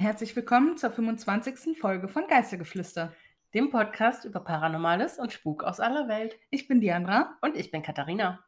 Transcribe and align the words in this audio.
Herzlich 0.00 0.34
willkommen 0.34 0.78
zur 0.78 0.90
25. 0.90 1.78
Folge 1.78 2.08
von 2.08 2.26
Geistergeflüster, 2.26 3.12
dem 3.52 3.68
Podcast 3.68 4.24
über 4.24 4.40
Paranormales 4.40 5.18
und 5.18 5.30
Spuk 5.30 5.62
aus 5.62 5.78
aller 5.78 6.08
Welt. 6.08 6.38
Ich 6.48 6.66
bin 6.66 6.80
Diandra 6.80 7.36
und 7.42 7.54
ich 7.54 7.70
bin 7.70 7.82
Katharina. 7.82 8.42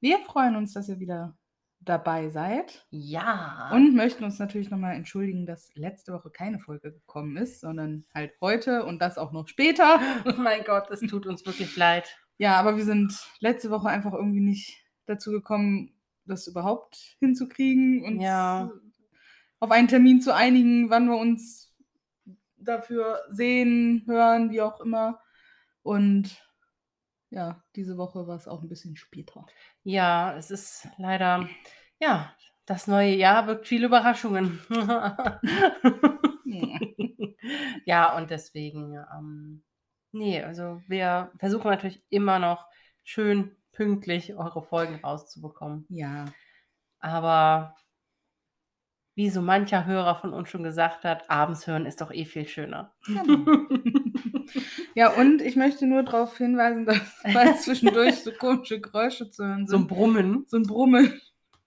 Wir 0.00 0.18
freuen 0.20 0.56
uns, 0.56 0.72
dass 0.72 0.88
ihr 0.88 0.98
wieder 0.98 1.36
dabei 1.80 2.30
seid. 2.30 2.86
Ja. 2.88 3.68
Und 3.74 3.94
möchten 3.94 4.24
uns 4.24 4.38
natürlich 4.38 4.70
nochmal 4.70 4.96
entschuldigen, 4.96 5.44
dass 5.44 5.70
letzte 5.74 6.14
Woche 6.14 6.30
keine 6.30 6.60
Folge 6.60 6.92
gekommen 6.92 7.36
ist, 7.36 7.60
sondern 7.60 8.06
halt 8.14 8.32
heute 8.40 8.86
und 8.86 8.98
das 8.98 9.18
auch 9.18 9.32
noch 9.32 9.48
später. 9.48 10.00
Oh 10.24 10.32
mein 10.38 10.64
Gott, 10.64 10.90
es 10.90 11.00
tut 11.00 11.26
uns 11.26 11.44
wirklich 11.44 11.76
leid. 11.76 12.08
Ja, 12.38 12.58
aber 12.58 12.78
wir 12.78 12.86
sind 12.86 13.12
letzte 13.40 13.68
Woche 13.68 13.88
einfach 13.88 14.14
irgendwie 14.14 14.40
nicht 14.40 14.82
dazu 15.04 15.30
gekommen, 15.30 15.92
das 16.24 16.46
überhaupt 16.46 17.18
hinzukriegen 17.20 18.02
und 18.02 18.20
ja. 18.22 18.70
Auf 19.60 19.70
einen 19.70 19.88
Termin 19.88 20.20
zu 20.20 20.34
einigen, 20.34 20.90
wann 20.90 21.08
wir 21.08 21.16
uns 21.16 21.74
dafür 22.56 23.20
sehen, 23.30 24.04
hören, 24.06 24.50
wie 24.50 24.60
auch 24.60 24.80
immer. 24.80 25.20
Und 25.82 26.42
ja, 27.30 27.62
diese 27.74 27.96
Woche 27.96 28.26
war 28.26 28.36
es 28.36 28.48
auch 28.48 28.62
ein 28.62 28.68
bisschen 28.68 28.96
später. 28.96 29.46
Ja, 29.82 30.36
es 30.36 30.50
ist 30.50 30.88
leider, 30.98 31.48
ja, 31.98 32.34
das 32.66 32.86
neue 32.86 33.14
Jahr 33.14 33.46
birgt 33.46 33.66
viele 33.68 33.86
Überraschungen. 33.86 34.58
ja, 37.84 38.16
und 38.16 38.30
deswegen, 38.30 38.94
ähm, 39.16 39.62
nee, 40.12 40.42
also 40.42 40.82
wir 40.88 41.30
versuchen 41.38 41.70
natürlich 41.70 42.02
immer 42.08 42.38
noch 42.38 42.66
schön 43.04 43.56
pünktlich 43.72 44.34
eure 44.34 44.62
Folgen 44.62 44.96
rauszubekommen. 44.96 45.86
Ja. 45.90 46.24
Aber 46.98 47.76
wie 49.16 49.30
so 49.30 49.40
mancher 49.40 49.86
Hörer 49.86 50.14
von 50.16 50.32
uns 50.34 50.50
schon 50.50 50.62
gesagt 50.62 51.04
hat, 51.04 51.28
abends 51.30 51.66
hören 51.66 51.86
ist 51.86 52.02
doch 52.02 52.12
eh 52.12 52.26
viel 52.26 52.46
schöner. 52.46 52.92
Genau. 53.06 53.66
ja, 54.94 55.08
und 55.10 55.40
ich 55.40 55.56
möchte 55.56 55.86
nur 55.86 56.02
darauf 56.02 56.36
hinweisen, 56.36 56.84
dass 56.84 57.00
weil 57.24 57.56
zwischendurch 57.58 58.16
so 58.16 58.30
komische 58.30 58.78
Geräusche 58.78 59.30
zu 59.30 59.44
hören 59.44 59.66
sind. 59.66 59.70
So 59.70 59.78
ein 59.78 59.86
Brummen. 59.86 60.44
So 60.48 60.58
ein 60.58 60.64
Brummen. 60.64 61.18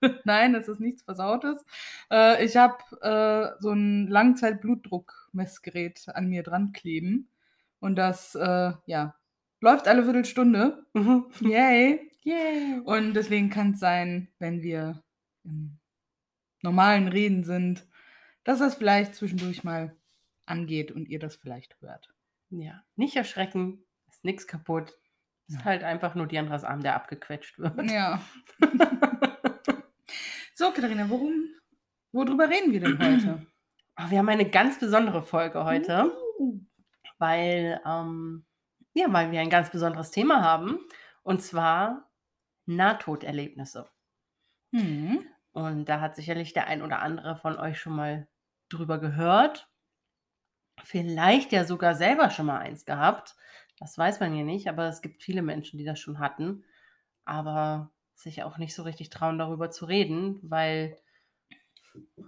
Nein, 0.26 0.54
das 0.54 0.68
ist 0.68 0.80
nichts 0.80 1.02
Versautes. 1.02 1.66
Äh, 2.12 2.46
ich 2.46 2.56
habe 2.56 2.78
äh, 3.02 3.60
so 3.60 3.72
ein 3.72 4.08
Langzeit-Blutdruckmessgerät 4.08 6.06
an 6.14 6.28
mir 6.28 6.44
dran 6.44 6.72
kleben. 6.72 7.30
Und 7.80 7.96
das, 7.96 8.36
äh, 8.36 8.74
ja, 8.86 9.16
läuft 9.60 9.88
alle 9.88 10.04
Viertelstunde. 10.04 10.86
Mhm. 10.94 11.26
Yay. 11.42 12.12
Yay. 12.24 12.82
Und 12.84 13.16
deswegen 13.16 13.50
kann 13.50 13.72
es 13.72 13.80
sein, 13.80 14.28
wenn 14.38 14.62
wir 14.62 15.02
im 15.44 15.79
normalen 16.62 17.08
Reden 17.08 17.44
sind, 17.44 17.88
dass 18.44 18.60
das 18.60 18.76
vielleicht 18.76 19.16
zwischendurch 19.16 19.64
mal 19.64 19.96
angeht 20.46 20.92
und 20.92 21.08
ihr 21.08 21.20
das 21.20 21.36
vielleicht 21.36 21.80
hört. 21.82 22.10
Ja, 22.50 22.84
nicht 22.96 23.16
erschrecken, 23.16 23.84
ist 24.10 24.26
nichts 24.26 24.48
kaputt. 24.48 24.98
Ist 25.48 25.60
Ja. 25.60 25.66
halt 25.66 25.84
einfach 25.84 26.16
nur 26.16 26.28
Diandras 26.28 26.64
Arm, 26.64 26.82
der 26.82 26.96
abgequetscht 26.96 27.60
wird. 27.60 27.92
Ja. 27.92 28.22
so, 30.54 30.72
Katharina, 30.72 31.10
worum, 31.10 31.34
worüber 32.12 32.50
reden 32.50 32.72
wir 32.72 32.80
denn 32.82 33.00
heute? 33.00 33.46
Aber 33.96 34.12
wir 34.12 34.18
haben 34.20 34.30
eine 34.30 34.50
ganz 34.50 34.80
besondere 34.80 35.22
Folge 35.22 35.64
heute, 35.66 36.12
Uh. 36.40 36.60
weil, 37.18 37.82
ähm, 37.86 38.46
ja, 38.94 39.12
weil 39.12 39.32
wir 39.32 39.42
ein 39.42 39.50
ganz 39.50 39.70
besonderes 39.70 40.12
Thema 40.12 40.42
haben. 40.42 40.80
Und 41.24 41.42
zwar 41.42 42.10
Nahtoderlebnisse. 42.66 43.90
Hm. 44.74 45.26
Und 45.52 45.86
da 45.86 46.00
hat 46.00 46.16
sicherlich 46.16 46.54
der 46.54 46.68
ein 46.68 46.82
oder 46.82 47.00
andere 47.00 47.36
von 47.36 47.58
euch 47.58 47.80
schon 47.80 47.96
mal 47.96 48.28
drüber 48.70 49.00
gehört. 49.00 49.70
Vielleicht 50.84 51.52
ja 51.52 51.66
sogar 51.66 51.96
selber 51.96 52.30
schon 52.30 52.46
mal 52.46 52.60
eins 52.60 52.86
gehabt. 52.86 53.36
Das 53.80 53.98
weiß 53.98 54.20
man 54.20 54.36
ja 54.36 54.44
nicht, 54.44 54.68
aber 54.68 54.88
es 54.88 55.02
gibt 55.02 55.24
viele 55.24 55.42
Menschen, 55.42 55.78
die 55.78 55.86
das 55.86 56.00
schon 56.00 56.20
hatten, 56.20 56.66
aber 57.26 57.92
sich 58.14 58.44
auch 58.44 58.58
nicht 58.58 58.76
so 58.76 58.84
richtig 58.84 59.10
trauen, 59.10 59.38
darüber 59.38 59.72
zu 59.72 59.86
reden, 59.86 60.40
weil 60.44 60.98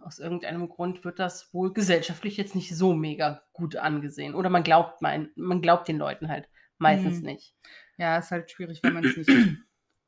aus 0.02 0.20
irgendeinem 0.20 0.70
Grund 0.70 1.04
wird 1.04 1.20
das 1.20 1.54
wohl 1.54 1.74
gesellschaftlich 1.74 2.38
jetzt 2.38 2.56
nicht 2.56 2.76
so 2.76 2.94
mega 2.94 3.44
gut 3.54 3.76
angesehen. 3.76 4.36
Oder 4.36 4.50
man 4.50 4.64
glaubt, 4.64 5.02
mein, 5.02 5.32
man 5.36 5.62
glaubt 5.62 5.88
den 5.88 5.98
Leuten 5.98 6.30
halt 6.30 6.50
meistens 6.78 7.18
Hm. 7.18 7.24
nicht. 7.26 7.54
Ja, 7.98 8.18
ist 8.18 8.32
halt 8.32 8.50
schwierig, 8.50 8.82
wenn 8.84 8.94
man 8.94 9.06
es 9.06 9.18
nicht 9.18 9.30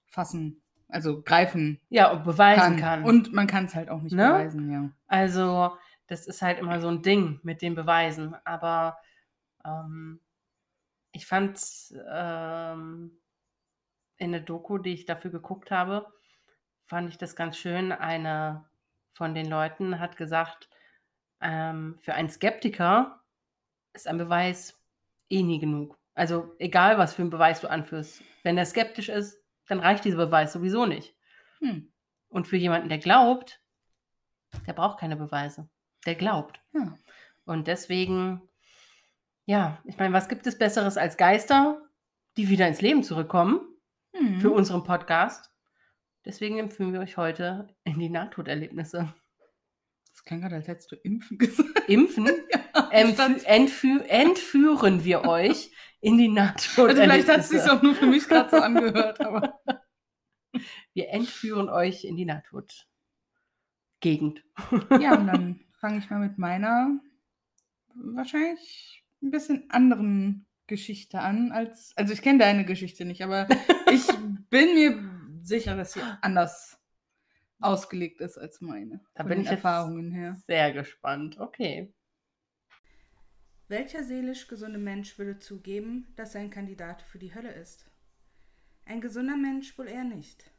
fassen, 0.07 0.61
also 0.89 1.21
greifen 1.21 1.79
Ja, 1.89 2.11
und 2.11 2.23
beweisen 2.23 2.77
kann. 2.77 2.79
kann. 2.79 3.03
Und 3.03 3.33
man 3.33 3.47
kann 3.47 3.65
es 3.65 3.75
halt 3.75 3.89
auch 3.89 4.01
nicht 4.01 4.13
Ne? 4.13 4.27
beweisen, 4.27 4.71
ja. 4.71 4.89
Also, 5.07 5.75
das 6.07 6.27
ist 6.27 6.41
halt 6.41 6.59
immer 6.59 6.79
so 6.81 6.87
ein 6.89 7.01
Ding 7.01 7.39
mit 7.43 7.61
den 7.61 7.75
Beweisen. 7.75 8.35
Aber 8.45 8.97
ähm, 9.65 10.19
ich 11.11 11.25
fand 11.25 11.59
ähm, 12.11 13.11
in 14.17 14.31
der 14.31 14.41
Doku, 14.41 14.77
die 14.77 14.93
ich 14.93 15.05
dafür 15.05 15.31
geguckt 15.31 15.71
habe, 15.71 16.07
fand 16.85 17.09
ich 17.09 17.17
das 17.17 17.35
ganz 17.35 17.57
schön. 17.57 17.91
Eine 17.91 18.65
von 19.13 19.33
den 19.35 19.47
Leuten 19.47 19.99
hat 19.99 20.17
gesagt, 20.17 20.69
ähm, 21.41 21.97
für 22.01 22.13
einen 22.13 22.29
Skeptiker 22.29 23.21
ist 23.93 24.07
ein 24.07 24.17
Beweis 24.17 24.79
eh 25.29 25.43
nie 25.43 25.59
genug. 25.59 25.97
Also 26.15 26.55
egal, 26.59 26.97
was 26.97 27.13
für 27.13 27.21
einen 27.23 27.31
Beweis 27.31 27.61
du 27.61 27.69
anführst. 27.69 28.21
Wenn 28.43 28.57
er 28.57 28.65
skeptisch 28.65 29.09
ist, 29.09 29.42
dann 29.67 29.79
reicht 29.79 30.05
dieser 30.05 30.17
Beweis 30.17 30.53
sowieso 30.53 30.85
nicht. 30.85 31.15
Hm. 31.59 31.91
Und 32.29 32.47
für 32.47 32.57
jemanden, 32.57 32.89
der 32.89 32.97
glaubt, 32.97 33.61
der 34.67 34.73
braucht 34.73 34.99
keine 34.99 35.15
Beweise. 35.15 35.69
Der 36.05 36.15
glaubt. 36.15 36.59
Ja. 36.73 36.97
Und 37.45 37.67
deswegen, 37.67 38.41
ja, 39.45 39.81
ich 39.85 39.97
meine, 39.97 40.13
was 40.13 40.29
gibt 40.29 40.45
es 40.47 40.57
Besseres 40.57 40.97
als 40.97 41.17
Geister, 41.17 41.81
die 42.37 42.49
wieder 42.49 42.67
ins 42.67 42.81
Leben 42.81 43.03
zurückkommen 43.03 43.61
Hm. 44.15 44.39
für 44.39 44.51
unseren 44.51 44.83
Podcast? 44.83 45.49
Deswegen 46.25 46.57
empfehlen 46.59 46.93
wir 46.93 47.01
euch 47.01 47.17
heute 47.17 47.67
in 47.83 47.99
die 47.99 48.09
Nahtoderlebnisse. 48.09 49.13
Das 50.11 50.23
klang 50.23 50.41
gerade, 50.41 50.55
als 50.55 50.67
hättest 50.67 50.91
du 50.91 50.95
impfen 50.95 51.37
gesagt. 51.37 51.89
Impfen, 51.89 52.27
empfü 52.91 53.13
Statt- 53.15 53.43
entfü 53.45 53.99
entführen 54.07 55.03
wir 55.03 55.25
euch 55.25 55.71
in 56.03 56.17
die 56.17 56.37
Also 56.37 56.75
vielleicht 56.75 57.29
hat 57.29 57.39
es 57.39 57.49
sich 57.49 57.61
auch 57.61 57.81
nur 57.81 57.95
für 57.95 58.05
mich 58.05 58.27
gerade 58.27 58.49
so 58.49 58.57
angehört, 58.57 59.21
aber. 59.21 59.61
wir 60.93 61.09
entführen 61.09 61.69
euch 61.69 62.03
in 62.03 62.17
die 62.17 62.25
Nahtodgegend. 62.25 64.43
Ja, 64.99 65.17
und 65.17 65.27
dann 65.27 65.61
fange 65.79 65.99
ich 65.99 66.09
mal 66.09 66.19
mit 66.19 66.37
meiner 66.37 66.99
wahrscheinlich 67.95 69.05
ein 69.21 69.31
bisschen 69.31 69.69
anderen 69.69 70.45
Geschichte 70.67 71.21
an 71.21 71.53
als. 71.53 71.93
Also 71.95 72.11
ich 72.11 72.21
kenne 72.21 72.39
deine 72.39 72.65
Geschichte 72.65 73.05
nicht, 73.05 73.23
aber 73.23 73.47
ich 73.91 74.05
bin 74.49 74.73
mir 74.73 75.01
sicher, 75.41 75.77
dass 75.77 75.93
sie 75.93 76.01
anders 76.21 76.77
ausgelegt 77.61 78.19
ist 78.19 78.37
als 78.37 78.59
meine. 78.59 78.99
Da 79.13 79.23
bin 79.23 79.39
ich 79.39 79.47
Erfahrungen 79.47 80.11
her. 80.11 80.35
sehr 80.45 80.73
gespannt. 80.73 81.39
Okay. 81.39 81.93
Welcher 83.73 84.03
seelisch 84.03 84.47
gesunde 84.47 84.77
Mensch 84.77 85.17
würde 85.17 85.39
zugeben, 85.39 86.05
dass 86.15 86.35
er 86.35 86.41
ein 86.41 86.51
Kandidat 86.51 87.01
für 87.01 87.17
die 87.17 87.33
Hölle 87.33 87.51
ist? 87.53 87.87
Ein 88.85 89.01
gesunder 89.01 89.35
Mensch 89.35 89.75
wohl 89.79 89.87
eher 89.87 90.03
nicht. 90.03 90.51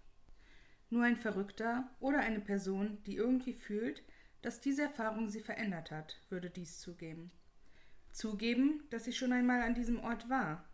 Nur 0.91 1.05
ein 1.05 1.15
Verrückter 1.15 1.89
oder 2.01 2.19
eine 2.19 2.41
Person, 2.41 2.99
die 3.05 3.15
irgendwie 3.15 3.53
fühlt, 3.53 4.03
dass 4.43 4.61
diese 4.61 4.83
Erfahrung 4.83 5.29
sie 5.29 5.39
verändert 5.39 5.93
hat, 5.93 6.19
würde 6.29 6.51
dies 6.51 6.81
zugeben. 6.81 7.31
Zugeben, 8.11 8.83
dass 8.91 9.05
sie 9.05 9.13
schon 9.13 9.33
einmal 9.33 9.63
an 9.63 9.77
diesem 9.77 10.01
Ort 10.01 10.29
war, 10.29 10.69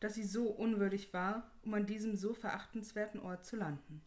dass 0.00 0.14
sie 0.14 0.24
so 0.24 0.48
unwürdig 0.48 1.12
war, 1.12 1.52
um 1.64 1.74
an 1.74 1.84
diesem 1.84 2.16
so 2.16 2.32
verachtenswerten 2.32 3.20
Ort 3.20 3.44
zu 3.44 3.56
landen. 3.56 4.00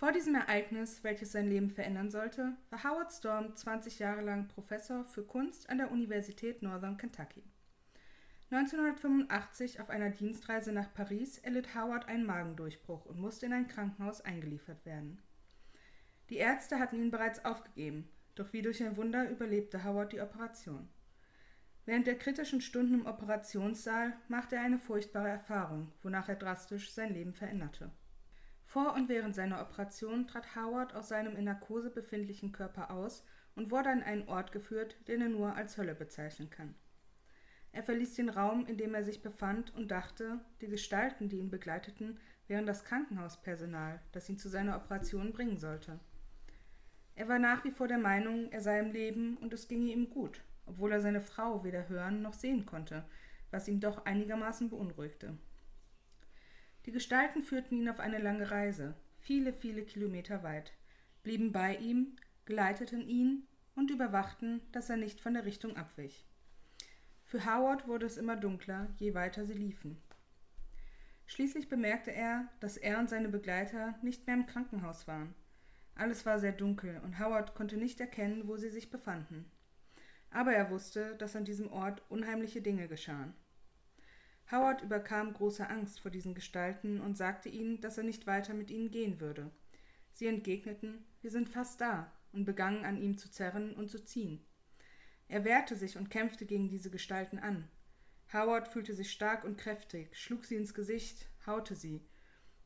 Vor 0.00 0.12
diesem 0.12 0.34
Ereignis, 0.34 1.04
welches 1.04 1.32
sein 1.32 1.50
Leben 1.50 1.68
verändern 1.68 2.10
sollte, 2.10 2.54
war 2.70 2.84
Howard 2.84 3.12
Storm 3.12 3.54
20 3.54 3.98
Jahre 3.98 4.22
lang 4.22 4.48
Professor 4.48 5.04
für 5.04 5.22
Kunst 5.22 5.68
an 5.68 5.76
der 5.76 5.90
Universität 5.90 6.62
Northern 6.62 6.96
Kentucky. 6.96 7.42
1985 8.50 9.78
auf 9.78 9.90
einer 9.90 10.08
Dienstreise 10.08 10.72
nach 10.72 10.90
Paris 10.94 11.36
erlitt 11.36 11.74
Howard 11.74 12.08
einen 12.08 12.24
Magendurchbruch 12.24 13.04
und 13.04 13.20
musste 13.20 13.44
in 13.44 13.52
ein 13.52 13.68
Krankenhaus 13.68 14.22
eingeliefert 14.22 14.86
werden. 14.86 15.20
Die 16.30 16.38
Ärzte 16.38 16.78
hatten 16.78 16.96
ihn 16.96 17.10
bereits 17.10 17.44
aufgegeben, 17.44 18.08
doch 18.36 18.54
wie 18.54 18.62
durch 18.62 18.82
ein 18.82 18.96
Wunder 18.96 19.28
überlebte 19.28 19.84
Howard 19.84 20.14
die 20.14 20.22
Operation. 20.22 20.88
Während 21.84 22.06
der 22.06 22.16
kritischen 22.16 22.62
Stunden 22.62 22.94
im 22.94 23.06
Operationssaal 23.06 24.16
machte 24.28 24.56
er 24.56 24.62
eine 24.62 24.78
furchtbare 24.78 25.28
Erfahrung, 25.28 25.92
wonach 26.02 26.30
er 26.30 26.36
drastisch 26.36 26.90
sein 26.90 27.12
Leben 27.12 27.34
veränderte. 27.34 27.90
Vor 28.70 28.94
und 28.94 29.08
während 29.08 29.34
seiner 29.34 29.60
Operation 29.60 30.28
trat 30.28 30.54
Howard 30.54 30.94
aus 30.94 31.08
seinem 31.08 31.34
in 31.34 31.42
Narkose 31.42 31.90
befindlichen 31.90 32.52
Körper 32.52 32.92
aus 32.92 33.26
und 33.56 33.72
wurde 33.72 33.88
an 33.88 34.04
einen 34.04 34.28
Ort 34.28 34.52
geführt, 34.52 34.96
den 35.08 35.22
er 35.22 35.28
nur 35.28 35.56
als 35.56 35.76
Hölle 35.76 35.96
bezeichnen 35.96 36.50
kann. 36.50 36.76
Er 37.72 37.82
verließ 37.82 38.14
den 38.14 38.28
Raum, 38.28 38.66
in 38.66 38.76
dem 38.76 38.94
er 38.94 39.02
sich 39.02 39.22
befand, 39.22 39.74
und 39.74 39.90
dachte, 39.90 40.38
die 40.60 40.68
Gestalten, 40.68 41.28
die 41.28 41.38
ihn 41.38 41.50
begleiteten, 41.50 42.20
wären 42.46 42.64
das 42.64 42.84
Krankenhauspersonal, 42.84 44.00
das 44.12 44.28
ihn 44.28 44.38
zu 44.38 44.48
seiner 44.48 44.76
Operation 44.76 45.32
bringen 45.32 45.58
sollte. 45.58 45.98
Er 47.16 47.26
war 47.26 47.40
nach 47.40 47.64
wie 47.64 47.72
vor 47.72 47.88
der 47.88 47.98
Meinung, 47.98 48.52
er 48.52 48.60
sei 48.60 48.78
im 48.78 48.92
Leben 48.92 49.36
und 49.38 49.52
es 49.52 49.66
ginge 49.66 49.90
ihm 49.90 50.10
gut, 50.10 50.44
obwohl 50.66 50.92
er 50.92 51.00
seine 51.00 51.20
Frau 51.20 51.64
weder 51.64 51.88
hören 51.88 52.22
noch 52.22 52.34
sehen 52.34 52.66
konnte, 52.66 53.04
was 53.50 53.66
ihn 53.66 53.80
doch 53.80 54.04
einigermaßen 54.04 54.70
beunruhigte. 54.70 55.36
Die 56.86 56.92
Gestalten 56.92 57.42
führten 57.42 57.76
ihn 57.76 57.88
auf 57.88 58.00
eine 58.00 58.18
lange 58.18 58.50
Reise, 58.50 58.94
viele, 59.18 59.52
viele 59.52 59.82
Kilometer 59.82 60.42
weit, 60.42 60.72
blieben 61.22 61.52
bei 61.52 61.76
ihm, 61.76 62.16
geleiteten 62.46 63.06
ihn 63.06 63.46
und 63.74 63.90
überwachten, 63.90 64.60
dass 64.72 64.90
er 64.90 64.96
nicht 64.96 65.20
von 65.20 65.34
der 65.34 65.44
Richtung 65.44 65.76
abwich. 65.76 66.26
Für 67.24 67.44
Howard 67.44 67.86
wurde 67.86 68.06
es 68.06 68.16
immer 68.16 68.36
dunkler, 68.36 68.88
je 68.96 69.14
weiter 69.14 69.46
sie 69.46 69.52
liefen. 69.54 70.00
Schließlich 71.26 71.68
bemerkte 71.68 72.10
er, 72.10 72.48
dass 72.58 72.76
er 72.76 72.98
und 72.98 73.08
seine 73.08 73.28
Begleiter 73.28 73.94
nicht 74.02 74.26
mehr 74.26 74.34
im 74.34 74.46
Krankenhaus 74.46 75.06
waren. 75.06 75.34
Alles 75.94 76.26
war 76.26 76.40
sehr 76.40 76.52
dunkel 76.52 77.00
und 77.04 77.20
Howard 77.20 77.54
konnte 77.54 77.76
nicht 77.76 78.00
erkennen, 78.00 78.48
wo 78.48 78.56
sie 78.56 78.70
sich 78.70 78.90
befanden. 78.90 79.48
Aber 80.30 80.52
er 80.52 80.70
wusste, 80.70 81.14
dass 81.16 81.36
an 81.36 81.44
diesem 81.44 81.70
Ort 81.70 82.02
unheimliche 82.10 82.62
Dinge 82.62 82.88
geschahen. 82.88 83.34
Howard 84.50 84.82
überkam 84.82 85.32
große 85.32 85.68
Angst 85.68 86.00
vor 86.00 86.10
diesen 86.10 86.34
Gestalten 86.34 87.00
und 87.00 87.16
sagte 87.16 87.48
ihnen, 87.48 87.80
dass 87.80 87.98
er 87.98 88.04
nicht 88.04 88.26
weiter 88.26 88.52
mit 88.52 88.70
ihnen 88.70 88.90
gehen 88.90 89.20
würde. 89.20 89.50
Sie 90.12 90.26
entgegneten, 90.26 91.04
wir 91.20 91.30
sind 91.30 91.48
fast 91.48 91.80
da, 91.80 92.10
und 92.32 92.44
begannen 92.44 92.84
an 92.84 93.00
ihm 93.00 93.16
zu 93.16 93.30
zerren 93.30 93.74
und 93.74 93.90
zu 93.90 94.04
ziehen. 94.04 94.44
Er 95.28 95.44
wehrte 95.44 95.76
sich 95.76 95.96
und 95.96 96.10
kämpfte 96.10 96.46
gegen 96.46 96.68
diese 96.68 96.90
Gestalten 96.90 97.38
an. 97.38 97.68
Howard 98.32 98.68
fühlte 98.68 98.94
sich 98.94 99.10
stark 99.12 99.44
und 99.44 99.58
kräftig, 99.58 100.16
schlug 100.16 100.44
sie 100.44 100.56
ins 100.56 100.74
Gesicht, 100.74 101.28
haute 101.46 101.74
sie. 101.74 102.04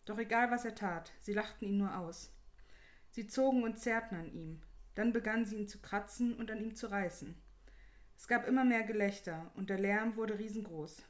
Doch 0.04 0.19
egal 0.19 0.50
was 0.50 0.64
er 0.64 0.75
tat, 0.75 1.12
sie 1.20 1.32
lachten 1.32 1.66
ihn 1.66 1.78
nur 1.78 1.98
aus. 1.98 2.31
Sie 3.10 3.26
zogen 3.26 3.62
und 3.62 3.78
zerrten 3.78 4.19
an 4.19 4.32
ihm. 4.32 4.60
Dann 4.94 5.12
begannen 5.12 5.44
sie 5.44 5.56
ihn 5.56 5.69
zu 5.69 5.78
kratzen 5.78 6.34
und 6.34 6.50
an 6.50 6.60
ihm 6.60 6.75
zu 6.75 6.90
reißen. 6.90 7.34
Es 8.16 8.28
gab 8.28 8.46
immer 8.46 8.64
mehr 8.64 8.82
Gelächter 8.82 9.50
und 9.54 9.70
der 9.70 9.78
Lärm 9.78 10.16
wurde 10.16 10.38
riesengroß. 10.38 11.02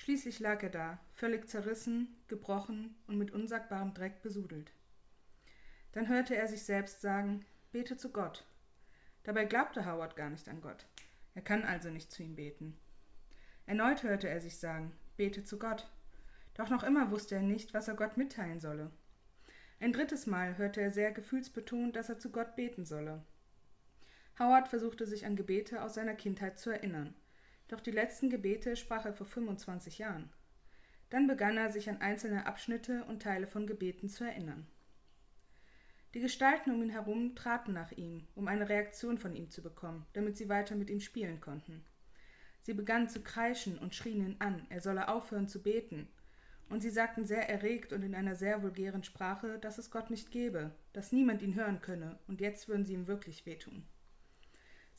Schließlich 0.00 0.40
lag 0.40 0.62
er 0.62 0.70
da, 0.70 0.98
völlig 1.12 1.46
zerrissen, 1.46 2.16
gebrochen 2.26 2.96
und 3.06 3.18
mit 3.18 3.32
unsagbarem 3.32 3.92
Dreck 3.92 4.22
besudelt. 4.22 4.72
Dann 5.92 6.08
hörte 6.08 6.34
er 6.34 6.48
sich 6.48 6.62
selbst 6.62 7.02
sagen, 7.02 7.44
bete 7.70 7.98
zu 7.98 8.10
Gott. 8.10 8.46
Dabei 9.24 9.44
glaubte 9.44 9.84
Howard 9.84 10.16
gar 10.16 10.30
nicht 10.30 10.48
an 10.48 10.62
Gott. 10.62 10.86
Er 11.34 11.42
kann 11.42 11.64
also 11.64 11.90
nicht 11.90 12.10
zu 12.10 12.22
ihm 12.22 12.34
beten. 12.34 12.78
Erneut 13.66 14.02
hörte 14.02 14.26
er 14.26 14.40
sich 14.40 14.56
sagen, 14.56 14.96
bete 15.18 15.44
zu 15.44 15.58
Gott. 15.58 15.86
Doch 16.54 16.70
noch 16.70 16.82
immer 16.82 17.10
wusste 17.10 17.34
er 17.34 17.42
nicht, 17.42 17.74
was 17.74 17.86
er 17.86 17.94
Gott 17.94 18.16
mitteilen 18.16 18.58
solle. 18.58 18.90
Ein 19.80 19.92
drittes 19.92 20.26
Mal 20.26 20.56
hörte 20.56 20.80
er 20.80 20.90
sehr 20.90 21.12
gefühlsbetont, 21.12 21.94
dass 21.94 22.08
er 22.08 22.18
zu 22.18 22.32
Gott 22.32 22.56
beten 22.56 22.86
solle. 22.86 23.22
Howard 24.38 24.66
versuchte 24.66 25.04
sich 25.04 25.26
an 25.26 25.36
Gebete 25.36 25.82
aus 25.82 25.92
seiner 25.92 26.14
Kindheit 26.14 26.58
zu 26.58 26.70
erinnern. 26.70 27.14
Doch 27.70 27.80
die 27.80 27.92
letzten 27.92 28.30
Gebete 28.30 28.74
sprach 28.74 29.04
er 29.04 29.12
vor 29.12 29.26
25 29.26 29.98
Jahren. 29.98 30.28
Dann 31.08 31.28
begann 31.28 31.56
er, 31.56 31.70
sich 31.70 31.88
an 31.88 32.00
einzelne 32.00 32.46
Abschnitte 32.46 33.04
und 33.04 33.22
Teile 33.22 33.46
von 33.46 33.68
Gebeten 33.68 34.08
zu 34.08 34.24
erinnern. 34.24 34.66
Die 36.14 36.20
Gestalten 36.20 36.72
um 36.72 36.82
ihn 36.82 36.90
herum 36.90 37.36
traten 37.36 37.72
nach 37.72 37.92
ihm, 37.92 38.26
um 38.34 38.48
eine 38.48 38.68
Reaktion 38.68 39.18
von 39.18 39.36
ihm 39.36 39.50
zu 39.50 39.62
bekommen, 39.62 40.04
damit 40.14 40.36
sie 40.36 40.48
weiter 40.48 40.74
mit 40.74 40.90
ihm 40.90 40.98
spielen 40.98 41.40
konnten. 41.40 41.84
Sie 42.60 42.74
begannen 42.74 43.08
zu 43.08 43.22
kreischen 43.22 43.78
und 43.78 43.94
schrien 43.94 44.20
ihn 44.20 44.36
an, 44.40 44.66
er 44.68 44.80
solle 44.80 45.06
aufhören 45.06 45.46
zu 45.46 45.62
beten, 45.62 46.08
und 46.68 46.80
sie 46.80 46.90
sagten 46.90 47.24
sehr 47.24 47.48
erregt 47.48 47.92
und 47.92 48.02
in 48.02 48.16
einer 48.16 48.34
sehr 48.34 48.62
vulgären 48.62 49.04
Sprache, 49.04 49.58
dass 49.60 49.78
es 49.78 49.92
Gott 49.92 50.10
nicht 50.10 50.32
gebe, 50.32 50.72
dass 50.92 51.12
niemand 51.12 51.40
ihn 51.42 51.54
hören 51.54 51.80
könne, 51.80 52.18
und 52.26 52.40
jetzt 52.40 52.68
würden 52.68 52.84
sie 52.84 52.94
ihm 52.94 53.06
wirklich 53.06 53.46
wehtun. 53.46 53.84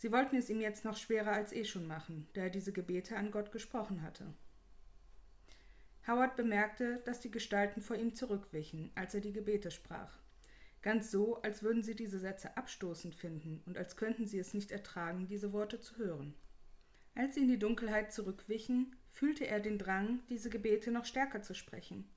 Sie 0.01 0.11
wollten 0.11 0.35
es 0.35 0.49
ihm 0.49 0.61
jetzt 0.61 0.83
noch 0.83 0.97
schwerer 0.97 1.33
als 1.33 1.53
eh 1.53 1.63
schon 1.63 1.85
machen, 1.85 2.27
da 2.33 2.41
er 2.41 2.49
diese 2.49 2.73
Gebete 2.73 3.17
an 3.17 3.29
Gott 3.29 3.51
gesprochen 3.51 4.01
hatte. 4.01 4.33
Howard 6.07 6.35
bemerkte, 6.35 7.01
dass 7.05 7.19
die 7.19 7.29
Gestalten 7.29 7.81
vor 7.81 7.95
ihm 7.95 8.15
zurückwichen, 8.15 8.89
als 8.95 9.13
er 9.13 9.21
die 9.21 9.33
Gebete 9.33 9.69
sprach 9.69 10.17
ganz 10.81 11.11
so, 11.11 11.41
als 11.41 11.63
würden 11.63 11.83
sie 11.83 11.95
diese 11.95 12.19
Sätze 12.19 12.57
abstoßend 12.57 13.15
finden 13.15 13.61
und 13.65 13.77
als 13.77 13.95
könnten 13.95 14.25
sie 14.25 14.39
es 14.39 14.53
nicht 14.53 14.71
ertragen, 14.71 15.27
diese 15.27 15.53
Worte 15.53 15.79
zu 15.79 15.97
hören. 15.97 16.33
Als 17.13 17.35
sie 17.35 17.41
in 17.41 17.47
die 17.47 17.59
Dunkelheit 17.59 18.11
zurückwichen, 18.11 18.95
fühlte 19.09 19.45
er 19.45 19.59
den 19.59 19.77
Drang, 19.77 20.21
diese 20.29 20.49
Gebete 20.49 20.91
noch 20.91 21.05
stärker 21.05 21.41
zu 21.41 21.53
sprechen. 21.53 22.09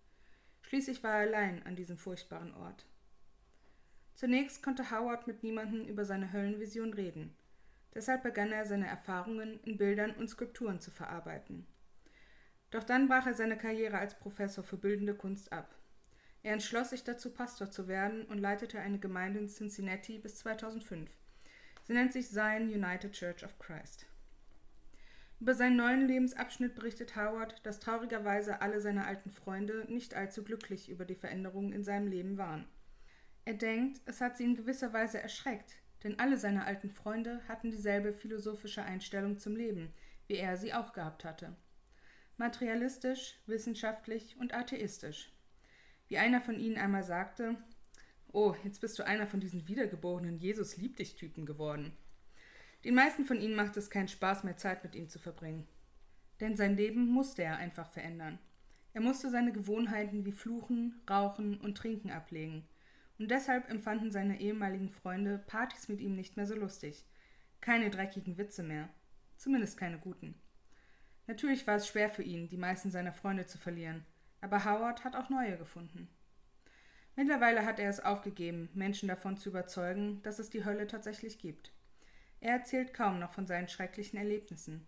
Schließlich 0.63 1.03
war 1.03 1.13
er 1.13 1.29
allein 1.29 1.63
an 1.67 1.77
diesem 1.77 1.99
furchtbaren 1.99 2.55
Ort. 2.55 2.87
Zunächst 4.15 4.63
konnte 4.63 4.91
Howard 4.91 5.27
mit 5.27 5.43
niemandem 5.43 5.87
über 5.87 6.05
seine 6.05 6.33
Höllenvision 6.33 6.95
reden. 6.95 7.37
Deshalb 7.95 8.23
begann 8.23 8.53
er 8.53 8.67
seine 8.67 8.87
Erfahrungen 8.87 9.61
in 9.63 9.77
Bildern 9.77 10.13
und 10.13 10.29
Skulpturen 10.29 10.81
zu 10.81 10.91
verarbeiten. 10.91 11.67
Doch 12.71 12.83
dann 12.83 13.07
brach 13.07 13.27
er 13.27 13.35
seine 13.35 13.57
Karriere 13.57 13.99
als 13.99 14.19
Professor 14.19 14.65
für 14.65 14.77
bildende 14.77 15.15
Kunst 15.15 15.53
ab. 15.53 15.75
Er 16.43 16.53
entschloss 16.53 16.91
sich 16.91 17.05
dazu, 17.05 17.33
Pastor 17.33 17.71
zu 17.71 17.89
werden 17.89 18.25
und 18.25 18.39
leitete 18.39 18.81
eine 18.81 18.99
Gemeinde 18.99 19.39
in 19.39 19.49
Cincinnati 19.49 20.19
bis 20.19 20.37
2005. 20.37 21.11
Sie 21.85 21.93
nennt 21.93 22.13
sich 22.13 22.29
Zion 22.29 22.69
United 22.69 23.13
Church 23.13 23.45
of 23.45 23.59
Christ. 23.59 24.07
Über 25.41 25.55
seinen 25.55 25.77
neuen 25.77 26.07
Lebensabschnitt 26.07 26.75
berichtet 26.75 27.17
Howard, 27.17 27.65
dass 27.65 27.81
traurigerweise 27.81 28.61
alle 28.61 28.81
seine 28.81 29.07
alten 29.07 29.31
Freunde 29.31 29.85
nicht 29.89 30.15
allzu 30.15 30.43
glücklich 30.43 30.89
über 30.89 31.05
die 31.05 31.15
Veränderungen 31.15 31.73
in 31.73 31.85
seinem 31.85 32.09
Leben 32.09 32.39
waren. 32.39 32.67
Er 33.45 33.55
denkt, 33.55 34.01
es 34.07 34.21
hat 34.21 34.37
sie 34.37 34.45
in 34.45 34.57
gewisser 34.57 34.93
Weise 34.93 35.21
erschreckt, 35.21 35.77
denn 36.05 36.19
alle 36.21 36.37
seine 36.37 36.67
alten 36.67 36.91
Freunde 36.91 37.41
hatten 37.49 37.71
dieselbe 37.71 38.13
philosophische 38.13 38.83
Einstellung 38.83 39.39
zum 39.39 39.57
Leben, 39.57 39.93
wie 40.29 40.37
er 40.37 40.57
sie 40.57 40.75
auch 40.75 40.93
gehabt 40.93 41.25
hatte. 41.25 41.57
Materialistisch, 42.37 43.41
wissenschaftlich 43.47 44.37
und 44.39 44.55
atheistisch. 44.55 45.33
Wie 46.09 46.19
einer 46.19 46.41
von 46.41 46.61
ihnen 46.61 46.77
einmal 46.77 47.03
sagte, 47.03 47.57
Oh, 48.33 48.55
jetzt 48.65 48.81
bist 48.81 48.99
du 48.99 49.07
einer 49.07 49.27
von 49.27 49.41
diesen 49.41 49.69
wiedergeborenen 49.69 50.39
Jesus 50.39 50.77
liebt 50.77 50.99
dich 50.99 51.15
Typen 51.15 51.47
geworden. 51.47 51.97
Den 52.85 52.95
meisten 52.95 53.25
von 53.25 53.41
ihnen 53.41 53.55
macht 53.55 53.77
es 53.77 53.91
keinen 53.91 54.09
Spaß 54.09 54.45
mehr, 54.45 54.57
Zeit 54.57 54.83
mit 54.83 54.95
ihm 54.95 55.09
zu 55.09 55.19
verbringen. 55.19 55.67
Denn 56.41 56.57
sein 56.57 56.77
Leben 56.77 57.07
musste 57.07 57.45
er 57.45 57.57
einfach 57.57 57.89
verändern. 57.89 58.39
Er 58.93 59.01
musste 59.01 59.31
seine 59.31 59.53
Gewohnheiten 59.53 60.25
wie 60.25 60.33
Fluchen, 60.33 61.01
Rauchen 61.09 61.61
und 61.61 61.79
Trinken 61.79 62.11
ablegen. 62.11 62.69
Und 63.19 63.31
deshalb 63.31 63.71
empfanden 63.71 64.11
seine 64.11 64.41
ehemaligen 64.41 64.91
Freunde 64.91 65.39
Partys 65.39 65.89
mit 65.89 66.01
ihm 66.01 66.15
nicht 66.15 66.37
mehr 66.37 66.47
so 66.47 66.55
lustig. 66.55 67.05
Keine 67.61 67.91
dreckigen 67.91 68.39
Witze 68.39 68.63
mehr. 68.63 68.89
Zumindest 69.37 69.77
keine 69.77 69.99
guten. 69.99 70.35
Natürlich 71.27 71.67
war 71.67 71.77
es 71.77 71.89
schwer 71.89 72.11
für 72.11 72.23
ihn, 72.23 72.49
die 72.49 72.57
meisten 72.57 72.91
seiner 72.91 73.13
Freunde 73.13 73.47
zu 73.47 73.59
verlieren 73.59 74.05
aber 74.45 74.67
Howard 74.67 75.05
hat 75.05 75.17
auch 75.17 75.31
neue 75.31 75.57
gefunden. 75.57 76.07
Mittlerweile 77.17 77.65
hat 77.65 77.79
er 77.79 77.89
es 77.89 78.01
aufgegeben, 78.01 78.69
Menschen 78.75 79.09
davon 79.09 79.39
zu 79.39 79.49
überzeugen, 79.49 80.23
dass 80.23 80.39
es 80.39 80.51
die 80.51 80.67
Hölle 80.67 80.87
tatsächlich 80.87 81.39
gibt. 81.39 81.73
Er 82.41 82.53
erzählt 82.53 82.93
kaum 82.93 83.19
noch 83.19 83.33
von 83.33 83.47
seinen 83.47 83.69
schrecklichen 83.69 84.19
Erlebnissen. 84.19 84.87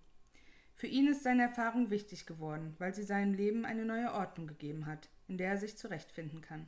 Für 0.74 0.88
ihn 0.88 1.08
ist 1.08 1.22
seine 1.22 1.44
Erfahrung 1.44 1.88
wichtig 1.88 2.26
geworden, 2.26 2.74
weil 2.78 2.94
sie 2.94 3.02
seinem 3.02 3.32
Leben 3.32 3.64
eine 3.64 3.86
neue 3.86 4.12
Ordnung 4.12 4.46
gegeben 4.46 4.84
hat, 4.84 5.08
in 5.26 5.38
der 5.38 5.52
er 5.52 5.56
sich 5.56 5.78
zurechtfinden 5.78 6.42
kann. 6.42 6.66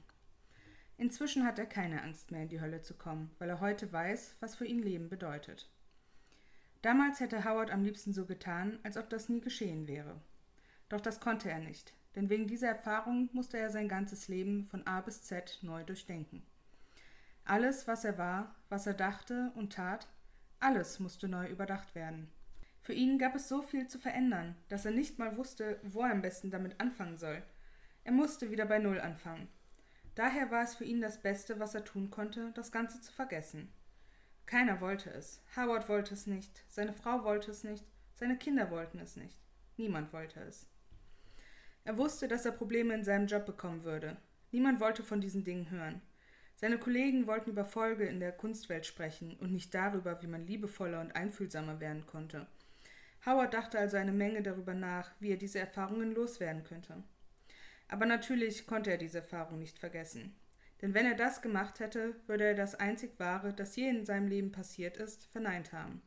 Inzwischen 0.99 1.45
hat 1.45 1.61
er 1.61 1.67
keine 1.67 2.02
Angst 2.02 2.33
mehr, 2.33 2.43
in 2.43 2.49
die 2.49 2.61
Hölle 2.61 2.83
zu 2.83 2.93
kommen, 2.93 3.31
weil 3.38 3.49
er 3.49 3.61
heute 3.61 3.93
weiß, 3.93 4.35
was 4.40 4.57
für 4.57 4.67
ihn 4.67 4.83
Leben 4.83 5.09
bedeutet. 5.09 5.71
Damals 6.83 7.21
hätte 7.21 7.45
Howard 7.45 7.71
am 7.71 7.85
liebsten 7.85 8.12
so 8.12 8.26
getan, 8.26 8.81
als 8.83 8.97
ob 8.97 9.09
das 9.09 9.28
nie 9.28 9.40
geschehen 9.40 9.87
wäre. 9.87 10.21
Doch 10.88 11.00
das 11.00 11.21
konnte 11.21 11.50
er 11.50 11.61
nicht, 11.61 11.95
denn 12.17 12.28
wegen 12.31 12.49
dieser 12.49 12.69
Erfahrung 12.69 13.28
musste 13.33 13.59
er 13.59 13.71
sein 13.71 13.88
ganzes 13.88 14.26
Leben 14.26 14.67
von 14.67 14.87
A 14.88 15.00
bis 15.00 15.23
Z 15.23 15.61
neu 15.62 15.85
durchdenken. 15.85 16.43
Alles, 17.45 17.87
was 17.87 18.05
er 18.05 18.19
war, 18.19 18.57
was 18.69 18.87
er 18.87 18.95
dachte 18.95 19.52
und 19.55 19.73
tat, 19.73 20.09
alles 20.59 20.99
musste 20.99 21.28
neu 21.28 21.47
überdacht 21.47 21.95
werden. 21.95 22.28
Für 22.81 22.93
ihn 22.93 23.19
gab 23.19 23.37
es 23.37 23.49
so 23.49 23.62
viel 23.62 23.87
zu 23.87 23.99
verändern, 23.99 24.57
dass 24.69 24.85
er 24.85 24.90
nicht 24.90 25.19
mal 25.19 25.37
wusste, 25.37 25.78
wo 25.85 26.02
er 26.02 26.11
am 26.11 26.23
besten 26.23 26.50
damit 26.50 26.81
anfangen 26.81 27.17
soll. 27.17 27.43
Er 28.02 28.12
musste 28.12 28.50
wieder 28.50 28.67
bei 28.67 28.78
Null 28.78 29.00
anfangen. 29.00 29.49
Daher 30.19 30.51
war 30.51 30.65
es 30.65 30.75
für 30.75 30.85
ihn 30.85 31.01
das 31.01 31.23
Beste, 31.23 31.61
was 31.61 31.77
er 31.77 31.85
tun 31.85 32.11
konnte, 32.11 32.51
das 32.57 32.73
Ganze 32.73 33.01
zu 33.01 33.13
vergessen. 33.13 33.73
Keiner 34.47 34.81
wollte 34.81 35.11
es. 35.11 35.41
Howard 35.57 35.89
wollte 35.89 36.13
es 36.13 36.27
nicht, 36.27 36.65
seine 36.67 36.93
Frau 36.93 37.23
wollte 37.23 37.53
es 37.53 37.63
nicht, 37.63 37.85
seine 38.17 38.37
Kinder 38.37 38.73
wollten 38.73 38.99
es 38.99 39.15
nicht. 39.15 39.39
Niemand 39.77 40.13
wollte 40.13 40.41
es. 40.41 40.67
Er 41.85 41.99
wusste, 41.99 42.27
dass 42.27 42.45
er 42.45 42.51
Probleme 42.51 42.95
in 42.95 43.05
seinem 43.05 43.29
Job 43.29 43.47
bekommen 43.47 43.85
würde. 43.85 44.17
Niemand 44.51 44.81
wollte 44.81 45.05
von 45.05 45.21
diesen 45.21 45.45
Dingen 45.45 45.71
hören. 45.71 46.03
Seine 46.57 46.79
Kollegen 46.79 47.29
wollten 47.29 47.51
über 47.51 47.65
Folge 47.65 48.05
in 48.07 48.19
der 48.19 48.33
Kunstwelt 48.33 48.87
sprechen 48.87 49.37
und 49.37 49.53
nicht 49.53 49.73
darüber, 49.73 50.21
wie 50.21 50.27
man 50.27 50.49
liebevoller 50.49 51.01
und 51.01 51.15
einfühlsamer 51.15 51.79
werden 51.79 52.07
konnte. 52.07 52.49
Howard 53.25 53.55
dachte 53.55 53.79
also 53.79 53.97
eine 53.97 54.11
Menge 54.11 54.43
darüber 54.43 54.75
nach, 54.75 55.13
wie 55.21 55.31
er 55.31 55.37
diese 55.37 55.61
Erfahrungen 55.61 56.13
loswerden 56.13 56.65
könnte. 56.65 57.05
Aber 57.88 58.07
natürlich 58.07 58.66
konnte 58.66 58.90
er 58.90 58.99
diese 58.99 59.18
Erfahrung 59.18 59.59
nicht 59.59 59.78
vergessen. 59.78 60.37
Denn 60.80 60.95
wenn 60.95 61.07
er 61.07 61.16
das 61.16 61.42
gemacht 61.42 61.80
hätte, 61.80 62.14
würde 62.26 62.45
er 62.45 62.54
das 62.54 62.75
einzig 62.75 63.18
Wahre, 63.18 63.52
das 63.52 63.75
je 63.75 63.88
in 63.88 64.04
seinem 64.04 64.28
Leben 64.28 64.52
passiert 64.52 64.97
ist, 64.97 65.26
verneint 65.26 65.73
haben. 65.73 66.02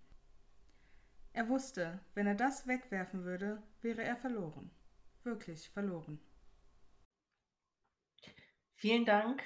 Er 1.34 1.50
wusste, 1.50 2.00
wenn 2.14 2.28
er 2.28 2.36
das 2.36 2.68
wegwerfen 2.68 3.24
würde, 3.24 3.62
wäre 3.82 4.04
er 4.04 4.16
verloren. 4.16 4.70
Wirklich 5.24 5.70
verloren. 5.70 6.20
Vielen 8.76 9.06
Dank. 9.06 9.44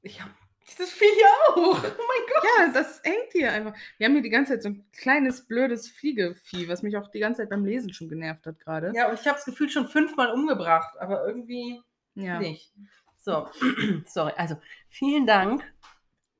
Ich 0.00 0.20
habe 0.20 0.34
dieses 0.70 0.90
Vieh 0.92 1.04
hier 1.14 1.26
auch. 1.48 1.56
Oh 1.56 1.72
mein 1.82 2.26
Gott. 2.32 2.44
Ja, 2.58 2.72
das 2.72 3.00
hängt 3.04 3.32
hier 3.32 3.52
einfach. 3.52 3.74
Wir 3.98 4.06
haben 4.06 4.14
hier 4.14 4.22
die 4.22 4.30
ganze 4.30 4.52
Zeit 4.54 4.62
so 4.62 4.70
ein 4.70 4.84
kleines, 4.92 5.46
blödes 5.46 5.88
Fliegevieh, 5.88 6.68
was 6.68 6.82
mich 6.82 6.96
auch 6.96 7.08
die 7.10 7.20
ganze 7.20 7.42
Zeit 7.42 7.50
beim 7.50 7.64
Lesen 7.64 7.92
schon 7.92 8.08
genervt 8.08 8.46
hat 8.46 8.58
gerade. 8.60 8.92
Ja, 8.94 9.08
und 9.08 9.20
ich 9.20 9.26
habe 9.26 9.38
es 9.38 9.44
gefühlt 9.44 9.72
schon 9.72 9.88
fünfmal 9.88 10.30
umgebracht, 10.32 10.96
aber 10.98 11.26
irgendwie 11.26 11.82
Ja. 12.14 12.38
nicht. 12.38 12.72
So, 13.18 13.48
sorry. 14.06 14.32
Also, 14.36 14.56
vielen 14.88 15.26
Dank 15.26 15.62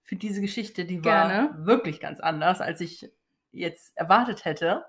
für 0.02 0.16
diese 0.16 0.40
Geschichte. 0.40 0.84
Die 0.84 1.04
war 1.04 1.28
Gerne. 1.28 1.66
wirklich 1.66 2.00
ganz 2.00 2.20
anders, 2.20 2.60
als 2.60 2.80
ich 2.80 3.10
jetzt 3.52 3.96
erwartet 3.96 4.44
hätte. 4.44 4.84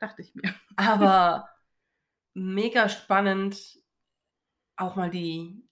Dachte 0.00 0.22
ich 0.22 0.34
mir. 0.34 0.42
Aber 0.76 1.48
mega 2.34 2.88
spannend, 2.88 3.78
auch 4.76 4.96
mal 4.96 5.10
die 5.10 5.62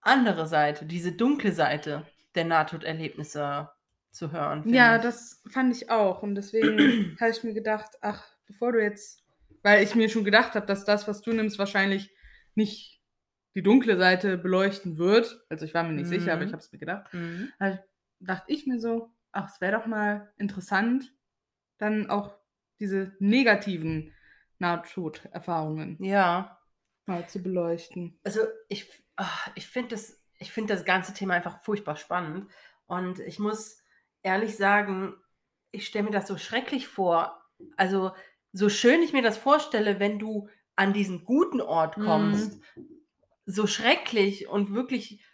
andere 0.00 0.46
Seite, 0.46 0.86
diese 0.86 1.12
dunkle 1.12 1.52
Seite 1.52 2.06
der 2.34 2.44
Nahtoderlebnisse 2.44 3.68
zu 4.10 4.32
hören. 4.32 4.62
Ja, 4.66 4.96
ich. 4.96 5.02
das 5.02 5.42
fand 5.50 5.74
ich 5.76 5.90
auch. 5.90 6.22
Und 6.22 6.34
deswegen 6.34 7.16
habe 7.20 7.30
ich 7.30 7.42
mir 7.44 7.54
gedacht, 7.54 7.90
ach, 8.00 8.24
bevor 8.46 8.72
du 8.72 8.82
jetzt, 8.82 9.22
weil 9.62 9.82
ich 9.82 9.94
mir 9.94 10.08
schon 10.08 10.24
gedacht 10.24 10.54
habe, 10.54 10.66
dass 10.66 10.84
das, 10.84 11.08
was 11.08 11.20
du 11.22 11.32
nimmst, 11.32 11.58
wahrscheinlich 11.58 12.14
nicht 12.54 13.02
die 13.54 13.62
dunkle 13.62 13.96
Seite 13.96 14.36
beleuchten 14.36 14.98
wird. 14.98 15.44
Also 15.48 15.64
ich 15.64 15.74
war 15.74 15.84
mir 15.84 15.92
nicht 15.92 16.08
sicher, 16.08 16.32
aber 16.32 16.42
Mhm. 16.42 16.46
ich 16.48 16.52
habe 16.52 16.62
es 16.62 16.72
mir 16.72 16.78
gedacht. 16.78 17.12
Mhm. 17.14 17.52
Da 17.58 17.78
dachte 18.20 18.52
ich 18.52 18.66
mir 18.66 18.78
so, 18.80 19.10
ach, 19.32 19.48
es 19.52 19.60
wäre 19.60 19.78
doch 19.78 19.86
mal 19.86 20.32
interessant, 20.36 21.12
dann 21.78 22.10
auch 22.10 22.34
diese 22.80 23.12
negativen 23.20 24.12
Nahtoderfahrungen 24.58 25.96
Ja, 26.02 26.58
mal 27.06 27.28
zu 27.28 27.42
beleuchten. 27.42 28.18
also 28.24 28.40
ich, 28.68 28.90
ich 29.54 29.66
finde 29.66 29.90
das, 29.90 30.20
ich 30.44 30.52
finde 30.52 30.74
das 30.74 30.84
ganze 30.84 31.14
Thema 31.14 31.34
einfach 31.34 31.62
furchtbar 31.62 31.96
spannend. 31.96 32.50
Und 32.86 33.18
ich 33.18 33.38
muss 33.38 33.78
ehrlich 34.22 34.56
sagen, 34.56 35.14
ich 35.70 35.86
stelle 35.86 36.04
mir 36.04 36.10
das 36.10 36.28
so 36.28 36.36
schrecklich 36.36 36.86
vor. 36.86 37.42
Also, 37.78 38.12
so 38.52 38.68
schön 38.68 39.02
ich 39.02 39.14
mir 39.14 39.22
das 39.22 39.38
vorstelle, 39.38 40.00
wenn 40.00 40.18
du 40.18 40.48
an 40.76 40.92
diesen 40.92 41.24
guten 41.24 41.62
Ort 41.62 41.96
Mhm. 41.96 42.04
kommst, 42.04 42.58
so 43.46 43.66
schrecklich 43.66 44.46
und 44.48 44.74
wirklich 44.74 45.24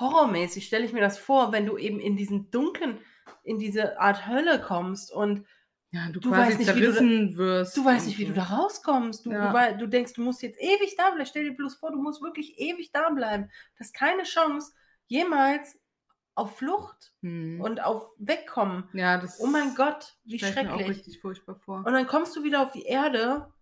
horrormäßig 0.00 0.66
stelle 0.66 0.84
ich 0.84 0.92
mir 0.92 1.00
das 1.00 1.18
vor, 1.18 1.52
wenn 1.52 1.66
du 1.66 1.78
eben 1.78 2.00
in 2.00 2.16
diesen 2.16 2.50
dunklen, 2.50 2.98
in 3.44 3.58
diese 3.60 4.00
Art 4.00 4.26
Hölle 4.26 4.60
kommst 4.60 5.12
und 5.12 5.46
Ja, 5.94 6.08
du, 6.10 6.20
Du 6.20 6.30
weißt 6.30 6.58
nicht, 6.58 6.74
wie 6.74 6.80
du 6.80 7.36
wirst. 7.36 7.76
Du 7.76 7.84
weißt 7.84 8.06
nicht, 8.06 8.18
wie 8.18 8.22
so. 8.24 8.28
du 8.30 8.34
da 8.34 8.44
rauskommst. 8.44 9.26
Du, 9.26 9.30
Ja. 9.30 9.72
du, 9.72 9.78
du 9.78 9.86
denkst, 9.88 10.14
du 10.14 10.22
musst 10.22 10.42
jetzt 10.42 10.58
ewig 10.60 10.96
da 10.96 11.10
bleiben. 11.10 11.26
Stell 11.26 11.44
dir 11.44 11.54
bloß 11.56 11.74
vor, 11.76 11.90
du 11.92 12.00
musst 12.00 12.22
wirklich 12.22 12.58
ewig 12.58 12.90
da 12.92 13.10
bleiben. 13.10 13.50
Du 13.76 13.80
hast 13.80 13.92
keine 13.94 14.22
Chance, 14.22 14.72
jemals 15.06 15.78
auf 16.34 16.56
Flucht 16.56 17.12
Hm. 17.20 17.60
und 17.60 17.82
auf 17.84 18.08
Wegkommen. 18.16 18.88
ja, 18.94 19.18
das 19.18 19.38
Oh 19.38 19.46
mein 19.48 19.74
Gott, 19.74 20.14
wie 20.24 20.38
stell 20.38 20.48
ich 20.50 20.56
mir 20.56 20.72
auch 20.72 20.76
schrecklich. 20.78 20.96
richtig 20.98 21.20
furchtbar 21.20 21.56
vor. 21.56 21.78
Und 21.84 21.92
dann 21.92 22.06
kommst 22.06 22.34
du 22.36 22.42
wieder 22.42 22.62
auf 22.62 22.72
die 22.72 22.84
Erde 22.86 23.52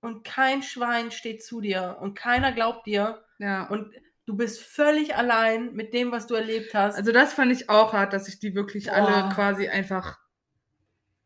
und 0.00 0.24
kein 0.24 0.64
Schwein 0.64 1.12
steht 1.12 1.44
zu 1.44 1.60
dir 1.60 1.98
und 2.00 2.14
keiner 2.16 2.50
glaubt 2.50 2.84
dir 2.86 3.22
Ja. 3.38 3.68
und 3.68 3.94
du 4.26 4.36
bist 4.36 4.60
völlig 4.60 5.14
allein 5.16 5.72
mit 5.74 5.94
dem, 5.94 6.10
was 6.10 6.26
du 6.26 6.34
erlebt 6.34 6.74
hast. 6.74 6.96
Also 6.96 7.12
das 7.12 7.32
fand 7.32 7.52
ich 7.52 7.70
auch 7.70 7.92
hart, 7.92 8.12
dass 8.12 8.24
sich 8.24 8.40
die 8.40 8.56
wirklich 8.56 8.86
Boah. 8.86 8.94
alle 8.94 9.32
quasi 9.32 9.68
einfach 9.68 10.18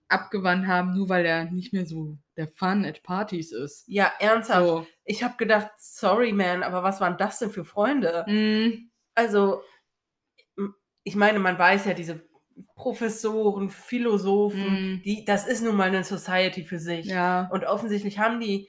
abgewandt 0.08 0.66
haben, 0.66 0.94
nur 0.94 1.08
weil 1.08 1.24
er 1.26 1.44
nicht 1.44 1.72
mehr 1.72 1.86
so 1.86 2.18
der 2.36 2.48
Fun 2.48 2.84
at 2.84 3.02
Partys 3.02 3.52
ist. 3.52 3.84
ja, 3.86 4.10
ernsthaft. 4.18 4.66
So. 4.66 4.86
Ich 5.04 5.22
habe 5.22 5.36
gedacht, 5.36 5.70
sorry, 5.78 6.32
man, 6.32 6.62
aber 6.62 6.82
was 6.82 7.00
waren 7.00 7.18
das 7.18 7.38
denn 7.38 7.50
für 7.50 7.64
Freunde? 7.64 8.24
Mm, 8.26 8.90
also, 9.14 9.62
ich 11.04 11.14
meine, 11.14 11.38
man 11.38 11.58
weiß 11.58 11.86
ja, 11.86 11.94
diese 11.94 12.26
Professoren, 12.74 13.70
Philosophen, 13.70 14.94
mm, 14.96 15.02
die, 15.02 15.24
das 15.24 15.46
ist 15.46 15.62
nun 15.62 15.76
mal 15.76 15.88
eine 15.88 16.04
Society 16.04 16.64
für 16.64 16.78
sich. 16.78 17.06
ja. 17.06 17.48
Und 17.52 17.64
offensichtlich 17.64 18.18
haben 18.18 18.40
die 18.40 18.68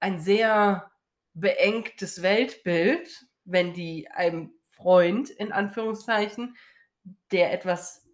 ein 0.00 0.20
sehr 0.20 0.90
beengtes 1.34 2.22
Weltbild, 2.22 3.26
wenn 3.44 3.72
die 3.72 4.08
einem 4.10 4.52
Freund, 4.70 5.30
in 5.30 5.52
Anführungszeichen, 5.52 6.56
der 7.32 7.52
etwas 7.52 8.06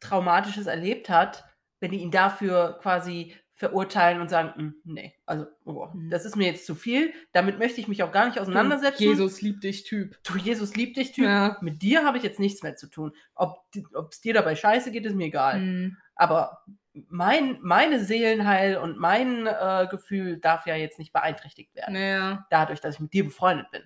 Traumatisches 0.00 0.66
erlebt 0.66 1.08
hat, 1.08 1.44
wenn 1.80 1.90
die 1.90 1.98
ihn 1.98 2.10
dafür 2.10 2.78
quasi 2.82 3.34
verurteilen 3.54 4.22
und 4.22 4.30
sagen, 4.30 4.74
"Mm, 4.84 4.92
nee, 4.94 5.14
also 5.26 5.46
oh, 5.66 5.88
Mhm. 5.92 6.08
das 6.08 6.24
ist 6.24 6.34
mir 6.36 6.46
jetzt 6.46 6.64
zu 6.64 6.74
viel, 6.74 7.12
damit 7.32 7.58
möchte 7.58 7.78
ich 7.80 7.88
mich 7.88 8.02
auch 8.02 8.10
gar 8.12 8.26
nicht 8.26 8.38
auseinandersetzen. 8.40 9.02
Jesus 9.02 9.42
liebt 9.42 9.64
dich, 9.64 9.84
Typ. 9.84 10.16
du 10.24 10.38
Jesus 10.38 10.76
liebt 10.76 10.96
dich, 10.96 11.12
Typ. 11.12 11.26
Ja. 11.26 11.58
Mit 11.60 11.82
dir 11.82 12.04
habe 12.06 12.16
ich 12.16 12.22
jetzt 12.22 12.40
nichts 12.40 12.62
mehr 12.62 12.76
zu 12.76 12.86
tun. 12.88 13.12
Ob 13.34 13.66
es 14.10 14.20
dir 14.22 14.32
dabei 14.32 14.54
scheiße 14.56 14.90
geht, 14.92 15.04
ist 15.04 15.14
mir 15.14 15.26
egal. 15.26 15.60
Mm, 15.60 15.96
Aber 16.14 16.64
mein, 17.08 17.58
meine 17.62 18.02
Seelenheil 18.02 18.76
und 18.78 18.98
mein 18.98 19.46
äh, 19.46 19.86
Gefühl 19.90 20.38
darf 20.38 20.66
ja 20.66 20.74
jetzt 20.74 20.98
nicht 20.98 21.12
beeinträchtigt 21.12 21.74
werden, 21.74 21.94
naja. 21.94 22.46
dadurch, 22.50 22.80
dass 22.80 22.94
ich 22.96 23.00
mit 23.00 23.12
dir 23.12 23.24
befreundet 23.24 23.70
bin. 23.70 23.82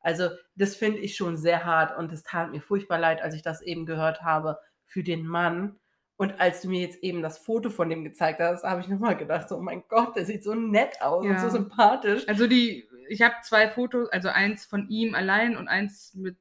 Also 0.00 0.28
das 0.54 0.76
finde 0.76 0.98
ich 1.00 1.16
schon 1.16 1.36
sehr 1.36 1.64
hart 1.64 1.96
und 1.98 2.12
es 2.12 2.22
tat 2.22 2.50
mir 2.50 2.60
furchtbar 2.60 2.98
leid, 2.98 3.20
als 3.22 3.34
ich 3.34 3.42
das 3.42 3.62
eben 3.62 3.84
gehört 3.86 4.22
habe 4.22 4.58
für 4.84 5.02
den 5.02 5.26
Mann. 5.26 5.76
Und 6.18 6.40
als 6.40 6.62
du 6.62 6.68
mir 6.70 6.80
jetzt 6.80 7.02
eben 7.02 7.20
das 7.22 7.38
Foto 7.38 7.68
von 7.68 7.90
dem 7.90 8.02
gezeigt 8.02 8.40
hast, 8.40 8.64
habe 8.64 8.80
ich 8.80 8.88
nochmal 8.88 9.16
gedacht, 9.16 9.48
so, 9.48 9.56
oh 9.56 9.60
mein 9.60 9.84
Gott, 9.88 10.16
der 10.16 10.24
sieht 10.24 10.42
so 10.42 10.54
nett 10.54 11.00
aus 11.02 11.24
und 11.24 11.32
Ja. 11.32 11.38
so 11.38 11.50
sympathisch. 11.50 12.26
Also 12.26 12.46
die, 12.46 12.88
ich 13.08 13.20
habe 13.22 13.34
zwei 13.42 13.68
Fotos, 13.68 14.08
also 14.10 14.28
eins 14.28 14.64
von 14.64 14.88
ihm 14.88 15.14
allein 15.14 15.56
und 15.56 15.68
eins 15.68 16.14
mit 16.14 16.38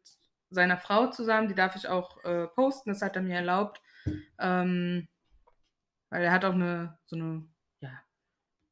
seiner 0.50 0.78
Frau 0.78 1.08
zusammen. 1.08 1.50
Die 1.50 1.56
darf 1.56 1.76
ich 1.76 1.90
auch 1.90 2.24
äh, 2.24 2.48
posten, 2.48 2.90
das 2.90 3.02
hat 3.02 3.18
er 3.18 3.22
mir 3.22 3.36
erlaubt. 3.36 3.82
Ähm, 4.40 5.08
weil 6.10 6.24
er 6.24 6.32
hat 6.32 6.46
auch 6.46 6.54
eine, 6.54 6.98
so 7.06 7.18
eine, 7.18 7.46
ja, 7.82 7.90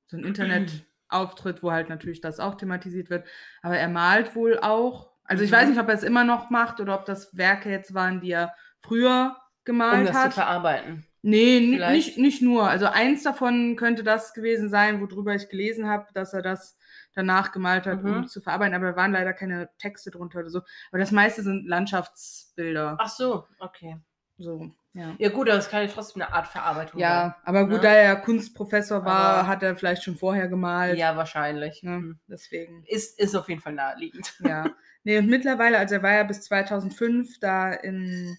so 0.07 0.15
einen 0.15 0.25
Internetauftritt, 0.25 1.63
wo 1.63 1.71
halt 1.71 1.89
natürlich 1.89 2.21
das 2.21 2.39
auch 2.39 2.55
thematisiert 2.55 3.09
wird. 3.09 3.27
Aber 3.61 3.77
er 3.77 3.89
malt 3.89 4.35
wohl 4.35 4.57
auch. 4.59 5.11
Also 5.25 5.43
ich 5.43 5.51
Mhm. 5.51 5.55
weiß 5.55 5.69
nicht, 5.69 5.79
ob 5.81 5.87
er 5.89 5.95
es 5.95 6.03
immer 6.03 6.23
noch 6.23 6.49
macht 6.49 6.79
oder 6.79 6.95
ob 6.97 7.05
das 7.05 7.35
Werke 7.35 7.69
jetzt 7.69 7.93
waren, 7.93 8.21
die 8.21 8.31
er 8.31 8.55
früher 8.79 9.35
gemalt 9.65 9.99
Um 9.99 10.05
das 10.05 10.15
zu 10.15 10.21
hat. 10.21 10.33
verarbeiten. 10.33 11.05
Nee, 11.25 11.77
nicht, 11.91 12.17
nicht 12.17 12.41
nur. 12.41 12.67
Also 12.69 12.85
eins 12.87 13.23
davon 13.23 13.75
könnte 13.77 14.03
das 14.03 14.33
gewesen 14.33 14.69
sein, 14.69 14.99
worüber 14.99 15.33
ich 15.33 15.47
gelesen 15.47 15.87
habe, 15.87 16.07
dass 16.13 16.33
er 16.33 16.41
das 16.41 16.77
danach 17.15 17.51
gemalt 17.53 17.85
hat, 17.85 18.03
um 18.03 18.19
Mhm. 18.21 18.27
zu 18.27 18.41
verarbeiten. 18.41 18.73
Aber 18.75 18.91
da 18.91 18.95
waren 18.97 19.13
leider 19.13 19.31
keine 19.33 19.69
Texte 19.77 20.11
drunter 20.11 20.39
oder 20.39 20.49
so. 20.49 20.59
Aber 20.91 20.99
das 20.99 21.11
meiste 21.11 21.41
sind 21.43 21.65
Landschaftsbilder. 21.67 22.97
Ach 22.99 23.07
so, 23.09 23.45
okay. 23.59 23.97
So, 24.37 24.71
ja. 24.93 25.15
Ja 25.19 25.29
gut, 25.29 25.47
aber 25.47 25.59
es 25.59 25.69
kann 25.69 25.83
ja 25.83 25.87
trotzdem 25.93 26.23
eine 26.23 26.33
Art 26.33 26.47
Verarbeitung 26.47 26.99
Ja, 26.99 27.37
aber 27.45 27.63
gut, 27.65 27.75
Ne? 27.77 27.79
da 27.81 27.93
er 27.93 28.15
Kunstprofessor 28.17 29.05
war, 29.05 29.37
Aber- 29.39 29.47
hat 29.47 29.63
er 29.63 29.75
vielleicht 29.75 30.03
schon 30.03 30.17
vorher 30.17 30.43
sein. 30.45 30.51
gemalt. 30.51 30.97
Ja, 30.97 31.15
wahrscheinlich. 31.15 31.83
Ne? 31.83 31.91
Hm. 31.97 32.19
Deswegen. 32.27 32.83
Ist, 32.87 33.19
ist 33.19 33.35
auf 33.35 33.47
jeden 33.47 33.61
Fall 33.61 33.73
naheliegend. 33.73 34.33
Ja. 34.39 34.65
Nee, 35.03 35.19
und 35.19 35.27
mittlerweile, 35.27 35.77
also 35.77 35.95
er 35.95 36.03
war 36.03 36.13
ja 36.13 36.23
bis 36.23 36.41
2005 36.41 37.39
da 37.39 37.71
in 37.73 38.37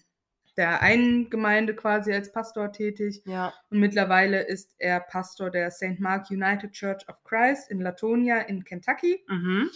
der 0.57 0.81
einen 0.81 1.29
Gemeinde 1.29 1.75
quasi 1.75 2.13
als 2.13 2.31
Pastor 2.31 2.71
tätig. 2.71 3.21
Ja. 3.25 3.53
Und 3.69 3.79
mittlerweile 3.79 4.41
ist 4.41 4.73
er 4.77 4.99
Pastor 5.01 5.49
der 5.49 5.69
St. 5.71 5.99
Mark 5.99 6.29
United 6.31 6.71
Church 6.71 7.07
of 7.09 7.23
Christ 7.23 7.69
in 7.69 7.81
Latonia 7.81 8.39
in 8.39 8.63
Kentucky. 8.63 9.23
Mhm. 9.27 9.69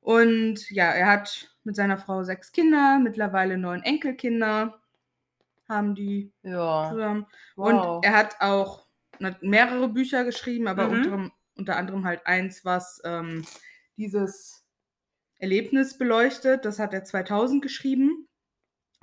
Und 0.00 0.70
ja, 0.70 0.90
er 0.92 1.06
hat 1.06 1.50
mit 1.64 1.74
seiner 1.74 1.98
Frau 1.98 2.22
sechs 2.22 2.52
Kinder, 2.52 2.98
mittlerweile 3.02 3.58
neun 3.58 3.82
Enkelkinder 3.82 4.80
haben 5.68 5.94
die 5.94 6.32
Ja. 6.42 6.90
zusammen. 6.92 7.26
Wow. 7.56 7.96
Und 7.98 8.04
er 8.04 8.12
hat 8.12 8.36
auch 8.40 8.86
mehrere 9.40 9.88
Bücher 9.88 10.24
geschrieben, 10.24 10.68
aber 10.68 10.88
Mhm. 10.88 10.92
unter, 10.92 11.30
unter 11.56 11.76
anderem 11.76 12.04
halt 12.04 12.24
eins, 12.26 12.64
was 12.64 13.00
ähm, 13.04 13.44
dieses 13.96 14.64
Erlebnis 15.38 15.98
beleuchtet. 15.98 16.64
Das 16.64 16.78
hat 16.78 16.94
er 16.94 17.02
2000 17.04 17.62
geschrieben. 17.62 18.28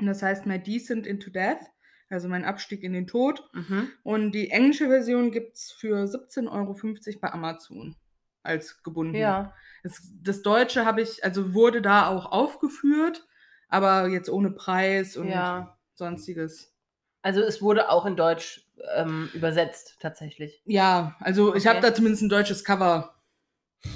Und 0.03 0.07
das 0.07 0.21
heißt 0.21 0.45
My 0.45 0.59
Descent 0.59 1.07
into 1.07 1.29
Death, 1.29 1.61
also 2.09 2.27
mein 2.27 2.43
Abstieg 2.43 2.83
in 2.83 2.91
den 2.91 3.07
Tod. 3.07 3.49
mhm. 3.53 3.89
Und 4.03 4.33
die 4.33 4.49
englische 4.51 4.87
Version 4.89 5.31
gibt 5.31 5.55
es 5.55 5.71
für 5.71 6.05
17,50 6.05 6.49
Euro 6.51 7.19
bei 7.21 7.31
Amazon 7.31 7.95
als 8.43 8.83
gebunden. 8.83 9.15
Ja. 9.15 9.53
Das, 9.81 10.01
das 10.21 10.41
Deutsche 10.41 10.85
habe 10.85 11.01
ich, 11.01 11.23
also 11.23 11.53
wurde 11.53 11.81
da 11.81 12.07
auch 12.09 12.33
aufgeführt, 12.33 13.25
aber 13.69 14.07
jetzt 14.09 14.29
ohne 14.29 14.51
Preis 14.51 15.15
und 15.15 15.29
Ja. 15.29 15.77
sonstiges. 15.93 16.75
Also 17.21 17.39
es 17.39 17.61
wurde 17.61 17.89
auch 17.89 18.05
in 18.05 18.17
Deutsch 18.17 18.67
ähm, 18.95 19.29
übersetzt, 19.33 19.95
tatsächlich. 20.01 20.61
Ja, 20.65 21.15
also 21.21 21.55
ich 21.55 21.65
habe 21.65 21.77
Okay. 21.77 21.87
da 21.87 21.93
zumindest 21.95 22.23
ein 22.23 22.29
deutsches 22.29 22.65
Cover 22.65 23.15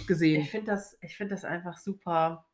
gesehen. 0.08 0.40
Ich 0.44 0.52
finde 0.52 0.72
das, 0.72 0.98
ich 1.02 1.18
finde 1.18 1.36
das 1.36 1.44
einfach 1.44 1.78
super, 1.78 2.46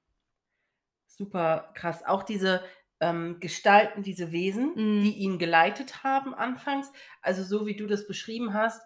super 1.05 1.72
krass. 1.75 2.03
Auch 2.05 2.24
diese, 2.24 2.63
ähm, 3.03 3.39
gestalten 3.39 4.03
diese 4.03 4.31
Wesen, 4.31 4.74
Mhm. 4.75 5.03
die 5.03 5.13
ihn 5.17 5.38
geleitet 5.39 6.03
haben 6.03 6.33
anfangs. 6.33 6.91
Also 7.22 7.43
so 7.43 7.65
wie 7.67 7.75
du 7.75 7.88
das 7.88 8.07
beschrieben 8.07 8.53
hast, 8.53 8.81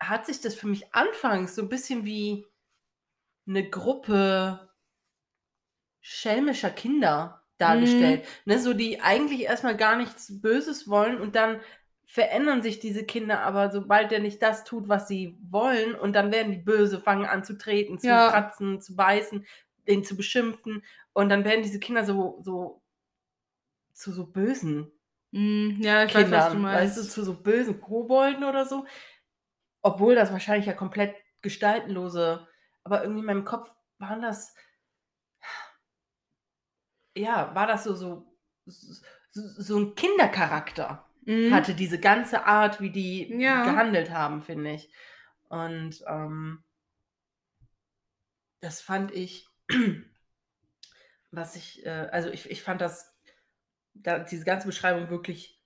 hat 0.00 0.26
sich 0.26 0.40
das 0.40 0.54
für 0.54 0.66
mich 0.68 0.94
anfangs 0.94 1.54
so 1.54 1.62
ein 1.62 1.68
bisschen 1.68 2.04
wie 2.04 2.46
eine 3.46 3.68
Gruppe 3.68 4.70
schelmischer 6.00 6.70
Kinder 6.70 7.42
dargestellt. 7.58 8.26
Ne, 8.44 8.58
so 8.58 8.74
die 8.74 9.00
eigentlich 9.00 9.42
erstmal 9.42 9.76
gar 9.76 9.96
nichts 9.96 10.40
Böses 10.42 10.88
wollen 10.88 11.18
und 11.20 11.34
dann 11.34 11.60
verändern 12.06 12.62
sich 12.62 12.78
diese 12.78 13.04
Kinder 13.04 13.40
aber, 13.40 13.70
sobald 13.70 14.12
er 14.12 14.20
nicht 14.20 14.42
das 14.42 14.64
tut, 14.64 14.88
was 14.88 15.08
sie 15.08 15.38
wollen, 15.50 15.94
und 15.94 16.12
dann 16.14 16.30
werden 16.30 16.52
die 16.52 16.58
böse, 16.58 17.00
fangen 17.00 17.24
an 17.26 17.42
zu 17.42 17.56
treten, 17.58 17.98
zu 17.98 18.08
Ja. 18.08 18.30
kratzen, 18.30 18.80
zu 18.80 18.94
beißen, 18.94 19.46
den 19.88 20.04
zu 20.04 20.16
beschimpfen. 20.16 20.84
Und 21.12 21.28
dann 21.30 21.44
werden 21.44 21.62
diese 21.62 21.80
Kinder 21.80 22.04
so, 22.04 22.38
so 22.44 22.82
zu 23.94 24.12
so 24.12 24.26
bösen 24.26 24.90
Mhm. 25.32 25.78
Ja, 25.80 26.04
ich 26.04 26.14
weiß, 26.14 26.30
was 26.30 26.44
du 26.50 26.58
Kindern, 26.58 26.62
meinst. 26.62 26.96
weißt 26.96 27.08
du, 27.08 27.10
zu 27.12 27.24
so 27.24 27.34
bösen 27.42 27.80
Kobolden 27.80 28.44
oder 28.44 28.66
so. 28.66 28.86
Obwohl 29.82 30.14
das 30.14 30.32
wahrscheinlich 30.32 30.66
ja 30.66 30.72
komplett 30.72 31.14
gestaltenlose, 31.42 32.46
aber 32.84 33.02
irgendwie 33.02 33.20
in 33.20 33.26
meinem 33.26 33.44
Kopf 33.44 33.68
waren 33.98 34.22
das, 34.22 34.54
ja, 37.16 37.54
war 37.54 37.66
das 37.66 37.84
so, 37.84 37.94
so, 37.94 38.26
so, 38.66 39.42
so 39.62 39.78
ein 39.78 39.94
Kindercharakter 39.94 41.04
Mhm. 41.26 41.52
hatte 41.52 41.74
diese 41.74 41.98
ganze 41.98 42.44
Art, 42.44 42.80
wie 42.80 42.90
die 42.90 43.32
Ja. 43.32 43.64
gehandelt 43.64 44.10
haben, 44.10 44.42
finde 44.42 44.72
ich. 44.72 44.92
Und 45.48 46.04
ähm, 46.06 46.62
das 48.60 48.80
fand 48.80 49.10
ich, 49.12 49.46
was 51.30 51.56
ich, 51.56 51.84
äh, 51.86 52.08
also 52.12 52.28
ich, 52.30 52.50
ich 52.50 52.62
fand 52.62 52.80
das, 52.80 53.13
da, 53.94 54.18
diese 54.20 54.44
ganze 54.44 54.66
Beschreibung 54.66 55.08
wirklich 55.10 55.60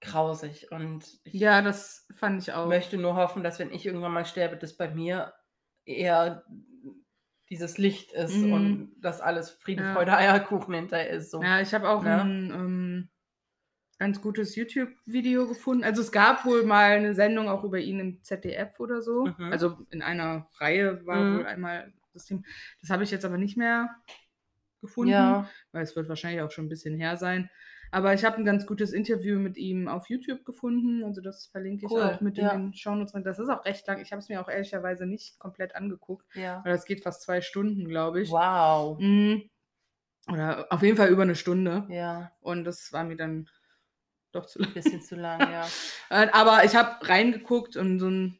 grausig. 0.00 0.70
Und 0.70 1.04
ich 1.24 1.34
Ja, 1.34 1.62
das 1.62 2.06
fand 2.14 2.42
ich 2.42 2.52
auch. 2.52 2.68
möchte 2.68 2.96
nur 2.98 3.16
hoffen, 3.16 3.42
dass 3.42 3.58
wenn 3.58 3.72
ich 3.72 3.86
irgendwann 3.86 4.12
mal 4.12 4.24
sterbe, 4.24 4.56
dass 4.56 4.76
bei 4.76 4.88
mir 4.88 5.32
eher 5.84 6.44
dieses 7.50 7.78
Licht 7.78 8.12
ist 8.12 8.36
Mhm. 8.36 8.52
und 8.52 8.92
dass 9.00 9.20
alles 9.20 9.50
Friede, 9.50 9.82
Ja. 9.82 9.94
Freude, 9.94 10.16
Eierkuchen 10.16 10.74
hinter 10.74 11.08
ist. 11.08 11.30
So. 11.30 11.42
Ja, 11.42 11.60
ich 11.60 11.72
habe 11.72 11.88
auch 11.88 12.02
Ne? 12.02 12.20
ein 12.22 12.50
ähm, 12.50 13.08
ganz 13.98 14.20
gutes 14.20 14.54
YouTube-Video 14.54 15.48
gefunden. 15.48 15.82
Also 15.82 16.02
es 16.02 16.12
gab 16.12 16.44
wohl 16.44 16.64
mal 16.64 16.92
eine 16.92 17.14
Sendung 17.14 17.48
auch 17.48 17.64
über 17.64 17.78
ihn 17.78 17.98
im 17.98 18.22
ZDF 18.22 18.78
oder 18.78 19.00
so. 19.02 19.24
Mhm. 19.26 19.50
Also 19.50 19.78
in 19.90 20.02
einer 20.02 20.48
Reihe 20.58 21.04
war 21.06 21.24
Mhm. 21.24 21.38
wohl 21.38 21.46
einmal 21.46 21.92
das 22.12 22.26
Thema. 22.26 22.42
Das 22.82 22.90
habe 22.90 23.02
ich 23.02 23.10
jetzt 23.10 23.24
aber 23.24 23.38
nicht 23.38 23.56
mehr 23.56 23.88
gefunden, 24.80 25.10
Ja, 25.12 25.48
weil 25.72 25.82
es 25.82 25.96
wird 25.96 26.08
wahrscheinlich 26.08 26.42
auch 26.42 26.50
schon 26.50 26.66
ein 26.66 26.68
bisschen 26.70 26.94
her 26.94 27.16
sein. 27.16 27.50
Aber 27.90 28.12
ich 28.12 28.24
habe 28.24 28.36
ein 28.36 28.44
ganz 28.44 28.66
gutes 28.66 28.92
Interview 28.92 29.38
mit 29.38 29.56
ihm 29.56 29.88
auf 29.88 30.10
YouTube 30.10 30.44
gefunden. 30.44 31.04
Also 31.04 31.22
das 31.22 31.46
verlinke 31.46 31.86
ich 31.86 31.92
Cool, 31.92 32.02
auch 32.02 32.20
mit 32.20 32.36
ja. 32.36 32.52
den 32.52 32.74
Shownotes 32.74 33.12
drin. 33.12 33.24
Das 33.24 33.38
ist 33.38 33.48
auch 33.48 33.64
recht 33.64 33.86
lang. 33.86 34.00
Ich 34.00 34.12
habe 34.12 34.20
es 34.20 34.28
mir 34.28 34.42
auch 34.42 34.48
ehrlicherweise 34.48 35.06
nicht 35.06 35.38
komplett 35.38 35.74
angeguckt, 35.74 36.26
ja. 36.34 36.60
weil 36.64 36.72
das 36.72 36.84
geht 36.84 37.02
fast 37.02 37.22
zwei 37.22 37.40
Stunden, 37.40 37.88
glaube 37.88 38.20
ich. 38.20 38.30
Wow. 38.30 38.98
Mhm. 39.00 39.48
Oder 40.30 40.66
auf 40.70 40.82
jeden 40.82 40.98
Fall 40.98 41.08
über 41.08 41.22
eine 41.22 41.34
Stunde. 41.34 41.86
Ja, 41.88 42.32
Und 42.40 42.64
das 42.64 42.92
war 42.92 43.04
mir 43.04 43.16
dann 43.16 43.48
doch 44.32 44.44
zu 44.44 44.58
lang. 44.58 44.74
bisschen 44.74 45.00
zu 45.00 45.16
lang, 45.16 45.40
ja. 45.40 45.66
Äh, 46.10 46.28
Aber 46.32 46.64
ich 46.64 46.76
habe 46.76 47.08
reingeguckt 47.08 47.76
und 47.76 47.98
so 47.98 48.08
ein 48.10 48.38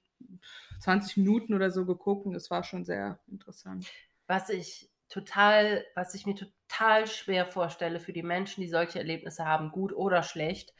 20 0.80 1.16
Minuten 1.18 1.54
oder 1.54 1.70
so 1.70 1.86
geguckt 1.86 2.26
und 2.26 2.34
es 2.34 2.50
war 2.50 2.64
schon 2.64 2.84
sehr 2.84 3.20
interessant. 3.26 3.86
Was 4.26 4.50
ich 4.50 4.90
total, 5.08 5.84
was 5.94 6.14
ich 6.14 6.26
mir 6.26 6.34
total 6.34 7.06
schwer 7.06 7.46
vorstelle 7.46 8.00
für 8.00 8.12
die 8.12 8.22
Menschen, 8.22 8.60
die 8.62 8.68
solche 8.68 8.98
Erlebnisse 8.98 9.44
haben, 9.46 9.70
gut 9.72 9.92
oder 9.92 10.22
schlecht, 10.22 10.74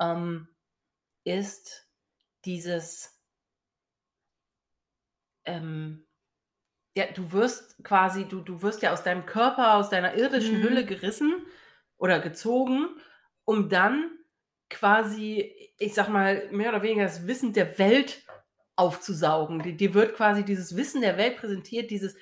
ähm, 0.00 0.48
ist 1.24 1.88
dieses, 2.44 3.20
ähm, 5.44 6.06
ja, 6.96 7.06
du 7.12 7.32
wirst 7.32 7.82
quasi, 7.84 8.26
du, 8.26 8.40
du 8.40 8.62
wirst 8.62 8.82
ja 8.82 8.92
aus 8.92 9.02
deinem 9.02 9.26
Körper, 9.26 9.74
aus 9.76 9.90
deiner 9.90 10.14
irdischen 10.14 10.58
Mhm. 10.58 10.62
Hülle 10.62 10.84
gerissen 10.84 11.46
oder 11.98 12.20
gezogen, 12.20 12.88
um 13.44 13.68
dann 13.68 14.10
quasi, 14.70 15.72
ich 15.78 15.94
sag 15.94 16.08
mal, 16.08 16.48
mehr 16.50 16.70
oder 16.70 16.82
weniger 16.82 17.04
das 17.04 17.26
Wissen 17.26 17.52
der 17.52 17.78
Welt 17.78 18.24
aufzusaugen. 18.76 19.62
Dir, 19.62 19.76
dir 19.76 19.94
wird 19.94 20.16
quasi 20.16 20.44
dieses 20.44 20.76
Wissen 20.76 21.00
der 21.02 21.16
Welt 21.18 21.38
präsentiert, 21.38 21.90
dieses 21.90 22.16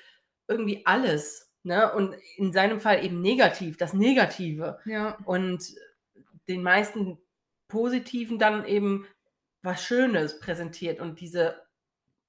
irgendwie 0.47 0.85
alles. 0.85 1.46
Ne? 1.67 1.93
Und 1.93 2.15
in 2.37 2.51
seinem 2.51 2.79
Fall 2.79 3.03
eben 3.05 3.21
negativ, 3.21 3.77
das 3.77 3.93
Negative. 3.93 4.79
Ja. 4.85 5.17
Und 5.25 5.75
den 6.47 6.63
meisten 6.63 7.19
Positiven 7.67 8.39
dann 8.39 8.65
eben 8.65 9.05
was 9.61 9.83
Schönes 9.83 10.39
präsentiert 10.39 10.99
und 10.99 11.19
diese, 11.19 11.61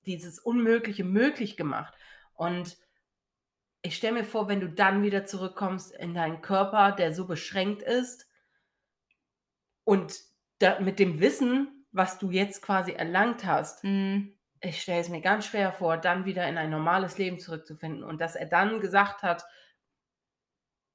dieses 0.04 0.38
Unmögliche 0.38 1.04
möglich 1.04 1.56
gemacht. 1.56 1.94
Und 2.34 2.76
ich 3.82 3.96
stelle 3.96 4.14
mir 4.14 4.24
vor, 4.24 4.48
wenn 4.48 4.60
du 4.60 4.68
dann 4.68 5.02
wieder 5.02 5.24
zurückkommst 5.24 5.94
in 5.94 6.14
deinen 6.14 6.42
Körper, 6.42 6.92
der 6.92 7.14
so 7.14 7.26
beschränkt 7.26 7.82
ist 7.82 8.28
und 9.84 10.20
da, 10.58 10.80
mit 10.80 10.98
dem 10.98 11.20
Wissen, 11.20 11.86
was 11.92 12.18
du 12.18 12.30
jetzt 12.30 12.60
quasi 12.62 12.92
erlangt 12.92 13.44
hast, 13.44 13.84
Mhm. 13.84 14.37
Ich 14.60 14.82
stelle 14.82 15.00
es 15.00 15.08
mir 15.08 15.20
ganz 15.20 15.46
schwer 15.46 15.72
vor, 15.72 15.96
dann 15.96 16.24
wieder 16.24 16.48
in 16.48 16.58
ein 16.58 16.70
normales 16.70 17.18
Leben 17.18 17.38
zurückzufinden. 17.38 18.02
Und 18.02 18.20
dass 18.20 18.36
er 18.36 18.46
dann 18.46 18.80
gesagt 18.80 19.22
hat, 19.22 19.44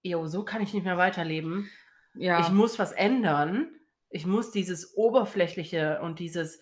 Jo, 0.04 0.28
so 0.28 0.43
kann 0.43 0.62
ich 0.62 0.73
nicht 0.73 0.84
mehr 0.84 0.97
weiterleben. 0.97 1.69
Ja. 2.13 2.41
Ich 2.41 2.49
muss 2.49 2.78
was 2.78 2.91
ändern. 2.91 3.69
Ich 4.10 4.26
muss 4.26 4.52
dieses 4.52 4.95
Oberflächliche 4.95 6.02
und 6.02 6.19
dieses, 6.19 6.60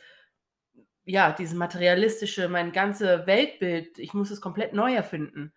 ja, 1.03 1.31
dieses 1.31 1.55
materialistische, 1.55 2.47
mein 2.47 2.71
ganze 2.71 3.25
Weltbild, 3.25 3.97
ich 3.97 4.13
muss 4.13 4.29
es 4.29 4.39
komplett 4.39 4.73
neu 4.73 4.93
erfinden. 4.93 5.53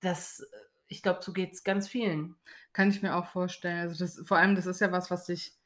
Das, 0.00 0.46
ich 0.86 1.02
glaube, 1.02 1.18
so 1.22 1.32
geht 1.32 1.52
es 1.52 1.64
ganz 1.64 1.88
vielen. 1.88 2.36
Kann 2.72 2.88
ich 2.88 3.02
mir 3.02 3.16
auch 3.16 3.26
vorstellen. 3.26 3.80
Also 3.80 3.98
das, 3.98 4.24
vor 4.24 4.38
allem, 4.38 4.54
das 4.54 4.66
ist 4.66 4.80
ja 4.80 4.92
was, 4.92 5.10
was 5.10 5.26
dich 5.26 5.57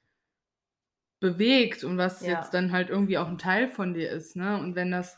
bewegt 1.22 1.84
und 1.84 1.96
was 1.96 2.20
Ja. 2.20 2.34
jetzt 2.40 2.52
dann 2.52 2.72
halt 2.72 2.90
irgendwie 2.90 3.16
auch 3.16 3.28
ein 3.28 3.38
Teil 3.38 3.68
von 3.68 3.94
dir 3.94 4.10
ist, 4.10 4.36
ne? 4.36 4.58
Und 4.58 4.74
wenn 4.74 4.90
das, 4.90 5.16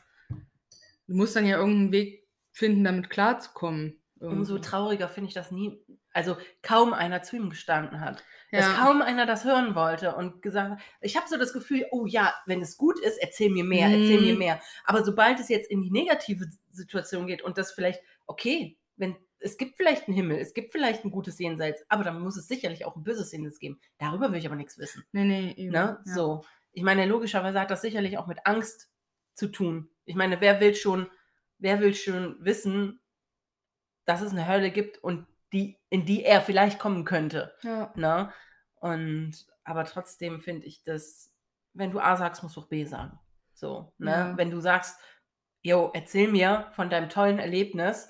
du 1.08 1.14
musst 1.14 1.34
dann 1.34 1.46
ja 1.46 1.56
irgendeinen 1.56 1.90
Weg 1.92 2.28
finden, 2.52 2.84
damit 2.84 3.10
klarzukommen. 3.10 4.00
Umso 4.20 4.58
trauriger 4.58 5.08
finde 5.08 5.28
ich 5.28 5.34
das 5.34 5.50
nie. 5.50 5.82
Also 6.12 6.36
kaum 6.62 6.94
einer 6.94 7.22
zu 7.22 7.36
ihm 7.36 7.50
gestanden 7.50 8.00
hat. 8.00 8.22
Dass 8.52 8.66
Ja. 8.66 8.74
kaum 8.84 9.02
einer 9.02 9.26
das 9.26 9.44
hören 9.44 9.74
wollte 9.74 10.14
und 10.14 10.40
gesagt 10.40 10.70
hat, 10.72 10.78
ich 11.00 11.16
habe 11.16 11.28
so 11.28 11.36
das 11.36 11.52
Gefühl, 11.52 11.84
oh 11.90 12.06
ja, 12.06 12.32
wenn 12.46 12.62
es 12.62 12.76
gut 12.76 12.98
ist, 13.00 13.18
erzähl 13.18 13.50
mir 13.50 13.64
mehr, 13.64 13.88
erzähl 13.88 14.20
mir 14.20 14.32
Mhm. 14.34 14.38
mehr. 14.38 14.60
Aber 14.84 15.04
sobald 15.04 15.40
es 15.40 15.48
jetzt 15.48 15.68
in 15.70 15.82
die 15.82 15.90
negative 15.90 16.46
Situation 16.70 17.26
geht 17.26 17.42
und 17.42 17.58
das 17.58 17.72
vielleicht, 17.72 18.00
okay, 18.26 18.78
wenn 18.96 19.16
es 19.44 19.58
gibt 19.58 19.76
vielleicht 19.76 20.08
einen 20.08 20.16
Himmel, 20.16 20.38
es 20.38 20.54
gibt 20.54 20.72
vielleicht 20.72 21.04
ein 21.04 21.10
gutes 21.10 21.38
Jenseits, 21.38 21.84
aber 21.88 22.02
dann 22.02 22.20
muss 22.20 22.36
es 22.36 22.48
sicherlich 22.48 22.86
auch 22.86 22.96
ein 22.96 23.04
böses 23.04 23.30
Jenseits 23.30 23.58
geben. 23.58 23.78
Darüber 23.98 24.32
will 24.32 24.38
ich 24.38 24.46
aber 24.46 24.56
nichts 24.56 24.78
wissen. 24.78 25.04
Nee, 25.12 25.24
nee, 25.24 25.52
eben. 25.52 25.72
Ne? 25.72 26.02
Ja. 26.04 26.14
So. 26.14 26.44
Ich 26.72 26.82
meine, 26.82 27.04
logischerweise 27.04 27.60
hat 27.60 27.70
das 27.70 27.82
sicherlich 27.82 28.16
auch 28.16 28.26
mit 28.26 28.46
Angst 28.46 28.90
zu 29.34 29.48
tun. 29.48 29.90
Ich 30.06 30.14
meine, 30.14 30.40
wer 30.40 30.60
will 30.60 30.74
schon, 30.74 31.08
wer 31.58 31.80
will 31.80 31.94
schon 31.94 32.36
wissen, 32.40 33.00
dass 34.06 34.22
es 34.22 34.32
eine 34.32 34.48
Hölle 34.48 34.70
gibt 34.70 34.98
und 34.98 35.26
die, 35.52 35.78
in 35.90 36.06
die 36.06 36.24
er 36.24 36.40
vielleicht 36.40 36.78
kommen 36.78 37.04
könnte. 37.04 37.54
Ja. 37.62 37.92
Ne? 37.96 38.32
Und 38.76 39.46
aber 39.62 39.84
trotzdem 39.84 40.40
finde 40.40 40.66
ich 40.66 40.82
das, 40.82 41.32
wenn 41.74 41.90
du 41.90 42.00
A 42.00 42.16
sagst, 42.16 42.42
musst 42.42 42.56
du 42.56 42.62
auch 42.62 42.68
B 42.68 42.84
sagen. 42.84 43.18
So, 43.52 43.92
ne? 43.98 44.10
Ja. 44.10 44.36
Wenn 44.36 44.50
du 44.50 44.60
sagst, 44.60 44.98
yo, 45.62 45.90
erzähl 45.94 46.30
mir 46.30 46.68
von 46.72 46.90
deinem 46.90 47.08
tollen 47.08 47.38
Erlebnis, 47.38 48.08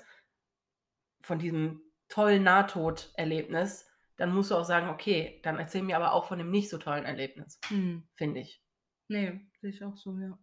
von 1.25 1.39
diesem 1.39 1.81
tollen 2.07 2.43
Nahtoderlebnis, 2.43 3.87
dann 4.17 4.33
musst 4.33 4.51
du 4.51 4.55
auch 4.55 4.63
sagen, 4.63 4.89
okay, 4.89 5.39
dann 5.43 5.57
erzähl 5.59 5.81
mir 5.81 5.97
aber 5.97 6.13
auch 6.13 6.25
von 6.27 6.37
dem 6.37 6.51
nicht 6.51 6.69
so 6.69 6.77
tollen 6.77 7.03
Erlebnis, 7.05 7.59
Hm. 7.67 8.07
finde 8.15 8.39
ich. 8.41 8.61
Nee, 9.07 9.41
sehe 9.59 9.71
ich 9.71 9.83
auch 9.83 9.97
so, 9.97 10.17
ja. 10.17 10.37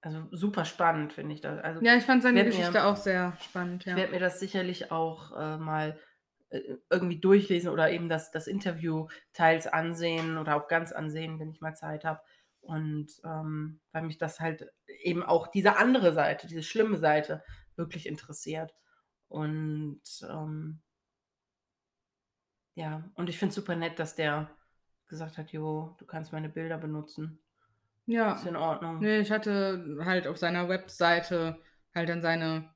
Also 0.00 0.28
super 0.30 0.64
spannend, 0.64 1.12
finde 1.12 1.34
ich 1.34 1.40
das. 1.40 1.58
Also 1.62 1.82
Ja, 1.82 1.96
ich 1.96 2.04
fand 2.04 2.22
seine 2.22 2.36
werd 2.36 2.46
mir- 2.48 2.56
Geschichte 2.56 2.84
auch 2.84 2.96
sehr 2.96 3.36
spannend, 3.42 3.82
Ich 3.82 3.90
ja. 3.90 3.96
werde 3.96 4.12
mir 4.12 4.20
das 4.20 4.38
sicherlich 4.38 4.92
auch 4.92 5.32
äh, 5.36 5.56
mal 5.56 5.98
äh, 6.50 6.60
irgendwie 6.88 7.18
durchlesen 7.20 7.68
oder 7.70 7.90
eben 7.90 8.08
das, 8.08 8.30
das 8.30 8.46
Interview 8.46 9.08
teils 9.32 9.66
ansehen 9.66 10.38
oder 10.38 10.54
auch 10.56 10.68
ganz 10.68 10.92
ansehen, 10.92 11.40
wenn 11.40 11.50
ich 11.50 11.60
mal 11.60 11.74
Zeit 11.74 12.04
habe. 12.04 12.20
Und 12.60 13.08
ähm, 13.24 13.80
weil 13.92 14.02
mich 14.02 14.18
das 14.18 14.38
halt 14.40 14.70
eben 15.02 15.22
auch 15.24 15.48
diese 15.48 15.76
andere 15.76 16.12
Seite, 16.12 16.46
diese 16.46 16.62
schlimme 16.62 16.96
Seite 16.98 17.42
wirklich 17.76 18.06
interessiert. 18.06 18.74
Und 19.28 20.00
ähm, 20.28 20.80
ja, 22.74 23.02
und 23.14 23.28
ich 23.28 23.38
finde 23.38 23.50
es 23.50 23.56
super 23.56 23.76
nett, 23.76 23.98
dass 23.98 24.14
der 24.14 24.50
gesagt 25.08 25.38
hat, 25.38 25.50
Jo, 25.52 25.94
du 25.98 26.06
kannst 26.06 26.32
meine 26.32 26.48
Bilder 26.48 26.78
benutzen. 26.78 27.38
Ja. 28.06 28.32
Ist 28.34 28.46
in 28.46 28.56
Ordnung. 28.56 29.00
Nee, 29.00 29.18
ich 29.18 29.30
hatte 29.30 29.98
halt 30.04 30.26
auf 30.26 30.38
seiner 30.38 30.68
Webseite 30.68 31.60
halt 31.94 32.08
dann 32.08 32.22
seine, 32.22 32.70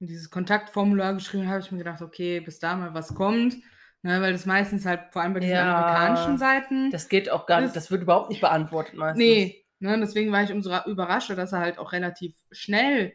dieses 0.00 0.30
Kontaktformular 0.30 1.14
geschrieben, 1.14 1.48
habe 1.48 1.60
ich 1.60 1.70
mir 1.70 1.78
gedacht, 1.78 2.02
okay, 2.02 2.40
bis 2.40 2.58
da 2.58 2.74
mal 2.76 2.94
was 2.94 3.14
kommt. 3.14 3.56
Ne, 4.02 4.20
weil 4.20 4.32
das 4.32 4.46
meistens 4.46 4.86
halt, 4.86 5.12
vor 5.12 5.22
allem 5.22 5.34
bei 5.34 5.40
diesen 5.40 5.54
Ja. 5.56 5.74
amerikanischen 5.76 6.38
Seiten. 6.38 6.90
Das 6.90 7.08
geht 7.08 7.30
auch 7.30 7.46
gar 7.46 7.60
nicht, 7.60 7.74
das 7.74 7.90
wird 7.90 8.02
überhaupt 8.02 8.28
nicht 8.28 8.40
beantwortet 8.40 8.94
meistens. 8.94 9.18
Nee, 9.18 9.66
ne, 9.80 9.98
deswegen 9.98 10.30
war 10.30 10.42
ich 10.44 10.52
umso 10.52 10.70
ra- 10.70 10.84
überraschter, 10.86 11.34
dass 11.34 11.52
er 11.52 11.60
halt 11.60 11.78
auch 11.78 11.92
relativ 11.92 12.36
schnell 12.52 13.14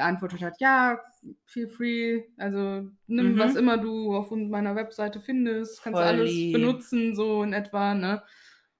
geantwortet 0.00 0.42
hat, 0.42 0.56
ja, 0.60 0.98
feel 1.46 1.68
free, 1.68 2.24
also 2.38 2.88
nimm 3.06 3.34
Mhm. 3.34 3.38
was 3.38 3.56
immer 3.56 3.78
du 3.78 4.16
auf 4.16 4.30
meiner 4.30 4.74
Webseite 4.76 5.20
findest, 5.20 5.82
kannst 5.82 6.00
du 6.00 6.04
Voll 6.04 6.14
alles 6.14 6.30
lieb. 6.30 6.54
benutzen, 6.54 7.14
so 7.14 7.42
in 7.42 7.52
etwa, 7.52 7.94
ne? 7.94 8.22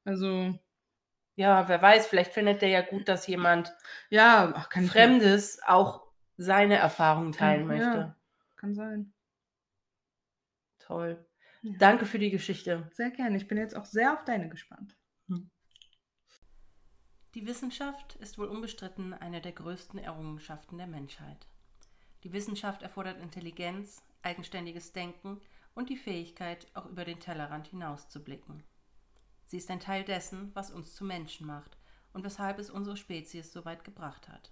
Also, 0.04 0.58
Ja, 1.36 1.68
wer 1.68 1.80
weiß, 1.82 2.06
vielleicht 2.06 2.32
findet 2.32 2.62
der 2.62 2.68
ja 2.70 2.82
gut, 2.82 3.08
dass 3.08 3.26
jemand 3.26 3.72
ja, 4.10 4.52
ach, 4.54 4.68
kann 4.70 4.84
ich 4.84 4.90
Fremdes 4.90 5.60
auch 5.66 6.02
seine 6.36 6.76
Erfahrungen 6.76 7.32
teilen 7.32 7.66
Ja. 7.66 7.76
möchte. 7.76 8.16
Kann 8.56 8.74
sein. 8.74 9.12
Toll. 10.80 11.24
Ja. 11.62 11.72
Danke 11.78 12.06
für 12.06 12.18
die 12.18 12.30
Geschichte. 12.30 12.90
Sehr 12.92 13.10
gerne. 13.10 13.36
Ich 13.36 13.48
bin 13.48 13.58
jetzt 13.58 13.76
auch 13.76 13.84
sehr 13.84 14.12
auf 14.14 14.24
deine 14.24 14.48
gespannt. 14.48 14.96
Die 17.34 17.46
Wissenschaft 17.46 18.16
ist 18.16 18.38
wohl 18.38 18.48
unbestritten 18.48 19.14
eine 19.14 19.40
der 19.40 19.52
größten 19.52 20.00
Errungenschaften 20.00 20.78
der 20.78 20.88
Menschheit. 20.88 21.46
Die 22.24 22.32
Wissenschaft 22.32 22.82
erfordert 22.82 23.20
Intelligenz, 23.20 24.02
eigenständiges 24.22 24.92
Denken 24.92 25.40
und 25.74 25.90
die 25.90 25.96
Fähigkeit, 25.96 26.66
auch 26.74 26.86
über 26.86 27.04
den 27.04 27.20
Tellerrand 27.20 27.68
hinauszublicken. 27.68 28.64
Sie 29.44 29.58
ist 29.58 29.70
ein 29.70 29.78
Teil 29.78 30.02
dessen, 30.04 30.50
was 30.54 30.72
uns 30.72 30.94
zu 30.96 31.04
Menschen 31.04 31.46
macht 31.46 31.78
und 32.12 32.24
weshalb 32.24 32.58
es 32.58 32.68
unsere 32.68 32.96
Spezies 32.96 33.52
so 33.52 33.64
weit 33.64 33.84
gebracht 33.84 34.28
hat. 34.28 34.50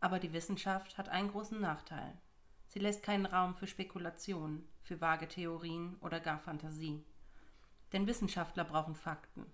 Aber 0.00 0.18
die 0.18 0.32
Wissenschaft 0.32 0.98
hat 0.98 1.08
einen 1.08 1.30
großen 1.30 1.60
Nachteil. 1.60 2.20
Sie 2.66 2.80
lässt 2.80 3.04
keinen 3.04 3.26
Raum 3.26 3.54
für 3.54 3.68
Spekulationen, 3.68 4.68
für 4.82 5.00
vage 5.00 5.28
Theorien 5.28 5.96
oder 6.00 6.18
gar 6.18 6.40
Fantasie. 6.40 7.04
Denn 7.92 8.08
Wissenschaftler 8.08 8.64
brauchen 8.64 8.96
Fakten. 8.96 9.46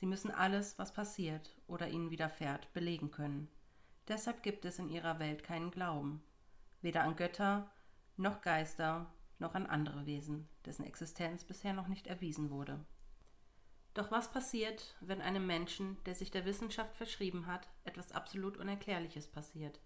Sie 0.00 0.06
müssen 0.06 0.30
alles, 0.30 0.78
was 0.78 0.94
passiert 0.94 1.54
oder 1.66 1.88
ihnen 1.88 2.10
widerfährt, 2.10 2.72
belegen 2.72 3.10
können. 3.10 3.50
Deshalb 4.08 4.42
gibt 4.42 4.64
es 4.64 4.78
in 4.78 4.88
ihrer 4.88 5.18
Welt 5.18 5.44
keinen 5.44 5.70
Glauben, 5.70 6.22
weder 6.80 7.02
an 7.02 7.16
Götter, 7.16 7.70
noch 8.16 8.40
Geister, 8.40 9.12
noch 9.38 9.54
an 9.54 9.66
andere 9.66 10.06
Wesen, 10.06 10.48
dessen 10.64 10.86
Existenz 10.86 11.44
bisher 11.44 11.74
noch 11.74 11.86
nicht 11.86 12.06
erwiesen 12.06 12.48
wurde. 12.48 12.82
Doch 13.92 14.10
was 14.10 14.32
passiert, 14.32 14.96
wenn 15.00 15.20
einem 15.20 15.46
Menschen, 15.46 15.98
der 16.06 16.14
sich 16.14 16.30
der 16.30 16.46
Wissenschaft 16.46 16.96
verschrieben 16.96 17.46
hat, 17.46 17.68
etwas 17.84 18.12
absolut 18.12 18.56
Unerklärliches 18.56 19.28
passiert? 19.28 19.80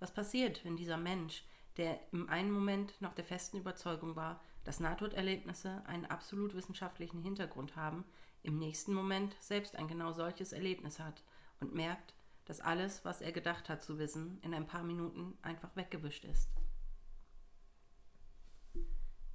Was 0.00 0.12
passiert, 0.12 0.64
wenn 0.64 0.76
dieser 0.76 0.96
Mensch, 0.96 1.44
der 1.76 2.00
im 2.10 2.28
einen 2.28 2.50
Moment 2.50 3.00
noch 3.00 3.14
der 3.14 3.24
festen 3.24 3.58
Überzeugung 3.58 4.16
war, 4.16 4.40
dass 4.64 4.80
Nahtoderlebnisse 4.80 5.84
einen 5.86 6.06
absolut 6.06 6.54
wissenschaftlichen 6.54 7.20
Hintergrund 7.20 7.76
haben, 7.76 8.04
im 8.44 8.58
nächsten 8.58 8.94
Moment 8.94 9.34
selbst 9.40 9.74
ein 9.74 9.88
genau 9.88 10.12
solches 10.12 10.52
Erlebnis 10.52 11.00
hat 11.00 11.24
und 11.60 11.74
merkt, 11.74 12.14
dass 12.44 12.60
alles, 12.60 13.04
was 13.04 13.22
er 13.22 13.32
gedacht 13.32 13.68
hat 13.68 13.82
zu 13.82 13.98
wissen, 13.98 14.38
in 14.42 14.54
ein 14.54 14.66
paar 14.66 14.82
Minuten 14.82 15.36
einfach 15.42 15.74
weggewischt 15.74 16.24
ist. 16.26 16.50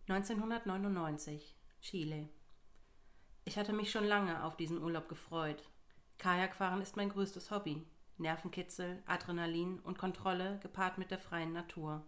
1999, 0.08 1.56
Chile. 1.82 2.30
Ich 3.46 3.58
hatte 3.58 3.74
mich 3.74 3.92
schon 3.92 4.06
lange 4.06 4.44
auf 4.44 4.56
diesen 4.56 4.82
Urlaub 4.82 5.10
gefreut. 5.10 5.64
Kajakfahren 6.20 6.82
ist 6.82 6.96
mein 6.96 7.10
größtes 7.10 7.50
Hobby. 7.52 7.86
Nervenkitzel, 8.18 9.02
Adrenalin 9.08 9.80
und 9.80 9.98
Kontrolle 9.98 10.60
gepaart 10.62 10.98
mit 10.98 11.10
der 11.10 11.20
freien 11.20 11.54
Natur. 11.54 12.06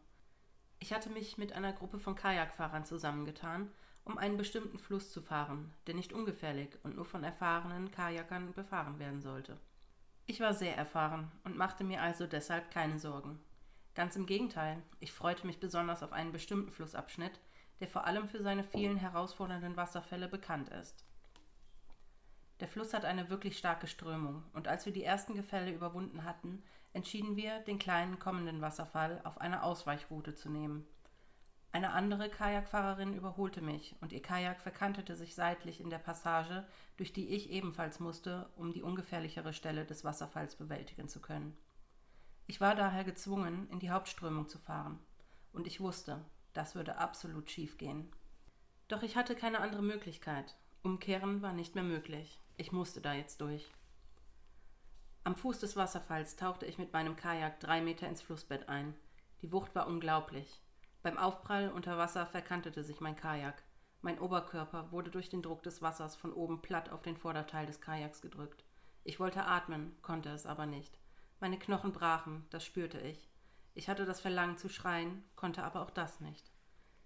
Ich 0.80 0.94
hatte 0.94 1.10
mich 1.10 1.38
mit 1.38 1.54
einer 1.54 1.74
Gruppe 1.74 2.00
von 2.00 2.16
Kajakfahrern 2.16 2.86
zusammengetan, 2.86 3.72
um 4.06 4.18
einen 4.18 4.38
bestimmten 4.38 4.80
Fluss 4.80 5.12
zu 5.12 5.22
fahren, 5.22 5.74
der 5.88 5.96
nicht 5.96 6.14
ungefährlich 6.14 6.70
und 6.84 6.96
nur 6.96 7.06
von 7.06 7.24
erfahrenen 7.24 7.92
Kajakern 7.92 8.54
befahren 8.54 9.00
werden 9.00 9.22
sollte. 9.22 9.58
Ich 10.26 10.40
war 10.40 10.54
sehr 10.54 10.78
erfahren 10.78 11.32
und 11.44 11.58
machte 11.58 11.84
mir 11.84 12.02
also 12.02 12.28
deshalb 12.28 12.72
keine 12.72 13.00
Sorgen. 13.00 13.40
Ganz 13.96 14.16
im 14.16 14.26
Gegenteil, 14.26 14.82
ich 15.00 15.12
freute 15.12 15.46
mich 15.46 15.60
besonders 15.60 16.04
auf 16.04 16.14
einen 16.14 16.32
bestimmten 16.32 16.72
Flussabschnitt, 16.72 17.40
der 17.80 17.88
vor 17.88 18.06
allem 18.06 18.28
für 18.28 18.42
seine 18.42 18.64
vielen 18.64 18.98
herausfordernden 18.98 19.76
Wasserfälle 19.76 20.28
bekannt 20.28 20.70
ist. 20.70 21.04
Der 22.62 22.68
Fluss 22.68 22.94
hat 22.94 23.06
eine 23.06 23.30
wirklich 23.30 23.58
starke 23.58 23.88
Strömung, 23.88 24.44
und 24.54 24.68
als 24.68 24.86
wir 24.86 24.94
die 24.94 25.04
ersten 25.04 25.34
Gefälle 25.34 25.74
überwunden 25.74 26.24
hatten, 26.24 26.64
entschieden 26.94 27.36
wir, 27.36 27.60
den 27.60 27.80
kleinen 27.80 28.20
kommenden 28.20 28.62
Wasserfall 28.62 29.20
auf 29.24 29.42
eine 29.42 29.64
Ausweichroute 29.64 30.36
zu 30.36 30.50
nehmen. 30.50 30.86
Eine 31.74 31.92
andere 31.92 32.30
Kajakfahrerin 32.30 33.14
überholte 33.14 33.62
mich, 33.62 33.96
und 34.02 34.12
ihr 34.12 34.22
Kajak 34.22 34.60
verkantete 34.60 35.16
sich 35.16 35.36
seitlich 35.36 35.80
in 35.80 35.90
der 35.90 36.00
Passage, 36.00 36.68
durch 36.98 37.14
die 37.14 37.30
ich 37.30 37.50
ebenfalls 37.50 38.02
musste, 38.02 38.50
um 38.58 38.74
die 38.74 38.82
ungefährlichere 38.82 39.54
Stelle 39.54 39.86
des 39.86 40.04
Wasserfalls 40.04 40.56
bewältigen 40.56 41.08
zu 41.08 41.22
können. 41.22 41.58
Ich 42.48 42.60
war 42.60 42.76
daher 42.76 43.06
gezwungen, 43.06 43.70
in 43.72 43.80
die 43.80 43.92
Hauptströmung 43.92 44.50
zu 44.50 44.60
fahren, 44.60 45.00
und 45.54 45.66
ich 45.66 45.80
wusste, 45.80 46.20
das 46.54 46.76
würde 46.76 46.98
absolut 46.98 47.50
schief 47.50 47.78
gehen. 47.78 48.12
Doch 48.90 49.04
ich 49.04 49.16
hatte 49.16 49.36
keine 49.36 49.60
andere 49.60 49.82
Möglichkeit. 49.82 50.58
Umkehren 50.84 51.42
war 51.42 51.54
nicht 51.54 51.76
mehr 51.76 51.84
möglich. 51.86 52.38
Ich 52.58 52.74
musste 52.74 53.00
da 53.00 53.14
jetzt 53.14 53.40
durch. 53.40 53.72
Am 55.24 55.36
Fuß 55.36 55.60
des 55.60 55.78
Wasserfalls 55.78 56.36
tauchte 56.36 56.66
ich 56.66 56.78
mit 56.78 56.92
meinem 56.92 57.16
Kajak 57.16 57.62
drei 57.62 57.80
Meter 57.80 58.10
ins 58.10 58.22
Flussbett 58.22 58.68
ein. 58.68 58.94
Die 59.42 59.54
Wucht 59.54 59.74
war 59.76 59.88
unglaublich. 59.88 60.60
Beim 61.04 61.18
Aufprall 61.18 61.70
unter 61.72 61.98
Wasser 61.98 62.26
verkantete 62.28 62.84
sich 62.84 63.02
mein 63.02 63.16
Kajak. 63.16 63.64
Mein 64.02 64.20
Oberkörper 64.20 64.92
wurde 64.92 65.10
durch 65.10 65.30
den 65.30 65.42
Druck 65.42 65.64
des 65.64 65.82
Wassers 65.82 66.16
von 66.16 66.32
oben 66.34 66.62
platt 66.62 66.92
auf 66.92 67.02
den 67.02 67.18
Vorderteil 67.18 67.66
des 67.66 67.82
Kajaks 67.82 68.22
gedrückt. 68.22 68.64
Ich 69.04 69.20
wollte 69.20 69.46
atmen, 69.46 69.96
konnte 70.02 70.30
es 70.30 70.46
aber 70.46 70.66
nicht. 70.66 71.00
Meine 71.40 71.58
Knochen 71.58 71.92
brachen, 71.92 72.46
das 72.52 72.64
spürte 72.64 73.00
ich. 73.00 73.28
Ich 73.74 73.90
hatte 73.90 74.06
das 74.06 74.20
Verlangen 74.20 74.58
zu 74.58 74.70
schreien, 74.70 75.24
konnte 75.36 75.64
aber 75.64 75.82
auch 75.82 75.90
das 75.90 76.20
nicht. 76.20 76.52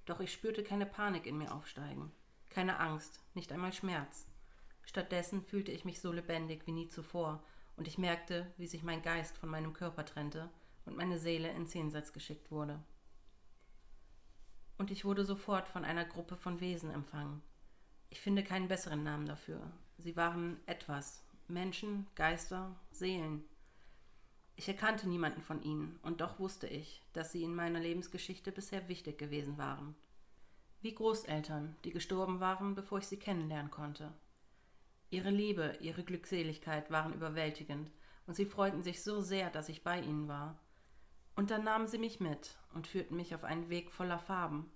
Doch 0.06 0.20
ich 0.20 0.34
spürte 0.34 0.64
keine 0.64 0.86
Panik 0.86 1.26
in 1.26 1.38
mir 1.38 1.54
aufsteigen, 1.54 2.12
keine 2.50 2.80
Angst, 2.80 3.22
nicht 3.34 3.52
einmal 3.52 3.72
Schmerz. 3.72 4.28
Stattdessen 4.84 5.42
fühlte 5.42 5.72
ich 5.72 5.86
mich 5.86 6.02
so 6.02 6.12
lebendig 6.12 6.68
wie 6.68 6.72
nie 6.72 6.90
zuvor, 6.90 7.44
und 7.78 7.88
ich 7.88 7.98
merkte, 7.98 8.52
wie 8.58 8.68
sich 8.68 8.84
mein 8.84 9.02
Geist 9.02 9.38
von 9.38 9.50
meinem 9.50 9.74
Körper 9.74 10.06
trennte 10.06 10.50
und 10.86 10.96
meine 10.96 11.18
Seele 11.18 11.50
ins 11.52 11.74
Jenseits 11.74 12.14
geschickt 12.14 12.52
wurde. 12.52 12.80
Und 14.78 14.92
ich 14.92 15.06
wurde 15.06 15.24
sofort 15.24 15.68
von 15.68 15.86
einer 15.86 16.06
Gruppe 16.06 16.36
von 16.36 16.60
Wesen 16.60 16.92
empfangen. 16.92 17.42
Ich 18.10 18.20
finde 18.20 18.44
keinen 18.44 18.68
besseren 18.68 19.04
Namen 19.04 19.26
dafür. 19.26 19.60
Sie 19.98 20.16
waren 20.16 20.60
etwas, 20.66 21.24
Menschen, 21.48 22.08
Geister, 22.16 22.76
Seelen. 22.92 23.44
Ich 24.56 24.68
erkannte 24.68 25.08
niemanden 25.08 25.42
von 25.42 25.62
ihnen, 25.62 26.00
und 26.02 26.22
doch 26.22 26.40
wusste 26.40 26.68
ich, 26.68 27.04
dass 27.14 27.32
sie 27.32 27.44
in 27.44 27.56
meiner 27.56 27.80
Lebensgeschichte 27.80 28.52
bisher 28.52 28.88
wichtig 28.88 29.18
gewesen 29.18 29.58
waren. 29.58 29.96
Wie 30.82 30.94
Großeltern, 30.94 31.76
die 31.84 31.92
gestorben 31.92 32.40
waren, 32.40 32.76
bevor 32.76 33.00
ich 33.00 33.08
sie 33.08 33.18
kennenlernen 33.18 33.72
konnte. 33.72 34.14
Ihre 35.10 35.30
Liebe, 35.30 35.78
ihre 35.82 36.04
Glückseligkeit 36.04 36.90
waren 36.92 37.14
überwältigend, 37.14 37.92
und 38.28 38.36
sie 38.36 38.46
freuten 38.46 38.82
sich 38.82 39.04
so 39.04 39.22
sehr, 39.22 39.50
dass 39.50 39.70
ich 39.70 39.84
bei 39.84 40.00
ihnen 40.00 40.28
war. 40.28 40.58
Und 41.36 41.52
dann 41.52 41.64
nahmen 41.64 41.88
sie 41.88 41.98
mich 41.98 42.20
mit 42.20 42.58
und 42.74 42.88
führten 42.88 43.16
mich 43.16 43.36
auf 43.36 43.44
einen 43.44 43.70
Weg 43.70 43.92
voller 43.92 44.20
Farben. 44.20 44.72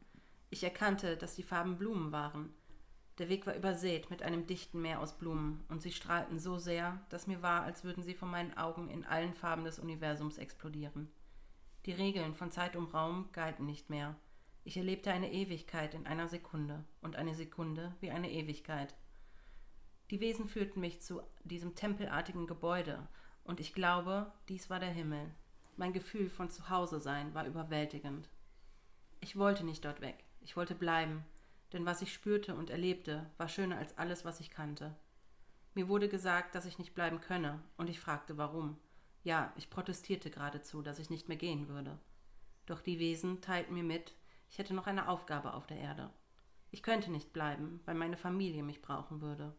Ich 0.49 0.63
erkannte, 0.63 1.15
dass 1.15 1.35
die 1.35 1.43
Farben 1.43 1.77
Blumen 1.77 2.11
waren. 2.11 2.53
Der 3.17 3.29
Weg 3.29 3.45
war 3.45 3.55
übersät 3.55 4.09
mit 4.09 4.23
einem 4.23 4.47
dichten 4.47 4.81
Meer 4.81 5.01
aus 5.01 5.17
Blumen, 5.17 5.63
und 5.67 5.81
sie 5.81 5.91
strahlten 5.91 6.39
so 6.39 6.57
sehr, 6.57 6.99
dass 7.09 7.27
mir 7.27 7.41
war, 7.41 7.63
als 7.63 7.83
würden 7.83 8.01
sie 8.01 8.13
vor 8.13 8.27
meinen 8.27 8.57
Augen 8.57 8.89
in 8.89 9.05
allen 9.05 9.33
Farben 9.33 9.65
des 9.65 9.77
Universums 9.77 10.37
explodieren. 10.37 11.11
Die 11.85 11.91
Regeln 11.91 12.33
von 12.33 12.51
Zeit 12.51 12.75
und 12.75 12.93
Raum 12.93 13.29
galten 13.31 13.65
nicht 13.65 13.89
mehr. 13.89 14.15
Ich 14.63 14.77
erlebte 14.77 15.11
eine 15.11 15.31
Ewigkeit 15.31 15.93
in 15.93 16.07
einer 16.07 16.27
Sekunde 16.27 16.85
und 17.01 17.15
eine 17.15 17.35
Sekunde 17.35 17.95
wie 17.99 18.11
eine 18.11 18.31
Ewigkeit. 18.31 18.95
Die 20.11 20.19
Wesen 20.19 20.47
führten 20.47 20.79
mich 20.79 21.01
zu 21.01 21.21
diesem 21.43 21.75
tempelartigen 21.75 22.47
Gebäude, 22.47 23.07
und 23.43 23.59
ich 23.59 23.73
glaube, 23.73 24.31
dies 24.47 24.69
war 24.69 24.79
der 24.79 24.91
Himmel. 24.91 25.31
Mein 25.79 25.93
Gefühl 25.93 26.29
von 26.29 26.49
Zuhause 26.49 26.99
sein 26.99 27.33
war 27.33 27.47
überwältigend. 27.47 28.27
Ich 29.21 29.37
wollte 29.37 29.63
nicht 29.63 29.85
dort 29.85 30.01
weg, 30.01 30.25
ich 30.41 30.57
wollte 30.57 30.75
bleiben, 30.75 31.23
denn 31.71 31.85
was 31.85 32.01
ich 32.01 32.11
spürte 32.11 32.53
und 32.53 32.69
erlebte, 32.69 33.31
war 33.37 33.47
schöner 33.47 33.77
als 33.77 33.97
alles, 33.97 34.25
was 34.25 34.41
ich 34.41 34.49
kannte. 34.49 34.93
Mir 35.75 35.87
wurde 35.87 36.09
gesagt, 36.09 36.53
dass 36.53 36.65
ich 36.65 36.79
nicht 36.79 36.95
bleiben 36.95 37.21
könne, 37.21 37.63
und 37.77 37.89
ich 37.89 38.01
fragte 38.01 38.37
warum. 38.37 38.75
Ja, 39.23 39.53
ich 39.55 39.69
protestierte 39.69 40.29
geradezu, 40.29 40.81
dass 40.81 40.99
ich 40.99 41.09
nicht 41.09 41.29
mehr 41.29 41.37
gehen 41.37 41.69
würde. 41.69 41.97
Doch 42.65 42.81
die 42.81 42.99
Wesen 42.99 43.39
teilten 43.39 43.73
mir 43.73 43.85
mit, 43.85 44.13
ich 44.49 44.57
hätte 44.57 44.73
noch 44.73 44.85
eine 44.85 45.07
Aufgabe 45.07 45.53
auf 45.53 45.65
der 45.65 45.77
Erde. 45.77 46.09
Ich 46.71 46.83
könnte 46.83 47.09
nicht 47.09 47.31
bleiben, 47.31 47.79
weil 47.85 47.95
meine 47.95 48.17
Familie 48.17 48.63
mich 48.63 48.81
brauchen 48.81 49.21
würde. 49.21 49.55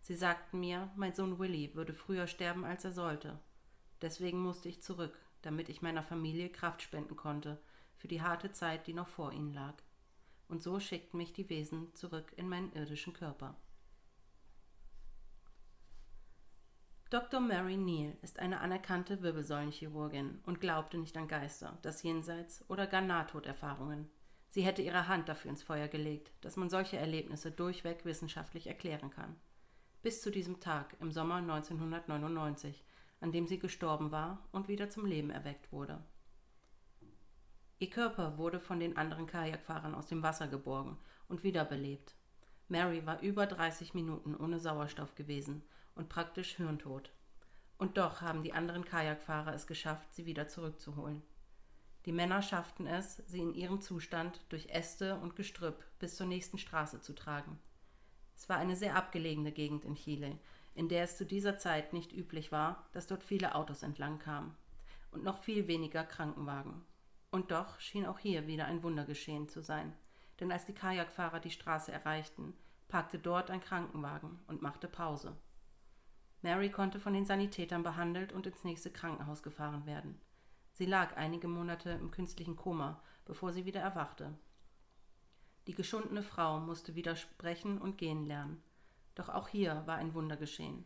Sie 0.00 0.14
sagten 0.14 0.60
mir, 0.60 0.90
mein 0.96 1.14
Sohn 1.14 1.38
Willy 1.38 1.74
würde 1.74 1.92
früher 1.92 2.26
sterben, 2.26 2.64
als 2.64 2.86
er 2.86 2.92
sollte. 2.92 3.38
Deswegen 4.00 4.38
musste 4.38 4.70
ich 4.70 4.82
zurück, 4.82 5.18
damit 5.42 5.68
ich 5.68 5.82
meiner 5.82 6.02
Familie 6.02 6.48
Kraft 6.48 6.82
spenden 6.82 7.16
konnte 7.16 7.60
für 7.96 8.08
die 8.08 8.22
harte 8.22 8.52
Zeit, 8.52 8.86
die 8.86 8.94
noch 8.94 9.08
vor 9.08 9.32
ihnen 9.32 9.52
lag. 9.52 9.74
und 10.48 10.62
so 10.62 10.80
schickten 10.80 11.16
mich 11.16 11.32
die 11.32 11.48
Wesen 11.48 11.94
zurück 11.94 12.32
in 12.36 12.46
meinen 12.46 12.72
irdischen 12.74 13.14
Körper. 13.14 13.56
Dr. 17.12 17.40
Mary 17.40 17.76
Neal 17.76 18.16
ist 18.22 18.38
eine 18.38 18.60
anerkannte 18.60 19.22
Wirbelsäulenchirurgin 19.22 20.40
und 20.44 20.60
glaubte 20.60 20.96
nicht 20.96 21.16
an 21.16 21.28
Geister, 21.28 21.78
das 21.82 22.02
Jenseits 22.02 22.64
oder 22.68 22.86
gar 22.86 23.02
Nahtoderfahrungen. 23.02 24.10
Sie 24.48 24.62
hätte 24.62 24.80
ihre 24.82 25.08
Hand 25.08 25.28
dafür 25.28 25.50
ins 25.50 25.62
Feuer 25.62 25.88
gelegt, 25.88 26.32
dass 26.40 26.56
man 26.56 26.70
solche 26.70 26.96
Erlebnisse 26.96 27.50
durchweg 27.50 28.04
wissenschaftlich 28.04 28.66
erklären 28.66 29.10
kann. 29.10 29.36
Bis 30.02 30.20
zu 30.22 30.30
diesem 30.30 30.60
Tag 30.60 30.96
im 31.00 31.12
Sommer 31.12 31.36
1999, 31.36 32.82
an 33.22 33.32
dem 33.32 33.46
sie 33.46 33.58
gestorben 33.58 34.10
war 34.10 34.46
und 34.52 34.68
wieder 34.68 34.90
zum 34.90 35.06
Leben 35.06 35.30
erweckt 35.30 35.72
wurde. 35.72 36.02
Ihr 37.78 37.90
Körper 37.90 38.36
wurde 38.38 38.60
von 38.60 38.80
den 38.80 38.96
anderen 38.96 39.26
Kajakfahrern 39.26 39.94
aus 39.94 40.06
dem 40.06 40.22
Wasser 40.22 40.48
geborgen 40.48 40.98
und 41.28 41.42
wiederbelebt. 41.42 42.14
Mary 42.68 43.04
war 43.06 43.20
über 43.20 43.46
30 43.46 43.94
Minuten 43.94 44.36
ohne 44.36 44.60
Sauerstoff 44.60 45.14
gewesen 45.14 45.62
und 45.94 46.08
praktisch 46.08 46.56
hirntot. 46.56 47.10
Und 47.78 47.98
doch 47.98 48.20
haben 48.20 48.42
die 48.42 48.52
anderen 48.52 48.84
Kajakfahrer 48.84 49.54
es 49.54 49.66
geschafft, 49.66 50.14
sie 50.14 50.26
wieder 50.26 50.48
zurückzuholen. 50.48 51.22
Die 52.06 52.12
Männer 52.12 52.42
schafften 52.42 52.86
es, 52.86 53.22
sie 53.26 53.40
in 53.40 53.54
ihrem 53.54 53.80
Zustand 53.80 54.40
durch 54.48 54.66
Äste 54.68 55.16
und 55.18 55.36
Gestrüpp 55.36 55.84
bis 55.98 56.16
zur 56.16 56.26
nächsten 56.26 56.58
Straße 56.58 57.00
zu 57.00 57.12
tragen. 57.14 57.58
Es 58.36 58.48
war 58.48 58.56
eine 58.56 58.76
sehr 58.76 58.96
abgelegene 58.96 59.52
Gegend 59.52 59.84
in 59.84 59.94
Chile, 59.94 60.38
in 60.74 60.88
der 60.88 61.04
es 61.04 61.16
zu 61.16 61.26
dieser 61.26 61.58
Zeit 61.58 61.92
nicht 61.92 62.12
üblich 62.12 62.52
war, 62.52 62.86
dass 62.92 63.06
dort 63.06 63.22
viele 63.22 63.54
Autos 63.54 63.82
entlang 63.82 64.18
kamen 64.18 64.56
und 65.10 65.24
noch 65.24 65.38
viel 65.38 65.68
weniger 65.68 66.04
Krankenwagen. 66.04 66.82
Und 67.30 67.50
doch 67.50 67.80
schien 67.80 68.06
auch 68.06 68.18
hier 68.18 68.46
wieder 68.46 68.66
ein 68.66 68.82
Wunder 68.82 69.04
geschehen 69.04 69.48
zu 69.48 69.62
sein, 69.62 69.94
denn 70.40 70.50
als 70.50 70.66
die 70.66 70.74
Kajakfahrer 70.74 71.40
die 71.40 71.50
Straße 71.50 71.92
erreichten, 71.92 72.54
parkte 72.88 73.18
dort 73.18 73.50
ein 73.50 73.60
Krankenwagen 73.60 74.38
und 74.46 74.60
machte 74.60 74.88
Pause. 74.88 75.36
Mary 76.42 76.70
konnte 76.70 76.98
von 76.98 77.14
den 77.14 77.24
Sanitätern 77.24 77.82
behandelt 77.82 78.32
und 78.32 78.46
ins 78.46 78.64
nächste 78.64 78.90
Krankenhaus 78.90 79.42
gefahren 79.42 79.86
werden. 79.86 80.20
Sie 80.72 80.86
lag 80.86 81.16
einige 81.16 81.48
Monate 81.48 81.90
im 81.90 82.10
künstlichen 82.10 82.56
Koma, 82.56 83.00
bevor 83.24 83.52
sie 83.52 83.64
wieder 83.64 83.80
erwachte. 83.80 84.34
Die 85.68 85.74
geschundene 85.74 86.22
Frau 86.22 86.58
musste 86.58 86.96
wieder 86.96 87.14
sprechen 87.14 87.78
und 87.78 87.96
gehen 87.96 88.26
lernen. 88.26 88.62
Doch 89.14 89.28
auch 89.28 89.48
hier 89.48 89.82
war 89.86 89.96
ein 89.96 90.14
Wunder 90.14 90.36
geschehen. 90.36 90.84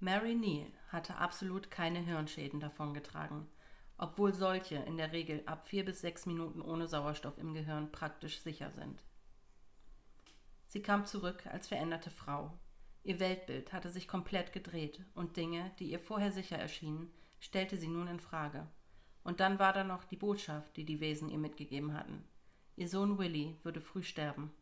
Mary 0.00 0.34
Neal 0.34 0.70
hatte 0.88 1.16
absolut 1.16 1.70
keine 1.70 1.98
Hirnschäden 1.98 2.60
davongetragen, 2.60 3.46
obwohl 3.96 4.32
solche 4.32 4.76
in 4.76 4.96
der 4.96 5.12
Regel 5.12 5.42
ab 5.46 5.66
vier 5.66 5.84
bis 5.84 6.00
sechs 6.00 6.24
Minuten 6.24 6.60
ohne 6.60 6.86
Sauerstoff 6.86 7.36
im 7.38 7.52
Gehirn 7.52 7.90
praktisch 7.90 8.40
sicher 8.40 8.70
sind. 8.70 9.02
Sie 10.66 10.82
kam 10.82 11.04
zurück 11.04 11.46
als 11.46 11.68
veränderte 11.68 12.10
Frau, 12.10 12.52
Ihr 13.08 13.20
Weltbild 13.20 13.72
hatte 13.72 13.88
sich 13.88 14.06
komplett 14.06 14.52
gedreht 14.52 15.02
und 15.14 15.38
Dinge, 15.38 15.70
die 15.78 15.90
ihr 15.90 15.98
vorher 15.98 16.30
sicher 16.30 16.58
erschienen, 16.58 17.10
stellte 17.40 17.78
sie 17.78 17.88
nun 17.88 18.06
in 18.06 18.20
Frage. 18.20 18.66
Und 19.24 19.40
dann 19.40 19.58
war 19.58 19.72
da 19.72 19.82
noch 19.82 20.04
die 20.04 20.16
Botschaft, 20.16 20.76
die 20.76 20.84
die 20.84 21.00
Wesen 21.00 21.30
ihr 21.30 21.38
mitgegeben 21.38 21.94
hatten. 21.94 22.22
Ihr 22.76 22.86
Sohn 22.86 23.16
Willy 23.16 23.56
würde 23.62 23.80
früh 23.80 24.02
sterben. 24.02 24.52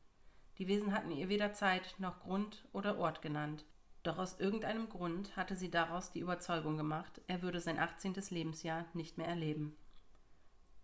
Die 0.59 0.69
Wesen 0.69 0.95
hatten 0.95 1.11
ihr 1.11 1.29
weder 1.29 1.53
Zeit 1.53 1.95
noch 1.99 2.21
Grund 2.21 2.65
oder 2.73 2.99
Ort 2.99 3.21
genannt. 3.21 3.65
Doch 4.03 4.19
aus 4.19 4.39
irgendeinem 4.39 4.89
Grund 4.89 5.37
hatte 5.37 5.57
sie 5.57 5.71
daraus 5.71 6.13
die 6.13 6.21
Überzeugung 6.21 6.77
gemacht, 6.77 7.21
er 7.27 7.43
würde 7.43 7.61
sein 7.61 7.79
18. 7.79 8.15
Lebensjahr 8.31 8.87
nicht 8.95 9.19
mehr 9.19 9.27
erleben. 9.27 9.77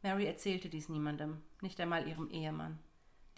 Mary 0.03 0.27
erzählte 0.27 0.69
dies 0.69 0.89
niemandem, 0.89 1.41
nicht 1.61 1.81
einmal 1.81 2.09
ihrem 2.09 2.29
Ehemann. 2.31 2.81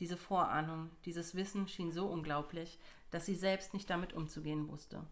Diese 0.01 0.17
Vorahnung, 0.17 0.91
dieses 1.05 1.35
Wissen 1.35 1.69
schien 1.69 1.93
so 1.93 2.07
unglaublich, 2.07 2.79
dass 3.11 3.27
sie 3.27 3.35
selbst 3.35 3.75
nicht 3.75 3.89
damit 3.91 4.15
umzugehen 4.15 4.69
wusste. 4.69 5.07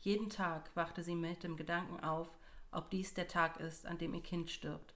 Jeden 0.00 0.30
Tag 0.30 0.70
wachte 0.74 1.02
sie 1.02 1.16
mit 1.16 1.42
dem 1.42 1.56
Gedanken 1.56 2.00
auf, 2.00 2.30
ob 2.70 2.90
dies 2.90 3.12
der 3.12 3.28
Tag 3.28 3.58
ist, 3.58 3.86
an 3.86 3.98
dem 3.98 4.14
ihr 4.14 4.22
Kind 4.22 4.50
stirbt. 4.50 4.94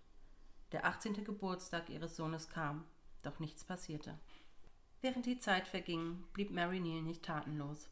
Der 0.72 0.86
18. 0.86 1.24
Geburtstag 1.24 1.90
ihres 1.90 2.16
Sohnes 2.16 2.48
kam, 2.48 2.84
doch 3.22 3.40
nichts 3.40 3.64
passierte. 3.64 4.18
Während 5.02 5.24
die 5.24 5.38
Zeit 5.38 5.66
verging, 5.66 6.24
blieb 6.34 6.50
Mary 6.50 6.78
Neal 6.78 7.00
nicht 7.00 7.22
tatenlos. 7.22 7.88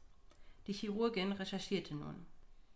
Die 0.67 0.75
Chirurgin 0.75 1.33
recherchierte 1.33 1.95
nun, 1.95 2.27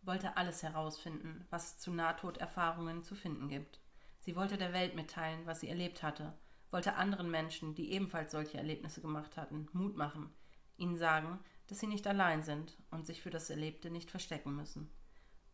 wollte 0.01 0.39
alles 0.39 0.63
herausfinden, 0.63 1.47
was 1.51 1.75
es 1.75 1.79
zu 1.79 1.91
Nahtoderfahrungen 1.91 3.03
zu 3.03 3.15
finden 3.15 3.49
gibt. 3.49 3.79
Sie 4.21 4.35
wollte 4.35 4.57
der 4.57 4.73
Welt 4.73 4.95
mitteilen, 4.95 5.45
was 5.45 5.61
sie 5.61 5.69
erlebt 5.69 6.03
hatte, 6.03 6.33
wollte 6.71 6.95
anderen 6.95 7.31
Menschen, 7.31 7.75
die 7.75 7.93
ebenfalls 7.93 8.33
solche 8.33 8.57
Erlebnisse 8.57 9.03
gemacht 9.03 9.37
hatten, 9.37 9.69
Mut 9.75 9.99
machen, 9.99 10.33
ihnen 10.79 10.97
sagen, 10.97 11.39
dass 11.67 11.81
sie 11.81 11.87
nicht 11.87 12.07
allein 12.07 12.43
sind 12.43 12.79
und 12.91 13.07
sich 13.07 13.21
für 13.21 13.31
das 13.31 13.51
Erlebte 13.51 13.91
nicht 13.91 14.11
verstecken 14.11 14.57
müssen. 14.57 14.91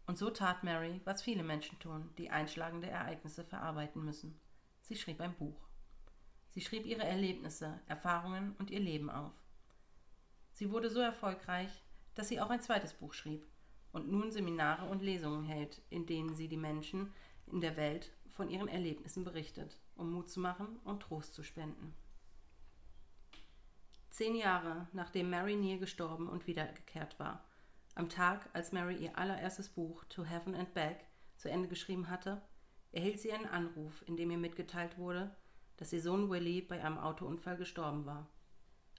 Und 0.06 0.18
so 0.18 0.30
tat 0.30 0.62
Mary, 0.62 1.00
was 1.04 1.20
viele 1.20 1.42
Menschen 1.42 1.80
tun, 1.80 2.10
die 2.16 2.30
einschlagende 2.30 2.88
Ereignisse 2.88 3.44
verarbeiten 3.44 4.04
müssen. 4.04 4.38
Sie 4.82 4.94
schrieb 4.94 5.20
ein 5.20 5.34
Buch. 5.34 5.67
Sie 6.58 6.64
schrieb 6.64 6.86
ihre 6.86 7.04
Erlebnisse, 7.04 7.78
Erfahrungen 7.86 8.56
und 8.58 8.72
ihr 8.72 8.80
Leben 8.80 9.10
auf. 9.10 9.30
Sie 10.54 10.72
wurde 10.72 10.90
so 10.90 10.98
erfolgreich, 10.98 11.70
dass 12.16 12.26
sie 12.26 12.40
auch 12.40 12.50
ein 12.50 12.60
zweites 12.60 12.94
Buch 12.94 13.14
schrieb 13.14 13.46
und 13.92 14.10
nun 14.10 14.32
Seminare 14.32 14.86
und 14.86 15.00
Lesungen 15.00 15.44
hält, 15.44 15.80
in 15.88 16.04
denen 16.04 16.34
sie 16.34 16.48
die 16.48 16.56
Menschen 16.56 17.14
in 17.46 17.60
der 17.60 17.76
Welt 17.76 18.10
von 18.30 18.50
ihren 18.50 18.66
Erlebnissen 18.66 19.22
berichtet, 19.22 19.78
um 19.94 20.10
Mut 20.10 20.30
zu 20.30 20.40
machen 20.40 20.80
und 20.82 21.00
Trost 21.00 21.32
zu 21.32 21.44
spenden. 21.44 21.94
Zehn 24.10 24.34
Jahre 24.34 24.88
nachdem 24.92 25.30
Mary 25.30 25.54
Neal 25.54 25.78
gestorben 25.78 26.28
und 26.28 26.48
wiedergekehrt 26.48 27.20
war, 27.20 27.44
am 27.94 28.08
Tag, 28.08 28.50
als 28.52 28.72
Mary 28.72 28.96
ihr 28.96 29.16
allererstes 29.16 29.68
Buch 29.68 30.04
To 30.06 30.24
Heaven 30.24 30.56
and 30.56 30.74
Back 30.74 31.06
zu 31.36 31.48
Ende 31.48 31.68
geschrieben 31.68 32.10
hatte, 32.10 32.42
erhielt 32.90 33.20
sie 33.20 33.32
einen 33.32 33.46
Anruf, 33.46 34.02
in 34.08 34.16
dem 34.16 34.32
ihr 34.32 34.38
mitgeteilt 34.38 34.98
wurde, 34.98 35.36
dass 35.78 35.92
ihr 35.92 36.02
Sohn 36.02 36.28
Willie 36.28 36.62
bei 36.62 36.84
einem 36.84 36.98
Autounfall 36.98 37.56
gestorben 37.56 38.04
war. 38.04 38.28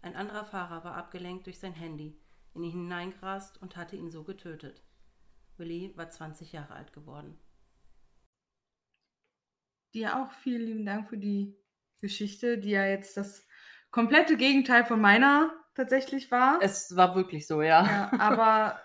Ein 0.02 0.16
anderer 0.16 0.46
Fahrer 0.46 0.84
war 0.84 0.96
abgelenkt 0.96 1.46
durch 1.46 1.60
sein 1.60 1.74
Handy, 1.74 2.18
in 2.56 2.64
ihn 2.64 2.72
hineingerast 2.72 3.62
und 3.62 3.76
hatte 3.76 3.96
ihn 3.96 4.10
so 4.10 4.24
getötet. 4.24 4.82
Willie 5.58 5.96
war 5.96 6.10
20 6.10 6.54
Jahre 6.54 6.74
alt 6.74 6.94
geworden. 6.94 7.38
Dir 9.94 10.18
auch 10.18 10.32
vielen 10.32 10.66
lieben 10.66 10.86
Dank 10.86 11.10
für 11.10 11.18
die 11.18 11.56
Geschichte, 12.00 12.58
die 12.58 12.70
ja 12.70 12.86
jetzt 12.86 13.18
das 13.18 13.46
komplette 13.92 14.38
Gegenteil 14.38 14.86
von 14.86 15.02
meiner 15.02 15.52
tatsächlich 15.76 16.32
war. 16.32 16.60
Es 16.62 16.96
war 16.96 17.16
wirklich 17.16 17.46
so, 17.48 17.62
ja. 17.62 17.86
ja 17.86 18.12
aber 18.20 18.80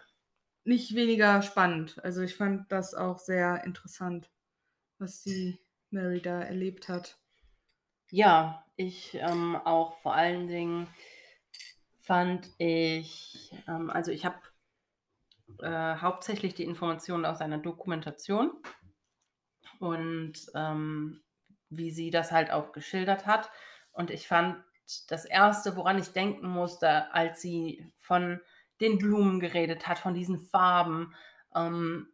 nicht 0.64 0.94
weniger 0.94 1.42
spannend. 1.42 2.02
Also 2.02 2.22
ich 2.22 2.36
fand 2.36 2.72
das 2.72 2.94
auch 2.94 3.18
sehr 3.18 3.64
interessant, 3.64 4.30
was 4.98 5.22
die 5.22 5.58
Mary 5.90 6.20
da 6.20 6.40
erlebt 6.40 6.88
hat. 6.88 7.18
Ja, 8.14 8.64
ich 8.76 9.14
ähm, 9.14 9.56
auch 9.56 9.98
vor 9.98 10.14
allen 10.14 10.46
Dingen 10.46 10.86
fand 11.96 12.48
ich, 12.58 13.50
ähm, 13.66 13.90
also 13.90 14.12
ich 14.12 14.24
habe 14.24 14.36
äh, 15.58 15.96
hauptsächlich 15.96 16.54
die 16.54 16.62
Informationen 16.62 17.24
aus 17.24 17.40
einer 17.40 17.58
Dokumentation 17.58 18.52
und 19.80 20.34
ähm, 20.54 21.24
wie 21.70 21.90
sie 21.90 22.10
das 22.12 22.30
halt 22.30 22.52
auch 22.52 22.70
geschildert 22.70 23.26
hat. 23.26 23.50
Und 23.90 24.12
ich 24.12 24.28
fand 24.28 24.62
das 25.08 25.24
Erste, 25.24 25.74
woran 25.74 25.98
ich 25.98 26.12
denken 26.12 26.46
musste, 26.46 27.12
als 27.12 27.40
sie 27.40 27.92
von 27.96 28.40
den 28.80 28.98
Blumen 28.98 29.40
geredet 29.40 29.88
hat, 29.88 29.98
von 29.98 30.14
diesen 30.14 30.38
Farben, 30.38 31.16
ähm, 31.52 32.06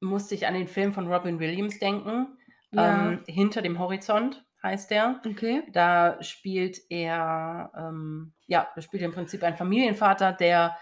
musste 0.00 0.34
ich 0.34 0.46
an 0.46 0.54
den 0.54 0.66
Film 0.66 0.94
von 0.94 1.12
Robin 1.12 1.40
Williams 1.40 1.78
denken. 1.78 2.38
Ja. 2.70 3.10
Ähm, 3.10 3.24
Hinter 3.26 3.60
dem 3.60 3.78
Horizont 3.78 4.42
heißt 4.62 4.90
der. 4.90 5.20
Okay. 5.26 5.64
Da 5.72 6.22
spielt 6.22 6.80
er, 6.90 7.72
ähm, 7.76 8.32
ja, 8.46 8.68
da 8.74 8.82
spielt 8.82 9.02
im 9.02 9.12
Prinzip 9.12 9.42
ein 9.42 9.56
Familienvater, 9.56 10.32
der, 10.32 10.76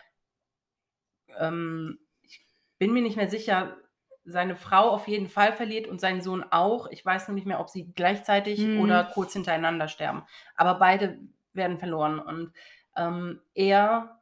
ähm, 1.39 1.99
ich 2.23 2.47
bin 2.79 2.93
mir 2.93 3.03
nicht 3.03 3.17
mehr 3.17 3.31
sicher, 3.31 3.77
seine 4.25 4.55
Frau 4.55 4.91
auf 4.91 5.09
jeden 5.09 5.29
Fall 5.29 5.53
verliert 5.53 5.87
und 5.87 6.01
seinen 6.01 6.21
Sohn 6.21 6.45
auch. 6.51 6.89
Ich 6.89 7.05
weiß 7.05 7.29
nur 7.29 7.35
nicht 7.35 7.47
mehr, 7.47 7.61
ob 7.61 7.71
sie 7.71 7.93
gleichzeitig 7.95 8.61
hm. 8.61 8.81
oder 8.81 9.05
kurz 9.05 9.33
hintereinander 9.33 9.89
sterben. 9.89 10.23
Aber 10.57 10.75
beide 10.75 11.19
werden 11.53 11.79
verloren. 11.79 12.19
Und 12.19 12.53
ähm, 12.97 13.41
er 13.55 14.21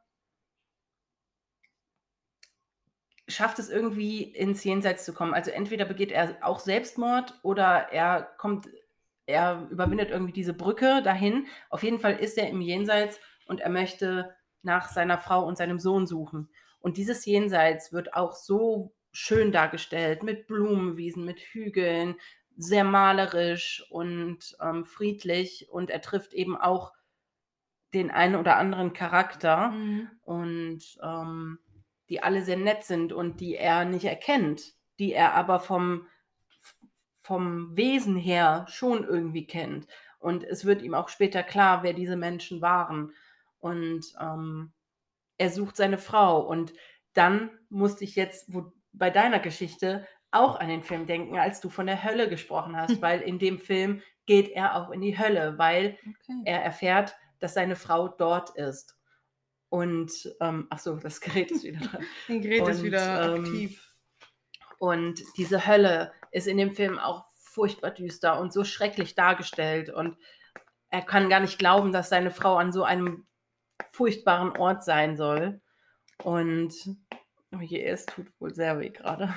schafft 3.27 3.59
es 3.59 3.69
irgendwie 3.69 4.23
ins 4.23 4.63
Jenseits 4.63 5.05
zu 5.05 5.13
kommen. 5.13 5.33
Also 5.33 5.51
entweder 5.51 5.85
begeht 5.85 6.11
er 6.11 6.37
auch 6.41 6.59
Selbstmord 6.59 7.37
oder 7.43 7.91
er 7.91 8.23
kommt, 8.37 8.67
er 9.29 9.67
überwindet 9.71 10.09
irgendwie 10.09 10.33
diese 10.33 10.53
Brücke 10.53 11.01
dahin. 11.03 11.47
Auf 11.69 11.83
jeden 11.83 11.99
Fall 11.99 12.17
ist 12.17 12.37
er 12.37 12.49
im 12.49 12.61
Jenseits 12.61 13.19
und 13.47 13.61
er 13.61 13.69
möchte 13.69 14.35
nach 14.61 14.89
seiner 14.89 15.17
Frau 15.17 15.45
und 15.45 15.57
seinem 15.57 15.79
Sohn 15.79 16.05
suchen. 16.07 16.49
Und 16.79 16.97
dieses 16.97 17.25
Jenseits 17.25 17.93
wird 17.93 18.13
auch 18.13 18.33
so 18.33 18.93
schön 19.11 19.51
dargestellt 19.51 20.23
mit 20.23 20.47
Blumenwiesen, 20.47 21.25
mit 21.25 21.39
Hügeln, 21.39 22.15
sehr 22.57 22.83
malerisch 22.83 23.85
und 23.89 24.57
ähm, 24.61 24.83
friedlich 24.85 25.69
und 25.69 25.89
er 25.89 26.01
trifft 26.01 26.33
eben 26.33 26.57
auch 26.57 26.91
den 27.93 28.11
einen 28.11 28.35
oder 28.35 28.57
anderen 28.57 28.93
Charakter 28.93 29.71
Mhm. 29.71 30.09
und 30.23 30.83
ähm, 31.01 31.59
die 32.09 32.21
alle 32.21 32.43
sehr 32.43 32.57
nett 32.57 32.83
sind 32.83 33.13
und 33.13 33.39
die 33.39 33.55
er 33.55 33.85
nicht 33.85 34.05
erkennt, 34.05 34.73
die 34.99 35.13
er 35.13 35.33
aber 35.35 35.59
vom, 35.59 36.07
vom 37.29 37.77
Wesen 37.77 38.15
her 38.15 38.65
schon 38.69 39.03
irgendwie 39.03 39.45
kennt. 39.45 39.85
Und 40.17 40.43
es 40.43 40.65
wird 40.65 40.81
ihm 40.81 40.95
auch 40.95 41.09
später 41.09 41.43
klar, 41.43 41.83
wer 41.83 41.93
diese 41.93 42.15
Menschen 42.15 42.59
waren. 42.59 43.13
Und 43.59 44.01
ähm, 44.19 44.71
er 45.37 45.51
sucht 45.51 45.77
seine 45.77 45.99
Frau. 45.99 46.41
Und 46.41 46.73
dann 47.13 47.51
musste 47.69 48.03
ich 48.03 48.15
jetzt 48.15 48.51
wo, 48.51 48.73
bei 48.93 49.11
deiner 49.11 49.37
Geschichte 49.37 50.07
auch 50.31 50.59
an 50.59 50.69
den 50.69 50.81
Film 50.81 51.05
denken, 51.05 51.37
als 51.37 51.61
du 51.61 51.69
von 51.69 51.85
der 51.85 52.03
Hölle 52.03 52.29
gesprochen 52.29 52.75
hast, 52.75 52.99
weil 53.03 53.21
in 53.21 53.37
dem 53.37 53.59
Film 53.59 54.01
geht 54.25 54.49
er 54.49 54.75
auch 54.75 54.89
in 54.89 55.01
die 55.01 55.19
Hölle, 55.19 55.59
weil 55.59 55.99
Okay. 56.23 56.41
er 56.45 56.63
erfährt, 56.63 57.15
dass 57.37 57.53
seine 57.53 57.75
Frau 57.75 58.07
dort 58.07 58.57
ist. 58.57 58.97
Und, 59.69 60.11
ähm, 60.41 60.65
ach 60.71 60.79
so, 60.79 60.95
das 60.95 61.21
Gerät 61.21 61.51
ist 61.51 61.63
wieder 61.63 61.79
dran. 61.79 62.03
Den 62.27 62.41
Gerät 62.41 62.67
ist 62.67 62.79
Und, 62.79 62.85
wieder 62.85 63.35
ähm, 63.35 63.43
aktiv. 63.45 63.85
Und 64.79 65.21
diese 65.37 65.67
Hölle 65.67 66.11
ist 66.31 66.47
in 66.47 66.57
dem 66.57 66.73
Film 66.73 66.99
auch 66.99 67.25
furchtbar 67.39 67.91
düster 67.91 68.39
und 68.39 68.53
so 68.53 68.63
schrecklich 68.63 69.15
dargestellt. 69.15 69.89
Und 69.89 70.17
er 70.89 71.01
kann 71.01 71.29
gar 71.29 71.39
nicht 71.39 71.59
glauben, 71.59 71.91
dass 71.91 72.09
seine 72.09 72.31
Frau 72.31 72.55
an 72.55 72.71
so 72.71 72.83
einem 72.83 73.27
furchtbaren 73.91 74.57
Ort 74.57 74.83
sein 74.83 75.17
soll. 75.17 75.61
Und 76.23 76.73
oh 77.53 77.61
je, 77.61 77.83
es 77.83 78.05
tut 78.05 78.27
wohl 78.39 78.53
sehr 78.53 78.79
weh 78.79 78.89
gerade. 78.89 79.33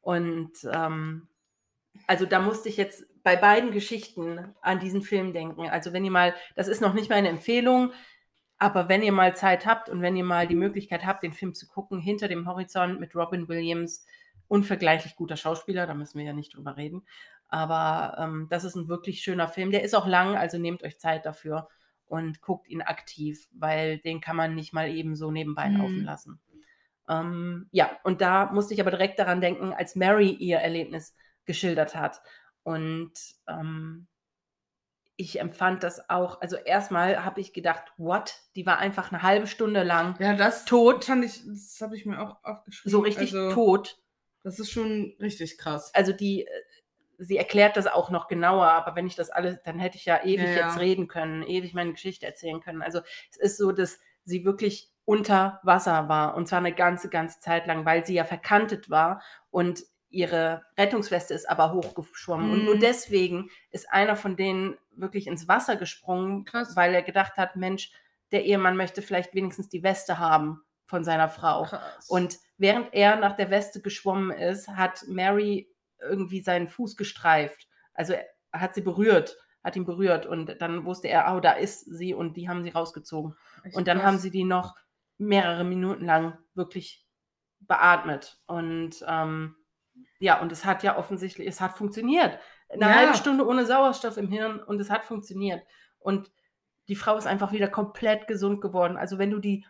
Und 0.00 0.52
ähm, 0.72 1.28
also 2.06 2.26
da 2.26 2.40
musste 2.40 2.68
ich 2.68 2.76
jetzt 2.76 3.04
bei 3.22 3.36
beiden 3.36 3.70
Geschichten 3.70 4.54
an 4.60 4.80
diesen 4.80 5.02
Film 5.02 5.32
denken. 5.32 5.68
Also 5.68 5.92
wenn 5.92 6.04
ihr 6.04 6.10
mal, 6.10 6.34
das 6.56 6.68
ist 6.68 6.80
noch 6.80 6.94
nicht 6.94 7.10
meine 7.10 7.28
Empfehlung, 7.28 7.92
aber 8.58 8.88
wenn 8.88 9.02
ihr 9.02 9.12
mal 9.12 9.34
Zeit 9.34 9.66
habt 9.66 9.88
und 9.88 10.02
wenn 10.02 10.16
ihr 10.16 10.24
mal 10.24 10.46
die 10.46 10.54
Möglichkeit 10.54 11.04
habt, 11.06 11.22
den 11.22 11.32
Film 11.32 11.54
zu 11.54 11.66
gucken, 11.66 12.00
hinter 12.00 12.28
dem 12.28 12.48
Horizont 12.48 13.00
mit 13.00 13.14
Robin 13.14 13.48
Williams, 13.48 14.04
unvergleichlich 14.52 15.16
guter 15.16 15.36
Schauspieler, 15.36 15.86
da 15.86 15.94
müssen 15.94 16.18
wir 16.18 16.26
ja 16.26 16.32
nicht 16.32 16.54
drüber 16.54 16.76
reden. 16.76 17.04
Aber 17.48 18.16
ähm, 18.18 18.46
das 18.50 18.64
ist 18.64 18.76
ein 18.76 18.88
wirklich 18.88 19.22
schöner 19.22 19.48
Film. 19.48 19.70
Der 19.72 19.82
ist 19.82 19.94
auch 19.94 20.06
lang, 20.06 20.36
also 20.36 20.58
nehmt 20.58 20.82
euch 20.82 20.98
Zeit 21.00 21.26
dafür 21.26 21.68
und 22.06 22.40
guckt 22.40 22.68
ihn 22.68 22.82
aktiv, 22.82 23.48
weil 23.52 23.98
den 23.98 24.20
kann 24.20 24.36
man 24.36 24.54
nicht 24.54 24.72
mal 24.72 24.88
eben 24.90 25.16
so 25.16 25.30
nebenbei 25.30 25.68
Mhm. 25.68 25.76
laufen 25.78 26.04
lassen. 26.04 26.40
Ähm, 27.08 27.68
ja, 27.72 27.90
und 28.04 28.20
da 28.20 28.52
musste 28.52 28.74
ich 28.74 28.80
aber 28.80 28.90
direkt 28.90 29.18
daran 29.18 29.40
denken, 29.40 29.72
als 29.72 29.96
Mary 29.96 30.30
ihr 30.30 30.58
Erlebnis 30.58 31.14
geschildert 31.46 31.94
hat. 31.96 32.22
Und 32.62 33.12
ähm, 33.48 34.06
ich 35.16 35.40
empfand 35.40 35.82
das 35.82 36.08
auch, 36.08 36.40
also 36.40 36.56
erstmal 36.56 37.24
habe 37.24 37.40
ich 37.40 37.52
gedacht, 37.52 37.92
what? 37.96 38.34
Die 38.56 38.66
war 38.66 38.78
einfach 38.78 39.12
eine 39.12 39.22
halbe 39.22 39.46
Stunde 39.46 39.82
lang 39.82 40.16
Ja, 40.20 40.34
das 40.34 40.64
tot. 40.64 41.04
fand 41.04 41.24
ich, 41.24 41.42
das 41.46 41.78
habe 41.80 41.96
ich 41.96 42.06
mir 42.06 42.20
auch 42.20 42.42
aufgeschrieben. 42.44 42.90
so 42.90 43.00
richtig 43.00 43.34
also, 43.34 43.52
tot. 43.52 44.01
Das 44.42 44.58
ist 44.58 44.70
schon 44.70 45.14
richtig 45.20 45.58
krass. 45.58 45.92
Also 45.94 46.12
die, 46.12 46.46
äh, 46.46 46.50
sie 47.18 47.36
erklärt 47.36 47.76
das 47.76 47.86
auch 47.86 48.10
noch 48.10 48.26
genauer, 48.28 48.66
aber 48.66 48.96
wenn 48.96 49.06
ich 49.06 49.14
das 49.14 49.30
alles, 49.30 49.58
dann 49.64 49.78
hätte 49.78 49.96
ich 49.96 50.04
ja 50.04 50.22
ewig 50.24 50.38
Ja, 50.48 50.50
ja. 50.50 50.66
jetzt 50.66 50.78
reden 50.80 51.08
können, 51.08 51.42
ewig 51.44 51.74
meine 51.74 51.92
Geschichte 51.92 52.26
erzählen 52.26 52.60
können. 52.60 52.82
Also 52.82 53.00
es 53.30 53.36
ist 53.36 53.58
so, 53.58 53.72
dass 53.72 54.00
sie 54.24 54.44
wirklich 54.44 54.90
unter 55.04 55.60
Wasser 55.62 56.08
war 56.08 56.34
und 56.36 56.46
zwar 56.48 56.58
eine 56.58 56.72
ganze, 56.74 57.08
ganze 57.08 57.40
Zeit 57.40 57.66
lang, 57.66 57.84
weil 57.84 58.04
sie 58.06 58.14
ja 58.14 58.24
verkantet 58.24 58.88
war 58.90 59.22
und 59.50 59.82
ihre 60.10 60.62
Rettungsweste 60.76 61.34
ist 61.34 61.48
aber 61.48 61.72
hochgeschwommen. 61.72 62.50
Und 62.50 62.64
nur 62.64 62.74
Mhm. 62.76 62.80
deswegen 62.80 63.50
ist 63.70 63.90
einer 63.90 64.14
von 64.14 64.36
denen 64.36 64.76
wirklich 64.94 65.26
ins 65.26 65.48
Wasser 65.48 65.76
gesprungen, 65.76 66.44
Krass. 66.44 66.76
weil 66.76 66.94
er 66.94 67.02
gedacht 67.02 67.36
hat, 67.36 67.56
Mensch, 67.56 67.90
der 68.30 68.44
Ehemann 68.44 68.76
möchte 68.76 69.02
vielleicht 69.02 69.34
wenigstens 69.34 69.68
die 69.68 69.82
Weste 69.82 70.18
haben 70.18 70.62
von 70.92 71.04
seiner 71.04 71.30
Frau. 71.30 71.62
Krass. 71.62 72.06
Und 72.10 72.36
während 72.58 72.92
er 72.92 73.16
nach 73.16 73.32
der 73.32 73.48
Weste 73.48 73.80
geschwommen 73.80 74.30
ist, 74.30 74.68
hat 74.68 75.04
Mary 75.08 75.74
irgendwie 75.98 76.42
seinen 76.42 76.68
Fuß 76.68 76.98
gestreift. 76.98 77.66
Also 77.94 78.12
er 78.12 78.26
hat 78.60 78.74
sie 78.74 78.82
berührt, 78.82 79.38
hat 79.64 79.74
ihn 79.74 79.86
berührt 79.86 80.26
und 80.26 80.60
dann 80.60 80.84
wusste 80.84 81.08
er, 81.08 81.34
oh, 81.34 81.40
da 81.40 81.52
ist 81.52 81.80
sie 81.86 82.12
und 82.12 82.36
die 82.36 82.50
haben 82.50 82.62
sie 82.62 82.68
rausgezogen. 82.68 83.34
Echt 83.64 83.74
Und 83.74 83.88
dann 83.88 84.02
haben 84.02 84.18
sie 84.18 84.30
die 84.30 84.44
noch 84.44 84.76
mehrere 85.16 85.64
Minuten 85.64 86.04
lang 86.04 86.36
wirklich 86.52 87.06
beatmet. 87.60 88.38
Und 88.46 89.02
ähm, 89.08 89.56
ja, 90.18 90.42
und 90.42 90.52
es 90.52 90.66
hat 90.66 90.82
ja 90.82 90.98
offensichtlich, 90.98 91.48
es 91.48 91.62
hat 91.62 91.72
funktioniert. 91.78 92.38
Eine 92.68 92.82
Ja. 92.82 92.94
halbe 92.96 93.14
Stunde 93.14 93.46
ohne 93.46 93.64
Sauerstoff 93.64 94.18
im 94.18 94.28
Hirn 94.28 94.60
und 94.60 94.78
es 94.78 94.90
hat 94.90 95.06
funktioniert. 95.06 95.62
Und 96.00 96.30
die 96.88 96.96
Frau 96.96 97.16
ist 97.16 97.26
einfach 97.26 97.52
wieder 97.52 97.68
komplett 97.68 98.26
gesund 98.26 98.60
geworden. 98.60 98.98
Also 98.98 99.16
wenn 99.16 99.30
du 99.30 99.38
die 99.38 99.64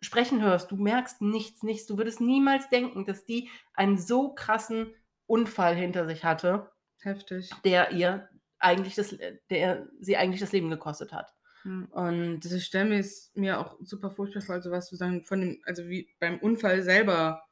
sprechen 0.00 0.42
hörst, 0.42 0.70
du 0.70 0.76
merkst 0.76 1.20
nichts, 1.22 1.62
nichts. 1.62 1.86
Du 1.86 1.98
würdest 1.98 2.20
niemals 2.20 2.68
denken, 2.70 3.04
dass 3.04 3.24
die 3.26 3.48
einen 3.74 3.98
so 3.98 4.32
krassen 4.34 4.94
Unfall 5.26 5.74
hinter 5.76 6.06
sich 6.06 6.24
hatte, 6.24 6.70
Heftig. 7.02 7.50
der 7.64 7.92
ihr 7.92 8.28
eigentlich 8.58 8.94
das, 8.94 9.16
der 9.50 9.88
sie 10.00 10.16
eigentlich 10.16 10.40
das 10.40 10.52
Leben 10.52 10.70
gekostet 10.70 11.12
hat. 11.12 11.32
Hm. 11.62 11.86
Und 11.92 12.40
Diese 12.40 12.60
Stelle 12.60 12.98
ist 12.98 13.36
mir 13.36 13.58
auch 13.60 13.76
super 13.82 14.10
furchtbar 14.10 14.40
vor, 14.42 14.54
also 14.54 14.70
was 14.70 14.88
du 14.90 14.96
sagen, 14.96 15.24
von 15.24 15.40
dem, 15.40 15.62
also 15.66 15.88
wie 15.88 16.08
beim 16.18 16.38
Unfall 16.38 16.82
selber, 16.82 17.42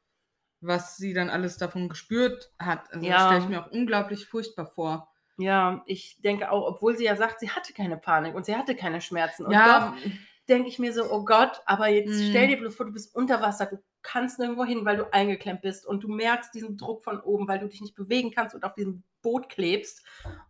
was 0.61 0.97
sie 0.97 1.13
dann 1.13 1.31
alles 1.31 1.57
davon 1.59 1.89
gespürt 1.89 2.51
hat. 2.59 2.93
Also 2.93 3.07
Ja. 3.07 3.13
das 3.17 3.27
stelle 3.27 3.41
ich 3.43 3.49
mir 3.49 3.65
auch 3.65 3.71
unglaublich 3.71 4.27
furchtbar 4.27 4.67
vor. 4.67 5.13
ja, 5.37 5.83
ich 5.87 6.21
denke 6.23 6.51
auch, 6.51 6.67
obwohl 6.67 6.97
sie 6.97 7.05
ja 7.05 7.15
sagt, 7.17 7.39
sie 7.41 7.51
hatte 7.51 7.73
keine 7.73 7.97
Panik 7.97 8.35
und 8.35 8.45
sie 8.47 8.57
hatte 8.57 8.75
keine 8.75 9.01
Schmerzen. 9.01 9.45
Und 9.45 9.53
ja, 9.53 9.95
doch 9.95 10.11
denke 10.49 10.69
ich 10.69 10.79
mir 10.79 10.93
so, 10.93 11.11
oh 11.13 11.25
Gott, 11.25 11.61
aber 11.67 11.89
jetzt 11.89 12.11
Mhm. 12.19 12.27
stell 12.31 12.49
dir 12.49 12.57
bloß 12.59 12.75
vor, 12.75 12.87
du 12.87 12.93
bist 12.93 13.15
unter 13.15 13.41
Wasser, 13.43 13.67
du 13.67 13.83
kannst 14.03 14.39
nirgendwo 14.39 14.65
hin, 14.65 14.85
weil 14.85 14.97
du 14.97 15.13
eingeklemmt 15.13 15.61
bist 15.63 15.87
und 15.87 16.03
du 16.05 16.09
merkst 16.09 16.55
diesen 16.55 16.77
Druck 16.77 17.03
von 17.03 17.21
oben, 17.21 17.47
weil 17.49 17.59
du 17.59 17.69
dich 17.69 17.81
nicht 17.81 17.95
bewegen 17.95 18.31
kannst 18.31 18.55
und 18.55 18.65
auf 18.65 18.75
diesem 18.75 19.03
Boot 19.23 19.49
klebst. 19.49 20.05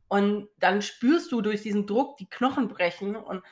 Und 0.06 0.48
dann 0.58 0.82
spürst 0.82 1.32
du 1.32 1.40
durch 1.40 1.62
diesen 1.62 1.86
Druck 1.86 2.16
die 2.18 2.28
Knochen 2.28 2.68
brechen 2.68 3.16
und 3.16 3.42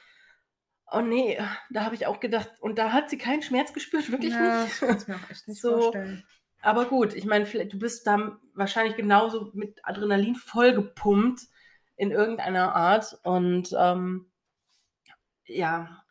oh 0.92 1.00
nee, 1.00 1.38
da 1.70 1.84
habe 1.84 1.96
ich 1.96 2.06
auch 2.06 2.20
gedacht, 2.20 2.48
und 2.60 2.78
da 2.78 2.92
hat 2.92 3.10
sie 3.10 3.18
keinen 3.18 3.42
Schmerz 3.42 3.72
gespürt, 3.72 4.10
wirklich 4.12 4.32
ja, 4.32 4.62
nicht. 4.64 4.74
ich 4.74 4.80
kann 4.80 4.96
es 4.96 5.08
mir 5.08 5.16
auch 5.16 5.30
echt 5.30 5.48
nicht 5.48 5.60
So, 5.60 5.80
vorstellen. 5.80 6.24
Aber 6.62 6.84
gut, 6.86 7.14
ich 7.14 7.24
meine, 7.26 7.44
vielleicht- 7.46 7.72
du 7.72 7.78
bist 7.78 8.06
da 8.06 8.38
wahrscheinlich 8.54 8.96
genauso 8.96 9.50
mit 9.52 9.80
Adrenalin 9.84 10.36
vollgepumpt 10.36 11.40
in 11.96 12.10
irgendeiner 12.12 12.74
Art. 12.74 13.18
Und 13.24 13.74
ähm, 13.78 14.30
ja, 15.44 16.02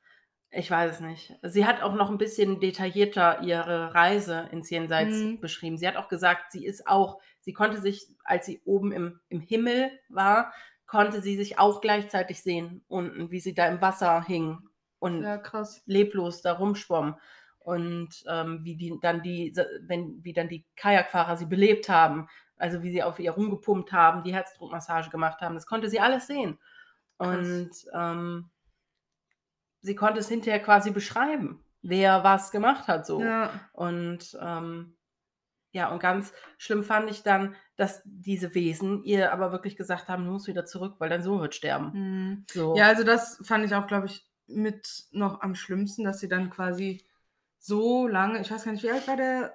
ich 0.55 0.71
weiß 0.71 0.91
es 0.95 0.99
nicht. 1.01 1.37
Sie 1.43 1.65
hat 1.65 1.81
auch 1.81 1.93
noch 1.93 2.09
ein 2.09 2.17
bisschen 2.17 2.59
detaillierter 2.59 3.41
ihre 3.41 3.93
Reise 3.93 4.47
ins 4.51 4.69
Jenseits 4.69 5.33
Mhm. 5.33 5.39
beschrieben. 5.39 5.77
Sie 5.77 5.87
hat 5.87 5.97
auch 5.97 6.07
gesagt, 6.07 6.51
sie 6.51 6.65
ist 6.65 6.87
auch, 6.87 7.19
sie 7.41 7.53
konnte 7.53 7.79
sich, 7.81 8.07
als 8.23 8.45
sie 8.45 8.61
oben 8.65 8.91
im, 8.91 9.19
im 9.29 9.41
Himmel 9.41 9.91
war, 10.09 10.53
konnte 10.87 11.21
sie 11.21 11.35
sich 11.35 11.59
auch 11.59 11.81
gleichzeitig 11.81 12.41
sehen, 12.41 12.83
unten, 12.87 13.31
wie 13.31 13.39
sie 13.39 13.53
da 13.53 13.67
im 13.67 13.81
Wasser 13.81 14.23
hing 14.23 14.59
und 14.99 15.23
Ja, 15.23 15.37
krass. 15.37 15.81
leblos 15.85 16.41
da 16.41 16.53
rumschwamm 16.53 17.19
und 17.59 18.23
ähm, 18.29 18.63
wie 18.63 18.75
die 18.75 18.97
dann 19.01 19.21
die, 19.23 19.53
wenn 19.81 20.23
wie 20.23 20.33
dann 20.33 20.47
die 20.49 20.65
Kajakfahrer 20.75 21.37
sie 21.37 21.47
belebt 21.47 21.89
haben, 21.89 22.27
also 22.57 22.83
wie 22.83 22.91
sie 22.91 23.03
auf 23.03 23.19
ihr 23.19 23.31
rumgepumpt 23.31 23.91
haben, 23.91 24.23
die 24.23 24.33
Herzdruckmassage 24.33 25.09
gemacht 25.09 25.41
haben, 25.41 25.55
das 25.55 25.65
konnte 25.65 25.89
sie 25.89 25.99
alles 25.99 26.27
sehen 26.27 26.59
und 27.17 27.71
ähm, 27.93 28.49
sie 29.85 29.95
konnte 29.95 30.19
es 30.19 30.27
hinterher 30.27 30.61
quasi 30.61 30.91
beschreiben, 30.91 31.63
wer 31.81 32.23
was 32.23 32.51
gemacht 32.51 32.87
hat 32.87 33.05
so 33.05 33.21
Ja, 33.21 33.51
und 33.73 34.37
ähm, 34.41 34.97
ja, 35.71 35.89
und 35.91 35.99
ganz 35.99 36.33
schlimm 36.57 36.83
fand 36.83 37.09
ich 37.09 37.21
dann, 37.21 37.55
dass 37.75 38.01
diese 38.05 38.55
Wesen 38.55 39.03
ihr 39.03 39.33
aber 39.33 39.51
wirklich 39.51 39.75
gesagt 39.75 40.07
haben, 40.07 40.23
du 40.25 40.31
musst 40.31 40.47
wieder 40.47 40.65
zurück, 40.65 40.95
weil 40.99 41.09
dein 41.09 41.21
Sohn 41.21 41.41
wird 41.41 41.53
sterben. 41.53 41.93
hm. 41.93 42.45
So. 42.51 42.75
ja, 42.75 42.87
also 42.87 43.03
das 43.03 43.41
fand 43.45 43.65
ich 43.65 43.75
auch, 43.75 43.85
glaube 43.85 44.07
ich, 44.07 44.25
mit 44.47 45.05
noch 45.11 45.41
am 45.41 45.53
schlimmsten, 45.53 46.03
dass 46.03 46.19
sie 46.19 46.29
dann 46.29 46.49
quasi 46.49 47.03
so 47.59 48.07
lange, 48.07 48.39
ich 48.39 48.49
weiß 48.51 48.63
gar 48.63 48.71
nicht, 48.71 48.83
wie 48.83 48.91
alt 48.91 49.07
war 49.07 49.17
der 49.17 49.53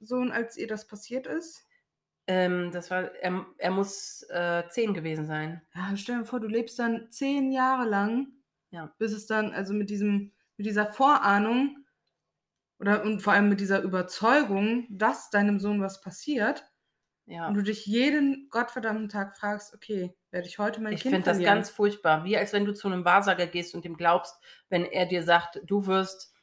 Sohn, 0.00 0.32
als 0.32 0.56
ihr 0.56 0.66
das 0.66 0.86
passiert 0.86 1.26
ist? 1.26 1.64
Ähm, 2.26 2.72
das 2.72 2.90
war, 2.90 3.14
er, 3.14 3.46
er 3.56 3.70
muss 3.70 4.24
äh, 4.30 4.64
zehn 4.68 4.94
gewesen 4.94 5.26
sein. 5.26 5.62
Ja, 5.74 5.96
stell 5.96 6.18
dir 6.18 6.24
vor, 6.24 6.40
du 6.40 6.48
lebst 6.48 6.78
dann 6.78 7.08
zehn 7.10 7.52
Jahre 7.52 7.88
lang, 7.88 8.28
Ja. 8.70 8.92
bis 8.98 9.12
es 9.12 9.26
dann, 9.26 9.52
also 9.52 9.72
mit 9.74 9.90
diesem, 9.90 10.32
mit 10.56 10.66
dieser 10.66 10.86
Vorahnung 10.86 11.84
oder 12.78 13.02
und 13.02 13.20
vor 13.20 13.32
allem 13.32 13.48
mit 13.48 13.60
dieser 13.60 13.80
Überzeugung, 13.82 14.86
dass 14.90 15.30
deinem 15.30 15.58
Sohn 15.58 15.80
was 15.80 16.00
passiert 16.00 16.64
Ja. 17.26 17.48
und 17.48 17.54
du 17.54 17.62
dich 17.62 17.86
jeden 17.86 18.48
gottverdammten 18.50 19.08
Tag 19.08 19.36
fragst, 19.36 19.74
okay, 19.74 20.14
werde 20.30 20.46
ich 20.48 20.58
heute 20.58 20.80
mein 20.80 20.92
Ich 20.92 21.02
Kind 21.02 21.14
finde 21.14 21.30
das 21.30 21.40
ganz 21.40 21.70
furchtbar. 21.70 22.24
Wie 22.24 22.36
als 22.36 22.52
wenn 22.52 22.64
du 22.66 22.74
zu 22.74 22.88
einem 22.88 23.04
Wahrsager 23.04 23.46
gehst 23.46 23.74
und 23.74 23.84
ihm 23.84 23.96
glaubst, 23.96 24.34
wenn 24.68 24.84
er 24.84 25.06
dir 25.06 25.22
sagt, 25.22 25.60
du 25.64 25.86
wirst 25.86 26.34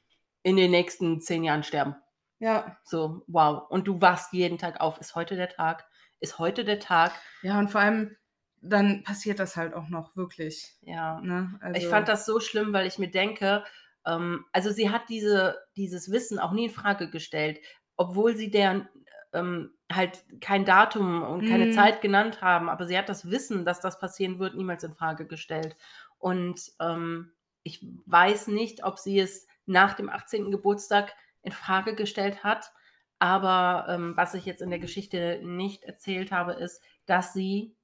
in 0.41 0.55
den 0.57 0.71
nächsten 0.71 1.21
zehn 1.21 1.43
Jahren 1.43 1.63
sterben. 1.63 1.95
Ja, 2.39 2.77
So, 2.83 3.23
wow. 3.27 3.69
Und 3.69 3.87
du 3.87 4.01
wachst 4.01 4.33
jeden 4.33 4.57
Tag 4.57 4.81
auf. 4.81 4.99
Ist 4.99 5.15
heute 5.15 5.35
der 5.35 5.49
Tag? 5.49 5.85
ist 6.19 6.39
heute 6.39 6.63
der 6.63 6.79
Tag. 6.79 7.11
Ja, 7.41 7.59
und 7.59 7.69
vor 7.69 7.81
allem, 7.81 8.15
dann 8.63 9.03
passiert 9.03 9.39
das 9.39 9.55
halt 9.55 9.73
auch 9.73 9.89
noch 9.89 10.15
wirklich. 10.15 10.75
Ja. 10.81 11.19
Ne? 11.21 11.57
Also, 11.61 11.79
Ich 11.79 11.87
fand 11.87 12.07
das 12.07 12.25
so 12.25 12.39
schlimm, 12.39 12.73
weil 12.73 12.87
ich 12.87 12.97
mir 12.97 13.11
denke, 13.11 13.63
ähm, 14.05 14.45
also 14.51 14.71
sie 14.71 14.89
hat 14.89 15.09
diese, 15.09 15.57
dieses 15.75 16.11
Wissen 16.11 16.39
auch 16.39 16.51
nie 16.51 16.65
in 16.65 16.71
Frage 16.71 17.09
gestellt, 17.09 17.59
obwohl 17.97 18.35
sie 18.35 18.49
deren 18.51 18.87
ähm, 19.33 19.71
halt 19.91 20.23
kein 20.41 20.65
Datum 20.65 21.23
und 21.23 21.47
keine 21.47 21.67
Mhm. 21.67 21.71
Zeit 21.71 22.01
genannt 22.01 22.41
haben, 22.41 22.69
aber 22.69 22.85
sie 22.85 22.97
hat 22.97 23.09
das 23.09 23.29
Wissen, 23.29 23.65
dass 23.65 23.79
das 23.81 23.99
passieren 23.99 24.39
wird, 24.39 24.55
niemals 24.55 24.83
in 24.83 24.93
Frage 24.93 25.25
gestellt. 25.25 25.75
Und 26.17 26.71
ähm, 26.79 27.33
ich 27.63 27.85
weiß 28.05 28.47
nicht, 28.47 28.83
ob 28.83 28.99
sie 28.99 29.19
es 29.19 29.47
nach 29.65 29.93
dem 29.93 30.09
18. 30.09 30.51
Geburtstag 30.51 31.13
in 31.41 31.51
Frage 31.51 31.95
gestellt 31.95 32.43
hat. 32.43 32.71
Aber 33.19 33.85
ähm, 33.89 34.13
was 34.17 34.33
ich 34.33 34.45
jetzt 34.45 34.61
in 34.61 34.69
der 34.69 34.79
Geschichte 34.79 35.39
nicht 35.43 35.83
erzählt 35.83 36.31
habe, 36.31 36.53
ist, 36.53 36.81
dass 37.05 37.33
sie 37.33 37.75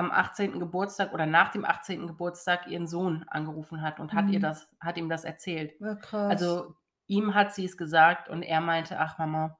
am 0.00 0.10
18. 0.10 0.58
Geburtstag 0.58 1.12
oder 1.14 1.26
nach 1.26 1.50
dem 1.52 1.64
18. 1.64 2.06
Geburtstag 2.08 2.66
ihren 2.66 2.88
Sohn 2.88 3.24
angerufen 3.28 3.80
hat 3.82 4.00
und 4.00 4.12
hat 4.12 4.28
ihr 4.30 4.38
Mhm. 4.38 4.42
das, 4.42 4.68
hat 4.80 4.96
ihm 4.96 5.08
das 5.08 5.24
erzählt. 5.24 5.74
Ja. 5.80 5.96
Also 6.28 6.74
ihm 7.06 7.34
hat 7.34 7.54
sie 7.54 7.64
es 7.64 7.76
gesagt 7.76 8.28
und 8.28 8.42
er 8.42 8.60
meinte, 8.60 8.98
ach 8.98 9.18
Mama. 9.18 9.56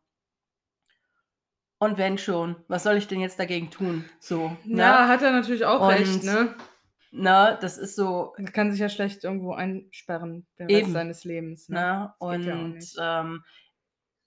Und 1.78 1.96
wenn 1.96 2.18
schon, 2.18 2.56
was 2.68 2.82
soll 2.82 2.96
ich 2.96 3.08
denn 3.08 3.20
jetzt 3.20 3.38
dagegen 3.38 3.70
tun? 3.70 4.04
So, 4.18 4.56
ja, 4.64 5.02
ne? 5.02 5.08
hat 5.08 5.22
er 5.22 5.32
natürlich 5.32 5.64
auch 5.64 5.80
Und- 5.80 5.88
recht, 5.94 6.24
ne? 6.24 6.54
ne? 7.10 7.58
Das 7.60 7.78
ist 7.78 7.96
so, 7.96 8.34
Er 8.36 8.50
kann 8.52 8.70
sich 8.70 8.80
ja 8.80 8.88
schlecht 8.90 9.24
irgendwo 9.24 9.54
einsperren, 9.54 10.46
den 10.58 10.68
Eben. 10.68 10.80
Rest 10.82 10.92
seines 10.92 11.24
Lebens. 11.24 11.68
Ne? 11.68 11.76
ne? 11.78 12.14
Das 12.20 12.44
ja 12.46 12.54
Und 12.54 12.72
nicht. 12.74 12.96
ähm, 13.00 13.44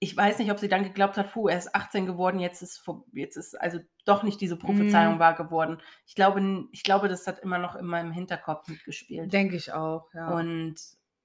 ich 0.04 0.16
weiß 0.16 0.38
nicht, 0.40 0.52
ob 0.52 0.60
sie 0.60 0.68
dann 0.68 0.84
geglaubt 0.84 1.18
hat, 1.18 1.32
puh, 1.32 1.48
er 1.48 1.58
ist 1.58 1.74
18 1.74 2.06
geworden, 2.06 2.40
jetzt 2.40 2.62
ist, 2.62 2.86
jetzt 3.14 3.38
ist 3.38 3.56
also 3.60 3.80
doch 4.06 4.24
nicht 4.24 4.42
diese 4.42 4.58
Prophezeiung 4.58 5.16
Mhm. 5.16 5.20
wahr 5.20 5.34
geworden. 5.36 5.82
Ich 6.06 6.16
glaube, 6.16 6.68
ich 6.72 6.84
glaube, 6.84 7.08
das 7.08 7.26
hat 7.26 7.40
immer 7.40 7.58
noch 7.58 7.76
in 7.76 7.86
meinem 7.86 8.12
Hinterkopf 8.12 8.68
mitgespielt. 8.68 9.32
Denke 9.32 9.56
ich 9.56 9.72
auch, 9.72 10.14
ja. 10.14 10.30
Und 10.34 10.76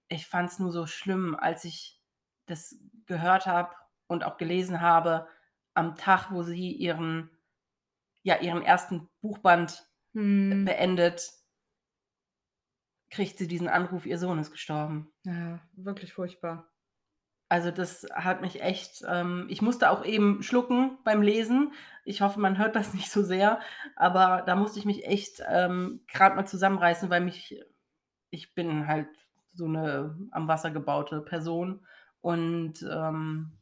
ich 0.09 0.27
fand 0.27 0.51
es 0.51 0.59
nur 0.59 0.71
so 0.73 0.87
schlimm, 0.87 1.35
als 1.35 1.65
ich 1.65 2.01
das 2.47 2.77
gehört 3.07 3.47
habe 3.47 3.75
und 4.07 4.25
auch 4.25 4.39
gelesen 4.39 4.81
habe, 4.81 5.27
am 5.75 5.97
Tag, 5.97 6.31
wo 6.31 6.43
sie 6.43 6.73
ihren, 6.73 7.31
ja, 8.23 8.37
ihren 8.41 8.63
ersten 8.63 9.09
Buchband 9.21 9.85
Hm, 10.15 10.65
beendet, 10.65 11.31
kriegt 13.11 13.39
sie 13.39 13.49
diesen 13.49 13.69
Anruf, 13.69 14.07
ihr 14.07 14.19
Sohn 14.19 14.39
ist 14.39 14.51
gestorben. 14.53 15.13
ja, 15.25 15.61
wirklich 15.75 16.13
furchtbar. 16.13 16.69
Also 17.49 17.71
das 17.71 18.07
hat 18.13 18.43
mich 18.43 18.63
echt, 18.63 19.05
ähm, 19.09 19.47
ich 19.49 19.63
musste 19.63 19.91
auch 19.91 20.05
eben 20.05 20.43
schlucken 20.43 20.99
beim 21.05 21.23
Lesen. 21.23 21.73
Ich 22.05 22.21
hoffe, 22.21 22.41
man 22.41 22.59
hört 22.59 22.77
das 22.77 22.95
nicht 22.95 23.11
so 23.11 23.23
sehr, 23.23 23.61
aber 23.97 24.43
da 24.47 24.55
musste 24.55 24.79
ich 24.79 24.85
mich 24.85 25.07
echt 25.07 25.43
ähm, 25.49 26.01
gerade 26.09 26.37
mal 26.37 26.47
zusammenreißen, 26.47 27.09
weil 27.11 27.23
mich, 27.23 27.59
ich 28.31 28.55
bin 28.55 28.87
halt 28.87 29.09
so 29.55 29.65
eine 29.65 30.17
am 30.31 30.47
Wasser 30.47 30.71
gebaute 30.71 31.21
Person 31.23 31.87
und 32.21 32.83
ähm, 32.83 33.53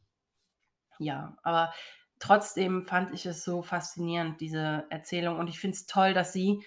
ja, 0.99 1.37
aber 1.43 1.73
trotzdem 2.19 2.83
fand 2.83 3.13
ich 3.13 3.25
es 3.25 3.43
so 3.43 3.61
faszinierend, 3.61 4.41
diese 4.41 4.85
Erzählung 4.89 5.39
und 5.39 5.47
ich 5.47 5.59
finde 5.59 5.75
es 5.75 5.85
toll, 5.85 6.13
dass 6.13 6.33
sie 6.33 6.63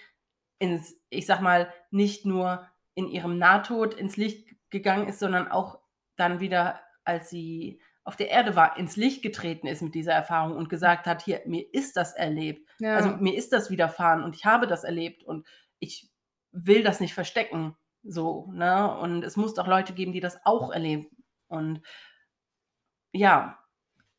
ins, 0.59 0.95
ich 1.09 1.25
sag 1.25 1.41
mal, 1.41 1.71
nicht 1.89 2.25
nur 2.25 2.67
in 2.93 3.07
ihrem 3.07 3.37
Nahtod 3.37 3.93
ins 3.93 4.17
Licht 4.17 4.55
gegangen 4.69 5.07
ist, 5.07 5.19
sondern 5.19 5.47
auch 5.47 5.79
dann 6.15 6.39
wieder, 6.39 6.79
als 7.03 7.29
sie 7.29 7.81
auf 8.03 8.15
der 8.15 8.29
Erde 8.29 8.55
war, 8.55 8.77
ins 8.77 8.95
Licht 8.95 9.21
getreten 9.21 9.67
ist 9.67 9.81
mit 9.81 9.93
dieser 9.93 10.13
Erfahrung 10.13 10.55
und 10.55 10.69
gesagt 10.69 11.05
hat, 11.05 11.23
hier, 11.23 11.41
mir 11.45 11.71
ist 11.73 11.97
das 11.97 12.13
erlebt. 12.13 12.67
Ja, 12.79 12.95
Also 12.95 13.09
mir 13.17 13.35
ist 13.35 13.53
das 13.53 13.69
widerfahren 13.69 14.23
und 14.23 14.35
ich 14.35 14.45
habe 14.45 14.65
das 14.67 14.83
erlebt 14.83 15.23
und 15.23 15.47
ich 15.79 16.09
will 16.51 16.83
das 16.83 16.99
nicht 16.99 17.13
verstecken. 17.13 17.75
So, 18.03 18.51
ne? 18.53 18.97
Und 18.97 19.23
es 19.23 19.37
muss 19.37 19.53
doch 19.53 19.67
Leute 19.67 19.93
geben, 19.93 20.13
die 20.13 20.19
das 20.19 20.43
auch 20.45 20.71
erleben. 20.71 21.09
Und 21.47 21.81
ja, 23.13 23.59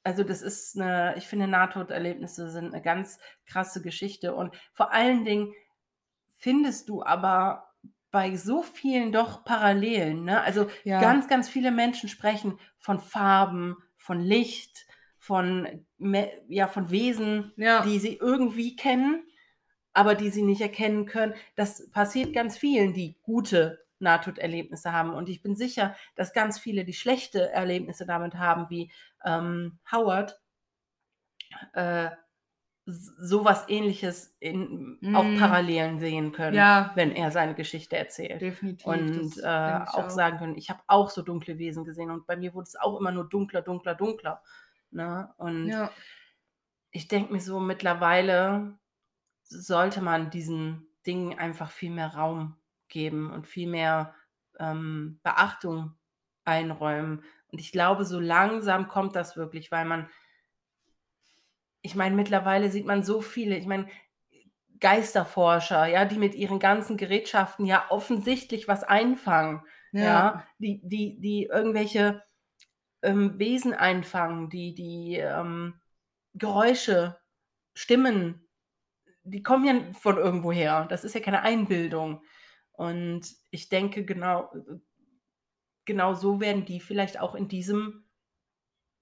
also 0.05 0.23
das 0.23 0.43
ist 0.43 0.79
eine, 0.79 1.15
ich 1.17 1.27
finde, 1.27 1.49
Nahtoderlebnisse 1.49 2.51
sind 2.51 2.73
eine 2.73 2.83
ganz 2.83 3.19
krasse 3.47 3.83
Geschichte. 3.83 4.35
Und 4.35 4.55
vor 4.73 4.93
allen 4.93 5.25
Dingen 5.25 5.53
findest 6.39 6.89
du 6.89 7.03
aber 7.03 7.72
bei 8.13 8.37
so 8.37 8.63
vielen 8.63 9.11
doch 9.11 9.43
Parallelen. 9.45 10.25
Ne? 10.25 10.41
Also 10.43 10.69
ja. 10.85 11.01
ganz, 11.01 11.27
ganz 11.27 11.49
viele 11.49 11.73
Menschen 11.73 12.09
sprechen 12.09 12.61
von 12.79 13.01
Farben, 13.01 13.77
von 13.97 14.21
Licht, 14.21 14.87
von, 15.19 15.87
ja, 16.49 16.69
von 16.69 16.91
Wesen, 16.91 17.53
ja. 17.57 17.83
die 17.83 17.99
sie 17.99 18.17
irgendwie 18.17 18.77
kennen, 18.77 19.25
aber 19.95 20.15
die 20.15 20.31
sie 20.31 20.43
nicht 20.43 20.61
erkennen 20.61 21.07
können. 21.07 21.35
Das 21.57 21.91
passiert 21.91 22.35
ganz 22.35 22.59
vielen, 22.59 22.93
die 22.93 23.19
gute 23.23 23.83
Nahtoderlebnisse 23.99 24.93
haben. 24.93 25.15
Und 25.15 25.29
ich 25.29 25.43
bin 25.43 25.57
sicher, 25.57 25.97
dass 26.15 26.35
ganz 26.35 26.59
viele, 26.59 26.85
die 26.85 26.93
schlechte 26.93 27.51
Erlebnisse 27.51 28.05
damit 28.05 28.35
haben, 28.35 28.69
wie 28.69 28.93
ähm, 29.25 29.79
Howard, 29.91 30.39
äh, 31.73 32.11
sowas 32.85 33.65
ähnliches 33.69 34.37
in, 34.41 34.99
auf 35.15 35.25
Mhm. 35.25 35.39
Parallelen 35.39 35.99
sehen 36.01 36.33
können, 36.33 36.57
ja, 36.57 36.93
wenn 36.97 37.13
er 37.13 37.31
seine 37.31 37.55
Geschichte 37.55 37.97
erzählt. 37.97 38.41
definitiv. 38.41 38.87
Und 38.87 39.37
äh, 39.39 39.83
ich 39.83 39.89
auch 39.89 40.11
sagen 40.11 40.39
können, 40.39 40.57
ich 40.57 40.69
habe 40.71 40.81
auch 40.89 41.11
so 41.11 41.23
dunkle 41.23 41.59
Wesen 41.59 41.85
gesehen 41.85 42.11
und 42.11 42.27
bei 42.27 42.37
mir 42.37 42.55
wurde 42.55 42.65
es 42.65 42.77
auch 42.77 42.99
immer 42.99 43.13
nur 43.13 43.29
dunkler, 43.29 43.63
dunkler, 43.63 43.95
dunkler. 43.95 44.43
Ne? 44.91 45.33
Und 45.39 45.69
Ja, 45.69 45.91
ich 46.91 47.09
denke 47.09 47.33
mir 47.33 47.41
so, 47.41 47.61
mittlerweile 47.61 48.79
sollte 49.45 50.03
man 50.03 50.31
diesen 50.31 50.89
Dingen 51.07 51.39
einfach 51.39 51.71
viel 51.71 51.91
mehr 51.91 52.15
Raum 52.15 52.57
geben 52.89 53.31
und 53.31 53.47
viel 53.47 53.69
mehr 53.69 54.15
ähm, 54.59 55.21
Beachtung 55.23 55.95
einräumen. 56.45 57.25
Und 57.51 57.61
ich 57.61 57.73
glaube, 57.73 58.05
so 58.05 58.21
langsam 58.21 58.89
kommt 58.89 59.17
das 59.17 59.37
wirklich, 59.37 59.71
weil 59.73 59.85
man, 59.85 60.09
ich 61.83 61.95
meine, 61.95 62.15
mittlerweile 62.17 62.71
sieht 62.71 62.87
man 62.87 63.03
so 63.03 63.21
viele, 63.21 63.57
ich 63.57 63.67
meine, 63.67 63.89
Geisterforscher, 64.81 65.87
ja, 65.87 66.05
die 66.05 66.19
mit 66.19 66.35
ihren 66.35 66.59
ganzen 66.59 66.97
Gerätschaften 66.97 67.67
ja 67.67 67.85
offensichtlich 67.91 68.67
was 68.67 68.83
einfangen 68.83 69.63
ja, 69.93 70.03
ja, 70.03 70.47
die, 70.59 70.81
die, 70.83 71.21
die 71.21 71.45
irgendwelche 71.45 72.23
ähm, 73.03 73.39
Wesen 73.39 73.75
einfangen, 73.75 74.49
die, 74.49 74.75
die 74.75 75.17
ähm, 75.17 75.81
Geräusche, 76.35 77.19
Stimmen, 77.75 78.49
die 79.23 79.43
kommen 79.43 79.65
ja 79.65 79.93
von 79.93 80.17
irgendwoher. 80.17 80.87
Das 80.87 81.05
ist 81.05 81.15
ja 81.15 81.21
keine 81.21 81.43
Einbildung. 81.43 82.23
Und 82.73 83.35
ich 83.51 83.69
denke, 83.69 84.05
genau, 84.05 84.53
genau 85.85 86.15
so 86.15 86.41
werden 86.41 86.65
die 86.65 86.81
vielleicht 86.81 87.21
auch 87.21 87.35
in 87.35 87.49
diesem 87.49 88.05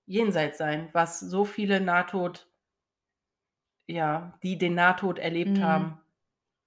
Jenseits 0.07 0.59
sein, 0.59 0.89
was 0.93 1.21
so 1.21 1.45
viele 1.45 1.81
Nahtod, 1.81 2.50
ja, 3.91 4.39
die 4.43 4.57
den 4.59 4.75
Nahtod 4.75 5.19
erlebt 5.19 5.59
Mhm. 5.59 5.63
haben, 5.63 6.01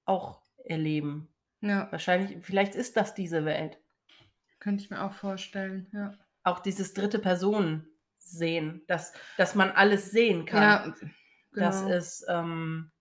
auch 0.05 0.41
erleben. 0.65 1.30
ja, 1.61 1.91
Wahrscheinlich, 1.91 2.38
vielleicht 2.45 2.76
ist 2.76 2.97
das 2.97 3.13
diese 3.15 3.45
Welt. 3.45 3.80
könnte 4.59 4.84
ich 4.84 4.89
mir 4.89 5.03
auch 5.03 5.13
vorstellen. 5.13 5.88
Ja, 5.91 6.13
auch 6.43 6.59
dieses 6.59 6.93
dritte 6.93 7.19
Person 7.19 7.86
sehen, 8.17 8.82
dass, 8.88 9.13
dass 9.38 9.55
man 9.55 9.71
alles 9.71 10.11
sehen 10.11 10.45
kann. 10.45 10.61
ja 10.63 10.84
genau. 11.51 11.65
Das 11.69 11.82
ist, 11.82 12.26
ähm, 12.30 12.91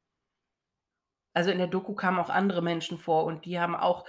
also 1.32 1.50
in 1.50 1.58
der 1.58 1.66
Doku 1.68 1.94
kamen 1.94 2.18
auch 2.18 2.30
andere 2.30 2.62
Menschen 2.62 2.98
vor 2.98 3.24
und 3.24 3.44
die 3.44 3.58
haben 3.60 3.74
auch, 3.76 4.04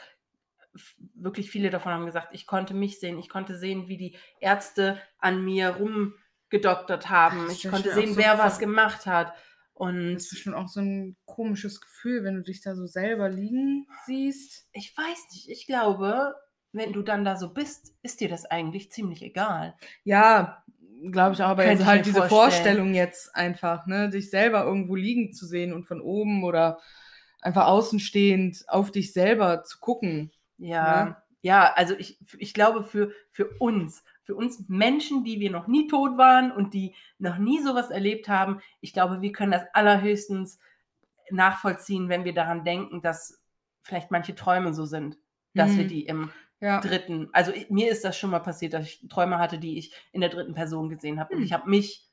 wirklich 1.14 1.51
viele 1.51 1.70
davon 1.70 1.91
haben 1.93 2.05
gesagt, 2.07 2.30
ich 2.34 2.47
konnte 2.47 2.74
mich 2.74 2.99
sehen, 2.99 3.20
ich 3.20 3.30
konnte 3.30 3.55
sehen, 3.57 3.88
wie 3.88 3.97
die 3.97 4.18
Ärzte 4.39 4.99
an 5.20 5.43
mir 5.45 5.78
rumgedoktert 5.78 7.09
haben, 7.09 7.47
ich 7.51 7.70
konnte 7.70 7.93
sehen, 7.93 8.14
so 8.16 8.18
wer 8.20 8.39
was 8.39 8.57
gemacht 8.59 9.05
hat. 9.05 9.34
Und 9.74 10.14
Das 10.14 10.24
ist 10.24 10.30
bestimmt 10.30 10.56
auch 10.56 10.68
so 10.68 10.82
ein 10.82 11.16
komisches 11.26 11.82
Gefühl, 11.82 12.24
wenn 12.24 12.36
du 12.36 12.44
dich 12.44 12.62
da 12.62 12.76
so 12.76 12.86
selber 12.86 13.30
liegen 13.30 13.88
siehst. 14.06 14.68
ich 14.72 14.96
weiß 14.96 15.26
nicht, 15.32 15.50
ich 15.50 15.66
glaube, 15.66 16.36
wenn 16.72 16.94
du 16.94 17.02
dann 17.02 17.26
da 17.26 17.36
so 17.36 17.54
bist, 17.54 17.94
ist 18.04 18.20
dir 18.20 18.30
das 18.30 18.46
eigentlich 18.46 18.92
ziemlich 18.92 19.22
egal. 19.24 19.76
Ja, 20.04 20.64
glaube 21.12 21.34
ich 21.34 21.42
auch, 21.44 21.50
aber 21.50 21.72
ich 21.72 21.86
halt 21.86 22.06
diese 22.06 22.14
vorstellen. 22.14 22.40
Vorstellung 22.52 22.94
jetzt 22.94 23.36
einfach, 23.36 23.86
ne, 23.88 24.10
dich 24.10 24.30
selber 24.30 24.64
irgendwo 24.64 24.96
liegen 24.96 25.34
zu 25.34 25.46
sehen 25.46 25.74
und 25.74 25.86
von 25.86 26.02
oben 26.02 26.44
oder 26.44 26.80
einfach 27.42 27.68
außenstehend 27.68 28.64
auf 28.68 28.92
dich 28.92 29.12
selber 29.14 29.64
zu 29.64 29.80
gucken. 29.80 30.32
Ja, 30.58 31.06
Ne? 31.06 31.18
ja, 31.42 31.74
also 31.74 31.94
ich, 31.98 32.20
ich 32.38 32.54
glaube 32.54 32.84
für, 32.84 33.12
für 33.32 33.50
uns, 33.60 34.04
für 34.24 34.36
uns 34.36 34.66
Menschen, 34.70 35.24
die 35.24 35.40
wir 35.40 35.52
noch 35.52 35.68
nie 35.68 35.88
tot 35.88 36.18
waren 36.18 36.52
und 36.52 36.74
die 36.74 36.96
noch 37.20 37.38
nie 37.38 37.62
sowas 37.62 37.90
erlebt 37.92 38.28
haben, 38.30 38.62
ich 38.82 38.94
glaube, 38.94 39.22
wir 39.22 39.32
können 39.32 39.52
das 39.52 39.64
allerhöchstens 39.74 40.60
nachvollziehen, 41.32 42.10
wenn 42.10 42.26
wir 42.26 42.34
daran 42.34 42.64
denken, 42.64 43.02
dass 43.02 43.44
vielleicht 43.82 44.12
manche 44.12 44.36
Träume 44.36 44.74
so 44.74 44.86
sind, 44.86 45.18
dass 45.56 45.78
wir 45.78 45.86
Mhm. 45.86 45.88
die 45.88 46.06
im 46.06 46.32
Ja. 46.62 46.80
dritten, 46.82 47.30
also 47.34 47.52
mir 47.70 47.90
ist 47.92 48.04
das 48.04 48.18
schon 48.18 48.30
mal 48.32 48.40
passiert, 48.40 48.74
dass 48.74 48.86
ich 48.86 49.08
Träume 49.10 49.38
hatte, 49.40 49.58
die 49.60 49.78
ich 49.78 49.94
in 50.12 50.22
der 50.22 50.30
dritten 50.30 50.54
Person 50.54 50.90
gesehen 50.90 51.20
habe 51.20 51.34
und 51.34 51.40
Hm. 51.40 51.44
ich 51.44 51.54
habe 51.54 51.70
mich 51.70 52.10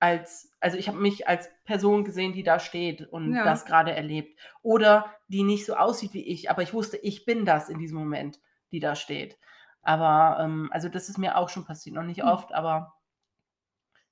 als, 0.00 0.52
also 0.60 0.76
ich 0.78 0.88
habe 0.88 0.98
mich 0.98 1.26
als 1.28 1.50
Person 1.64 2.04
gesehen, 2.04 2.32
die 2.32 2.42
da 2.44 2.60
steht 2.60 3.02
und 3.02 3.34
Ja. 3.34 3.44
das 3.44 3.64
gerade 3.66 3.92
erlebt. 3.94 4.38
Oder 4.62 5.12
die 5.28 5.42
nicht 5.42 5.66
so 5.66 5.74
aussieht 5.74 6.14
wie 6.14 6.26
ich, 6.26 6.50
aber 6.50 6.62
ich 6.62 6.72
wusste, 6.74 6.96
ich 6.98 7.24
bin 7.24 7.44
das 7.44 7.68
in 7.68 7.78
diesem 7.78 7.98
Moment, 7.98 8.40
die 8.72 8.80
da 8.80 8.94
steht. 8.94 9.38
Aber, 9.88 10.38
ähm, 10.44 10.68
also 10.70 10.90
das 10.90 11.08
ist 11.08 11.16
mir 11.16 11.38
auch 11.38 11.48
schon 11.48 11.64
passiert, 11.64 11.96
noch 11.96 12.02
nicht 12.02 12.20
Hm. 12.20 12.28
oft, 12.28 12.52
aber 12.52 12.92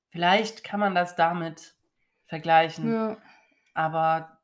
vielleicht 0.08 0.64
kann 0.64 0.80
man 0.80 0.94
das 0.94 1.16
damit 1.16 1.74
vergleichen. 2.28 2.90
Ja. 2.90 3.18
Aber 3.74 4.40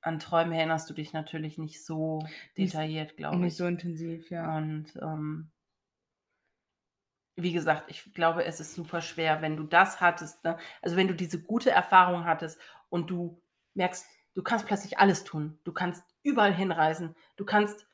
an 0.00 0.18
Träume 0.18 0.56
erinnerst 0.56 0.88
du 0.88 0.94
dich 0.94 1.12
natürlich 1.12 1.58
nicht 1.58 1.84
so 1.84 2.26
detailliert, 2.56 3.18
glaube 3.18 3.36
ich. 3.36 3.42
nicht 3.42 3.56
so 3.58 3.66
intensiv, 3.66 4.30
ja. 4.30 4.56
Und 4.56 4.96
ähm, 5.02 5.50
wie 7.36 7.52
gesagt, 7.52 7.90
ich 7.90 8.14
glaube, 8.14 8.46
es 8.46 8.58
ist 8.58 8.74
super 8.74 9.02
schwer, 9.02 9.42
wenn 9.42 9.58
du 9.58 9.64
das 9.64 10.00
hattest. 10.00 10.44
Ne? 10.44 10.56
Also 10.80 10.96
wenn 10.96 11.08
du 11.08 11.14
diese 11.14 11.42
gute 11.42 11.72
Erfahrung 11.72 12.24
hattest 12.24 12.58
und 12.88 13.10
du 13.10 13.38
merkst, 13.74 14.06
du 14.32 14.42
kannst 14.42 14.64
plötzlich 14.64 14.98
alles 14.98 15.24
tun. 15.24 15.58
Du 15.64 15.74
kannst 15.74 16.04
überall 16.22 16.54
hinreisen. 16.54 17.14
Du 17.36 17.44
kannst 17.44 17.86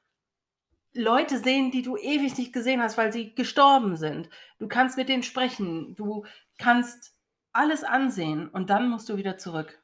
Leute 0.92 1.38
sehen, 1.38 1.70
die 1.70 1.82
du 1.82 1.96
ewig 1.96 2.36
nicht 2.36 2.52
gesehen 2.52 2.82
hast, 2.82 2.98
weil 2.98 3.12
sie 3.12 3.34
gestorben 3.34 3.96
sind. 3.96 4.28
Du 4.58 4.66
kannst 4.68 4.96
mit 4.96 5.08
denen 5.08 5.22
sprechen. 5.22 5.94
Du 5.94 6.24
kannst 6.58 7.14
alles 7.52 7.84
ansehen 7.84 8.48
und 8.48 8.70
dann 8.70 8.88
musst 8.88 9.08
du 9.08 9.16
wieder 9.16 9.38
zurück 9.38 9.80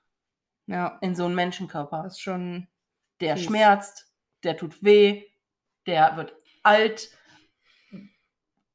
Ja, 0.67 0.99
in 1.01 1.15
so 1.15 1.25
einen 1.25 1.35
Menschenkörper. 1.35 2.03
das 2.05 2.15
ist 2.15 2.21
schon. 2.21 2.69
Der 3.21 3.37
Fies. 3.37 3.47
schmerzt, 3.47 4.13
der 4.45 4.57
tut 4.57 4.83
weh, 4.83 5.25
der 5.87 6.17
wird 6.17 6.35
alt 6.63 7.11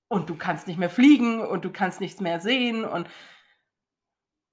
und 0.08 0.30
du 0.30 0.36
kannst 0.36 0.68
nicht 0.68 0.80
mehr 0.80 0.90
fliegen 0.90 1.42
und 1.42 1.64
du 1.64 1.72
kannst 1.72 2.02
nichts 2.02 2.20
mehr 2.22 2.40
sehen 2.40 2.84
und 2.84 3.08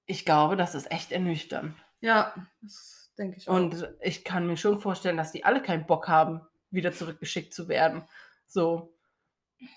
ich 0.05 0.25
glaube, 0.25 0.57
das 0.57 0.75
ist 0.75 0.91
echt 0.91 1.11
ernüchternd. 1.11 1.75
Ja, 2.01 2.33
das 2.61 3.11
denke 3.17 3.37
ich 3.37 3.49
auch. 3.49 3.55
Und 3.55 3.89
ich 4.01 4.23
kann 4.23 4.45
mir 4.47 4.57
schon 4.57 4.79
vorstellen, 4.79 5.17
dass 5.17 5.31
die 5.31 5.43
alle 5.43 5.61
keinen 5.61 5.85
Bock 5.87 6.07
haben, 6.07 6.41
wieder 6.71 6.91
zurückgeschickt 6.91 7.53
zu 7.53 7.67
werden. 7.67 8.03
So, 8.47 8.93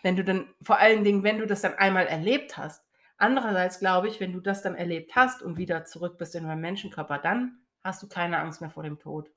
wenn 0.02 0.16
du 0.16 0.24
dann, 0.24 0.46
vor 0.62 0.78
allen 0.78 1.04
Dingen, 1.04 1.22
wenn 1.24 1.38
du 1.38 1.46
das 1.46 1.62
dann 1.62 1.74
einmal 1.74 2.06
erlebt 2.06 2.56
hast. 2.56 2.84
Andererseits 3.18 3.78
glaube 3.78 4.08
ich, 4.08 4.18
wenn 4.20 4.32
du 4.32 4.40
das 4.40 4.62
dann 4.62 4.74
erlebt 4.74 5.14
hast 5.14 5.42
und 5.42 5.56
wieder 5.56 5.84
zurück 5.84 6.18
bist 6.18 6.34
in 6.34 6.44
deinem 6.44 6.60
Menschenkörper, 6.60 7.18
dann 7.18 7.58
hast 7.84 8.02
du 8.02 8.08
keine 8.08 8.38
Angst 8.38 8.60
mehr 8.60 8.70
vor 8.70 8.82
dem 8.82 8.98
Tod. 8.98 9.30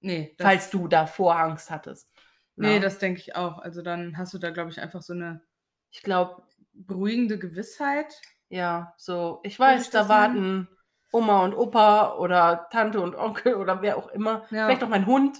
nee, 0.00 0.34
das, 0.38 0.46
falls 0.46 0.70
du 0.70 0.86
davor 0.88 1.36
Angst 1.38 1.70
hattest. 1.70 2.08
nee, 2.56 2.74
Ne? 2.74 2.80
das 2.80 2.98
denke 2.98 3.20
ich 3.20 3.34
auch. 3.34 3.58
Also 3.58 3.82
dann 3.82 4.16
hast 4.18 4.34
du 4.34 4.38
da, 4.38 4.50
glaube 4.50 4.70
ich, 4.70 4.80
einfach 4.80 5.02
so 5.02 5.12
eine 5.14 5.42
ich 5.90 6.02
glaube, 6.02 6.42
beruhigende 6.74 7.38
Gewissheit. 7.38 8.14
ja, 8.48 8.94
so, 8.96 9.40
ich 9.42 9.58
weiß, 9.58 9.82
ich 9.82 9.90
da 9.90 10.08
warten 10.08 10.68
Oma 11.12 11.44
und 11.44 11.54
Opa 11.54 12.14
oder 12.16 12.68
Tante 12.70 13.00
und 13.00 13.14
Onkel 13.16 13.54
oder 13.54 13.82
wer 13.82 13.96
auch 13.98 14.08
immer. 14.08 14.46
Ja. 14.50 14.66
Vielleicht 14.66 14.82
auch 14.84 14.88
mein 14.88 15.06
Hund. 15.06 15.38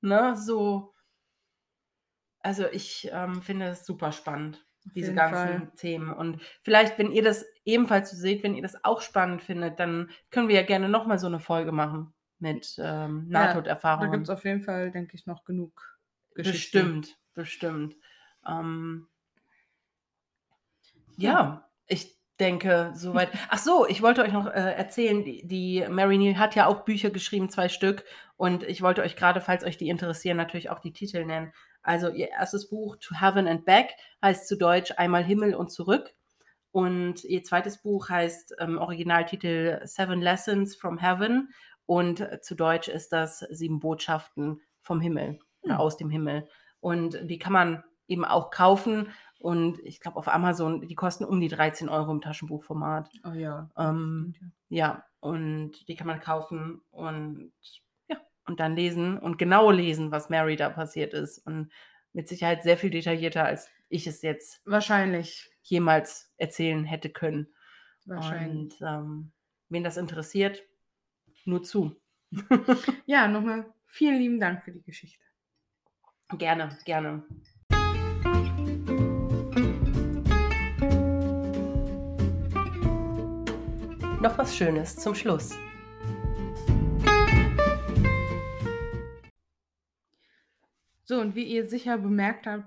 Ne, 0.00 0.36
so. 0.36 0.92
Also 2.40 2.66
ich 2.70 3.08
ähm, 3.12 3.42
finde 3.42 3.66
es 3.66 3.84
super 3.86 4.12
spannend, 4.12 4.64
Auf 4.86 4.92
diese 4.92 5.14
ganzen 5.14 5.34
Fall. 5.34 5.72
Themen. 5.76 6.12
Und 6.12 6.40
vielleicht, 6.62 6.98
wenn 6.98 7.10
ihr 7.10 7.22
das 7.22 7.44
ebenfalls 7.64 8.10
so 8.10 8.16
seht, 8.16 8.42
wenn 8.44 8.54
ihr 8.54 8.62
das 8.62 8.84
auch 8.84 9.00
spannend 9.02 9.42
findet, 9.42 9.80
dann 9.80 10.10
können 10.30 10.48
wir 10.48 10.54
ja 10.56 10.62
gerne 10.62 10.88
nochmal 10.88 11.18
so 11.18 11.26
eine 11.26 11.40
Folge 11.40 11.72
machen 11.72 12.14
mit 12.38 12.76
ähm, 12.78 13.26
Ja, 13.30 13.48
Da 13.48 13.54
Nahtoderfahrungen. 13.54 14.12
gibt 14.12 14.24
es 14.24 14.30
auf 14.30 14.44
jeden 14.44 14.60
Fall, 14.60 14.90
denke 14.92 15.16
ich, 15.16 15.26
noch 15.26 15.44
genug 15.44 15.98
Geschichten. 16.34 16.52
Bestimmt, 16.52 17.18
bestimmt. 17.34 17.96
Ähm, 18.46 19.08
ja, 21.16 21.68
ich 21.86 22.16
denke, 22.40 22.92
soweit. 22.94 23.30
Ach 23.48 23.58
so, 23.58 23.86
ich 23.86 24.02
wollte 24.02 24.22
euch 24.22 24.32
noch 24.32 24.46
äh, 24.46 24.74
erzählen, 24.74 25.24
die, 25.24 25.46
die 25.46 25.86
Mary 25.88 26.18
Neal 26.18 26.38
hat 26.38 26.54
ja 26.54 26.66
auch 26.66 26.84
Bücher 26.84 27.10
geschrieben, 27.10 27.48
zwei 27.48 27.68
Stück. 27.68 28.04
Und 28.36 28.62
ich 28.62 28.82
wollte 28.82 29.02
euch 29.02 29.16
gerade, 29.16 29.40
falls 29.40 29.64
euch 29.64 29.78
die 29.78 29.88
interessieren, 29.88 30.36
natürlich 30.36 30.70
auch 30.70 30.80
die 30.80 30.92
Titel 30.92 31.24
nennen. 31.24 31.52
Also 31.82 32.08
ihr 32.10 32.30
erstes 32.30 32.68
Buch, 32.68 32.96
To 32.96 33.14
Heaven 33.20 33.48
and 33.48 33.64
Back, 33.64 33.94
heißt 34.22 34.48
zu 34.48 34.56
Deutsch 34.56 34.92
Einmal 34.96 35.24
Himmel 35.24 35.54
und 35.54 35.70
zurück. 35.70 36.14
Und 36.72 37.24
ihr 37.24 37.42
zweites 37.42 37.80
Buch 37.80 38.10
heißt 38.10 38.56
ähm, 38.58 38.78
Originaltitel 38.78 39.80
Seven 39.84 40.20
Lessons 40.20 40.76
from 40.76 40.98
Heaven. 40.98 41.48
Und 41.86 42.20
äh, 42.20 42.40
zu 42.40 42.54
Deutsch 42.54 42.88
ist 42.88 43.12
das 43.12 43.38
Sieben 43.50 43.80
Botschaften 43.80 44.60
vom 44.82 45.00
Himmel 45.00 45.38
oder 45.62 45.74
Hm. 45.74 45.80
aus 45.80 45.96
dem 45.96 46.10
Himmel. 46.10 46.48
Und 46.80 47.18
die 47.28 47.38
kann 47.38 47.52
man 47.52 47.84
eben 48.08 48.24
auch 48.24 48.50
kaufen. 48.50 49.08
Und 49.38 49.78
ich 49.80 50.00
glaube, 50.00 50.16
auf 50.16 50.28
Amazon, 50.28 50.86
die 50.86 50.94
kosten 50.94 51.24
um 51.24 51.40
die 51.40 51.48
13 51.48 51.88
Euro 51.88 52.10
im 52.10 52.20
Taschenbuchformat. 52.20 53.10
Oh 53.24 53.32
ja. 53.32 53.70
Ähm, 53.76 54.34
ja, 54.68 55.04
und 55.20 55.86
die 55.88 55.94
kann 55.94 56.06
man 56.06 56.20
kaufen 56.20 56.80
und 56.90 57.52
ja, 58.08 58.16
und 58.46 58.60
dann 58.60 58.76
lesen 58.76 59.18
und 59.18 59.38
genau 59.38 59.70
lesen, 59.70 60.10
was 60.10 60.30
Mary 60.30 60.56
da 60.56 60.70
passiert 60.70 61.14
ist. 61.14 61.38
Und 61.46 61.70
mit 62.12 62.28
Sicherheit 62.28 62.62
sehr 62.62 62.78
viel 62.78 62.90
detaillierter, 62.90 63.44
als 63.44 63.68
ich 63.88 64.06
es 64.06 64.22
jetzt 64.22 64.62
Wahrscheinlich. 64.64 65.50
jemals 65.62 66.32
erzählen 66.38 66.84
hätte 66.84 67.10
können. 67.10 67.48
Wahrscheinlich. 68.06 68.80
Und 68.80 68.86
ähm, 68.86 69.32
wen 69.68 69.84
das 69.84 69.96
interessiert, 69.96 70.62
nur 71.44 71.62
zu. 71.62 72.00
Ja, 73.06 73.28
nochmal 73.28 73.72
vielen 73.84 74.18
lieben 74.18 74.40
Dank 74.40 74.64
für 74.64 74.72
die 74.72 74.82
Geschichte. 74.82 75.24
gerne, 76.38 76.76
gerne. 76.84 77.24
Noch 84.26 84.38
was 84.38 84.56
Schönes 84.56 84.96
zum 84.96 85.14
Schluss. 85.14 85.56
So, 91.04 91.20
und 91.20 91.36
wie 91.36 91.44
ihr 91.44 91.68
sicher 91.68 91.96
bemerkt 91.96 92.48
habt, 92.48 92.66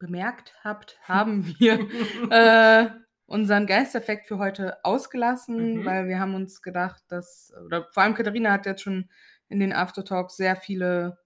bemerkt 0.00 0.52
habt, 0.64 0.98
haben 1.04 1.46
wir 1.60 1.86
äh, 2.32 2.90
unseren 3.26 3.68
Geisteffekt 3.68 4.26
für 4.26 4.38
heute 4.38 4.84
ausgelassen, 4.84 5.76
Mhm. 5.76 5.84
weil 5.84 6.08
wir 6.08 6.18
haben 6.18 6.34
uns 6.34 6.60
gedacht, 6.60 7.04
dass, 7.06 7.52
oder 7.66 7.86
vor 7.92 8.02
allem 8.02 8.14
Katharina 8.14 8.50
hat 8.50 8.66
jetzt 8.66 8.82
schon 8.82 9.08
in 9.48 9.60
den 9.60 9.72
Aftertalks 9.72 10.36
sehr 10.36 10.56
viele 10.56 11.18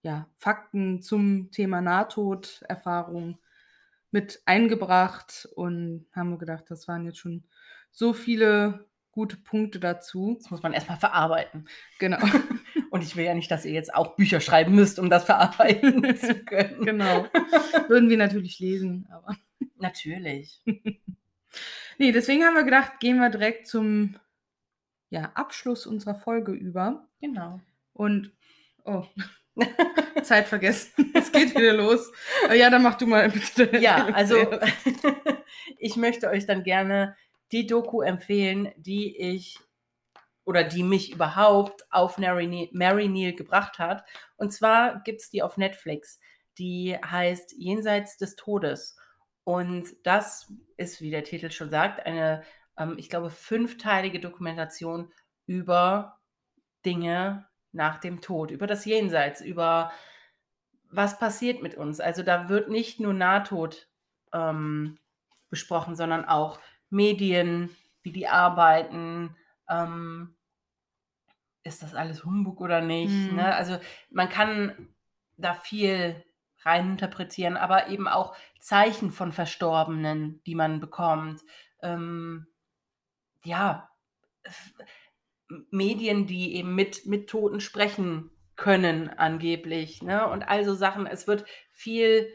ja, 0.00 0.30
Fakten 0.38 1.02
zum 1.02 1.50
Thema 1.50 1.82
Nahtoderfahrung 1.82 3.38
mit 4.12 4.40
eingebracht 4.46 5.46
und 5.56 6.06
haben 6.16 6.30
wir 6.30 6.38
gedacht, 6.38 6.64
das 6.70 6.88
waren 6.88 7.04
jetzt 7.04 7.18
schon 7.18 7.44
so 7.90 8.14
viele 8.14 8.88
gute 9.12 9.36
Punkte 9.36 9.80
dazu. 9.80 10.36
Das 10.38 10.50
muss 10.50 10.62
man 10.62 10.72
erstmal 10.72 10.98
verarbeiten. 10.98 11.68
Genau, 11.98 12.18
Und 12.90 13.02
ich 13.04 13.16
will 13.16 13.24
ja 13.24 13.34
nicht, 13.34 13.50
dass 13.50 13.64
ihr 13.64 13.72
jetzt 13.72 13.94
auch 13.94 14.16
Bücher 14.16 14.40
schreiben 14.40 14.74
müsst, 14.74 14.98
um 14.98 15.08
das 15.08 15.24
verarbeiten 15.24 16.16
zu 16.16 16.34
können. 16.44 16.84
genau. 16.84 17.26
Würden 17.88 18.10
wir 18.10 18.16
natürlich 18.16 18.58
lesen, 18.58 19.08
aber. 19.10 19.36
Natürlich. 19.78 20.60
Nee, 21.96 22.12
deswegen 22.12 22.44
haben 22.44 22.54
wir 22.54 22.64
gedacht, 22.64 23.00
gehen 23.00 23.18
wir 23.18 23.30
direkt 23.30 23.66
zum 23.66 24.16
ja, 25.08 25.32
Abschluss 25.34 25.86
unserer 25.86 26.14
Folge 26.14 26.52
über. 26.52 27.08
Genau. 27.20 27.60
Und, 27.94 28.32
oh, 28.84 29.04
Zeit 30.22 30.48
vergessen. 30.48 31.12
Es 31.14 31.32
geht 31.32 31.54
wieder 31.56 31.72
los. 31.72 32.12
Ja, 32.54 32.68
dann 32.68 32.82
mach 32.82 32.96
du 32.96 33.06
mal 33.06 33.30
bitte. 33.30 33.76
Ja, 33.78 34.06
also 34.12 34.36
ich 35.78 35.96
möchte 35.96 36.28
euch 36.28 36.44
dann 36.46 36.62
gerne 36.62 37.16
die 37.52 37.66
Doku 37.66 38.02
empfehlen, 38.02 38.72
die 38.76 39.16
ich 39.16 39.58
oder 40.44 40.64
die 40.64 40.82
mich 40.82 41.12
überhaupt 41.12 41.86
auf 41.90 42.18
Mary 42.18 42.46
Neal, 42.46 42.68
Mary 42.72 43.08
Neal 43.08 43.34
gebracht 43.34 43.78
hat. 43.78 44.04
Und 44.36 44.52
zwar 44.52 45.02
gibt 45.02 45.20
es 45.20 45.30
die 45.30 45.42
auf 45.42 45.56
Netflix. 45.56 46.18
Die 46.58 46.96
heißt 46.96 47.52
Jenseits 47.56 48.16
des 48.16 48.36
Todes. 48.36 48.96
Und 49.44 49.88
das 50.04 50.52
ist, 50.76 51.00
wie 51.00 51.10
der 51.10 51.24
Titel 51.24 51.50
schon 51.50 51.70
sagt, 51.70 52.04
eine, 52.04 52.42
ähm, 52.76 52.96
ich 52.98 53.08
glaube, 53.08 53.30
fünfteilige 53.30 54.20
Dokumentation 54.20 55.12
über 55.46 56.18
Dinge 56.84 57.46
nach 57.72 57.98
dem 57.98 58.20
Tod, 58.20 58.50
über 58.50 58.66
das 58.66 58.84
Jenseits, 58.84 59.40
über 59.40 59.92
was 60.90 61.18
passiert 61.18 61.62
mit 61.62 61.76
uns. 61.76 62.00
Also 62.00 62.22
da 62.22 62.48
wird 62.48 62.68
nicht 62.68 63.00
nur 63.00 63.14
Nahtod 63.14 63.88
ähm, 64.32 64.98
besprochen, 65.48 65.94
sondern 65.94 66.24
auch 66.24 66.58
Medien, 66.90 67.74
wie 68.02 68.12
die 68.12 68.28
arbeiten. 68.28 69.36
Ähm, 69.68 70.36
ist 71.62 71.82
das 71.82 71.94
alles 71.94 72.24
Humbug 72.24 72.60
oder 72.60 72.80
nicht? 72.80 73.30
Mhm. 73.30 73.36
Ne? 73.36 73.54
Also 73.54 73.78
man 74.10 74.28
kann 74.28 74.88
da 75.36 75.54
viel 75.54 76.24
reininterpretieren, 76.62 77.56
aber 77.56 77.88
eben 77.88 78.08
auch 78.08 78.36
Zeichen 78.58 79.10
von 79.10 79.32
Verstorbenen, 79.32 80.42
die 80.44 80.54
man 80.54 80.80
bekommt. 80.80 81.40
Ähm, 81.82 82.46
ja, 83.44 83.88
Medien, 85.70 86.26
die 86.26 86.54
eben 86.56 86.74
mit, 86.74 87.06
mit 87.06 87.28
Toten 87.28 87.60
sprechen 87.60 88.30
können, 88.56 89.08
angeblich. 89.08 90.02
Ne? 90.02 90.28
Und 90.28 90.42
also 90.42 90.74
Sachen, 90.74 91.06
es 91.06 91.26
wird 91.26 91.44
viel, 91.72 92.30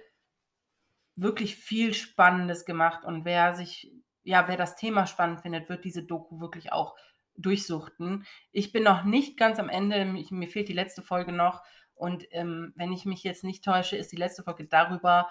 wirklich 1.15 1.55
viel 1.55 1.93
Spannendes 1.93 2.65
gemacht. 2.65 3.05
Und 3.05 3.25
wer 3.25 3.53
sich 3.53 3.91
ja, 4.25 4.47
wer 4.47 4.57
das 4.57 4.75
Thema 4.75 5.07
spannend 5.07 5.41
findet, 5.41 5.69
wird 5.69 5.85
diese 5.85 6.03
Doku 6.03 6.41
wirklich 6.41 6.73
auch 6.73 6.95
durchsuchten. 7.37 8.25
Ich 8.51 8.71
bin 8.73 8.83
noch 8.83 9.03
nicht 9.03 9.37
ganz 9.37 9.59
am 9.59 9.69
Ende, 9.69 10.03
mir 10.05 10.47
fehlt 10.47 10.67
die 10.69 10.73
letzte 10.73 11.01
Folge 11.01 11.31
noch. 11.31 11.63
Und 11.93 12.25
ähm, 12.31 12.73
wenn 12.75 12.91
ich 12.91 13.05
mich 13.05 13.23
jetzt 13.23 13.43
nicht 13.45 13.63
täusche, 13.63 13.95
ist 13.95 14.11
die 14.11 14.17
letzte 14.17 14.43
Folge 14.43 14.65
darüber, 14.65 15.29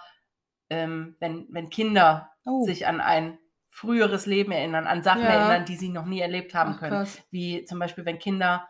ähm, 0.70 1.16
wenn, 1.20 1.47
wenn 1.51 1.68
Kinder 1.70 2.30
Oh. 2.47 2.62
sich 2.64 2.86
an 2.86 3.01
ein 3.01 3.38
früheres 3.68 4.26
Leben 4.26 4.53
erinnern, 4.53 4.86
an 4.86 5.03
Sachen 5.03 5.22
Ja. 5.24 5.30
erinnern, 5.30 5.64
die 5.66 5.76
sie 5.76 5.88
noch 5.88 6.05
nie 6.07 6.20
erlebt 6.20 6.55
haben 6.55 6.74
Ach, 6.74 6.78
können. 6.80 6.92
krass. 6.92 7.22
Wie 7.30 7.64
zum 7.64 7.78
Beispiel, 7.78 8.05
wenn 8.05 8.18
Kinder 8.18 8.68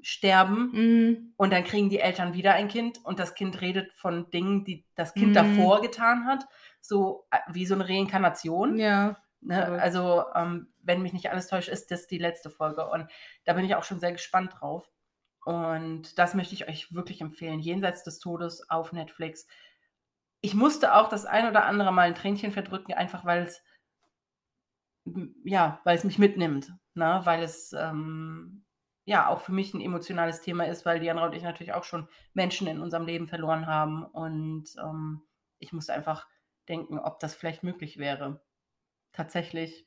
sterben 0.00 0.70
Mhm. 0.72 1.34
und 1.36 1.52
dann 1.52 1.64
kriegen 1.64 1.90
die 1.90 1.98
Eltern 1.98 2.32
wieder 2.32 2.54
ein 2.54 2.68
Kind 2.68 3.04
und 3.04 3.18
das 3.18 3.34
Kind 3.34 3.60
redet 3.60 3.92
von 3.94 4.30
Dingen, 4.30 4.64
die 4.64 4.84
das 4.94 5.12
Kind 5.14 5.30
Mhm. 5.30 5.34
davor 5.34 5.80
getan 5.82 6.26
hat, 6.26 6.46
so 6.80 7.26
äh, 7.32 7.38
wie 7.52 7.66
so 7.66 7.74
eine 7.74 7.88
Reinkarnation. 7.88 8.78
Ja. 8.78 9.16
Ne? 9.40 9.54
verrückt. 9.54 9.82
Also, 9.82 10.24
ähm, 10.34 10.72
wenn 10.82 11.02
mich 11.02 11.12
nicht 11.12 11.30
alles 11.30 11.48
täuscht, 11.48 11.68
ist 11.68 11.90
das 11.90 12.06
die 12.06 12.18
letzte 12.18 12.50
Folge 12.50 12.88
und 12.88 13.10
da 13.44 13.52
bin 13.52 13.64
ich 13.64 13.74
auch 13.74 13.84
schon 13.84 14.00
sehr 14.00 14.12
gespannt 14.12 14.54
drauf. 14.58 14.90
Und 15.44 16.18
das 16.18 16.34
möchte 16.34 16.54
ich 16.54 16.68
euch 16.68 16.92
wirklich 16.94 17.20
empfehlen. 17.20 17.60
Jenseits 17.60 18.04
des 18.04 18.18
Todes 18.18 18.68
auf 18.68 18.92
Netflix. 18.92 19.46
Ich 20.40 20.54
musste 20.54 20.94
auch 20.94 21.08
das 21.08 21.24
ein 21.24 21.48
oder 21.48 21.64
andere 21.64 21.92
Mal 21.92 22.08
ein 22.08 22.14
Tränchen 22.14 22.52
verdrücken, 22.52 22.92
einfach 22.92 23.24
weil 23.24 23.42
es 23.44 23.62
ja, 25.44 25.80
weil 25.84 25.96
es 25.96 26.04
mich 26.04 26.18
mitnimmt, 26.18 26.72
ne? 26.94 27.20
weil 27.24 27.42
es 27.42 27.72
ähm, 27.72 28.64
ja 29.04 29.28
auch 29.28 29.40
für 29.40 29.52
mich 29.52 29.72
ein 29.74 29.80
emotionales 29.80 30.40
Thema 30.40 30.64
ist, 30.66 30.84
weil 30.84 31.00
Diana 31.00 31.24
und 31.24 31.34
ich 31.34 31.42
natürlich 31.42 31.72
auch 31.72 31.84
schon 31.84 32.08
Menschen 32.34 32.66
in 32.66 32.80
unserem 32.80 33.06
Leben 33.06 33.26
verloren 33.26 33.66
haben 33.66 34.04
und 34.04 34.66
ähm, 34.78 35.22
ich 35.58 35.72
musste 35.72 35.94
einfach 35.94 36.26
denken, 36.68 36.98
ob 36.98 37.20
das 37.20 37.34
vielleicht 37.34 37.62
möglich 37.62 37.98
wäre, 37.98 38.40
tatsächlich 39.12 39.86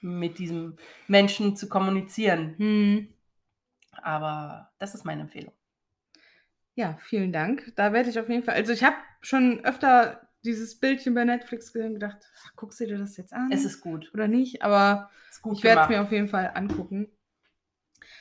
mit 0.00 0.38
diesem 0.38 0.76
Menschen 1.08 1.56
zu 1.56 1.68
kommunizieren. 1.68 2.54
Hm. 2.58 3.14
Aber 3.92 4.72
das 4.78 4.94
ist 4.94 5.04
meine 5.04 5.22
Empfehlung. 5.22 5.54
Ja, 6.74 6.96
vielen 7.00 7.32
Dank. 7.32 7.72
Da 7.76 7.92
werde 7.92 8.10
ich 8.10 8.18
auf 8.18 8.28
jeden 8.28 8.42
Fall. 8.42 8.54
Also 8.54 8.72
ich 8.72 8.82
habe 8.82 8.96
schon 9.20 9.64
öfter 9.64 10.28
dieses 10.44 10.78
Bildchen 10.78 11.14
bei 11.14 11.24
Netflix 11.24 11.72
gesehen 11.72 11.88
und 11.88 11.94
gedacht, 11.94 12.18
ach, 12.42 12.56
guckst 12.56 12.80
du 12.80 12.86
dir 12.86 12.98
das 12.98 13.16
jetzt 13.16 13.32
an? 13.32 13.50
Es 13.50 13.64
ist 13.64 13.80
gut. 13.80 14.10
oder 14.12 14.28
nicht? 14.28 14.62
Aber 14.62 15.10
ich 15.52 15.62
werde 15.62 15.82
es 15.82 15.88
mir 15.88 16.02
auf 16.02 16.12
jeden 16.12 16.28
Fall 16.28 16.50
angucken. 16.54 17.08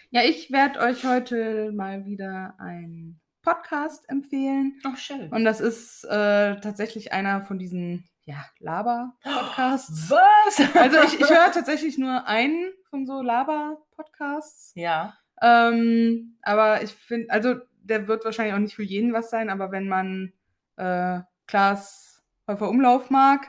Ja, 0.09 0.21
ich 0.21 0.51
werde 0.51 0.79
euch 0.79 1.03
heute 1.03 1.71
mal 1.71 2.05
wieder 2.05 2.55
einen 2.59 3.19
Podcast 3.41 4.07
empfehlen. 4.09 4.79
Oh, 4.85 4.95
schön. 4.95 5.29
Und 5.29 5.43
das 5.43 5.59
ist 5.59 6.05
äh, 6.05 6.59
tatsächlich 6.61 7.11
einer 7.11 7.41
von 7.41 7.59
diesen 7.59 8.07
ja, 8.25 8.45
Laber-Podcasts. 8.59 10.09
Was? 10.11 10.75
Also 10.75 11.01
ich, 11.01 11.19
ich 11.19 11.29
höre 11.29 11.51
tatsächlich 11.51 11.97
nur 11.97 12.27
einen 12.27 12.71
von 12.89 13.05
so 13.05 13.21
Laber-Podcasts. 13.21 14.73
ja. 14.75 15.17
Ähm, 15.41 16.37
aber 16.41 16.83
ich 16.83 16.91
finde, 16.91 17.29
also 17.29 17.55
der 17.81 18.07
wird 18.07 18.23
wahrscheinlich 18.23 18.53
auch 18.53 18.59
nicht 18.59 18.75
für 18.75 18.83
jeden 18.83 19.11
was 19.11 19.29
sein, 19.29 19.49
aber 19.49 19.71
wenn 19.71 19.89
man 19.89 20.31
äh, 20.77 21.19
Klaas 21.47 22.23
Häufer 22.47 22.69
Umlauf 22.69 23.09
mag, 23.09 23.47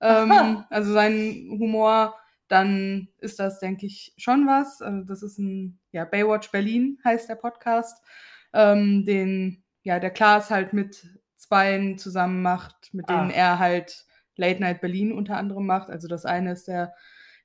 ähm, 0.00 0.64
also 0.70 0.92
seinen 0.92 1.50
Humor, 1.60 2.16
dann 2.48 3.08
ist 3.18 3.38
das, 3.38 3.60
denke 3.60 3.86
ich, 3.86 4.14
schon 4.16 4.46
was. 4.46 4.82
Also 4.82 5.04
das 5.04 5.22
ist 5.22 5.38
ein, 5.38 5.78
ja, 5.92 6.04
Baywatch 6.04 6.50
Berlin 6.50 6.98
heißt 7.04 7.28
der 7.28 7.36
Podcast, 7.36 8.02
ähm, 8.52 9.04
den, 9.04 9.62
ja, 9.82 10.00
der 10.00 10.10
Klaas 10.10 10.50
halt 10.50 10.72
mit 10.72 11.06
Zweien 11.36 11.98
zusammen 11.98 12.42
macht, 12.42 12.92
mit 12.92 13.08
denen 13.08 13.30
Ach. 13.30 13.36
er 13.36 13.58
halt 13.58 14.07
Late 14.38 14.60
Night 14.60 14.80
Berlin 14.80 15.12
unter 15.12 15.36
anderem 15.36 15.66
macht. 15.66 15.90
Also 15.90 16.08
das 16.08 16.24
eine 16.24 16.52
ist 16.52 16.68
der 16.68 16.94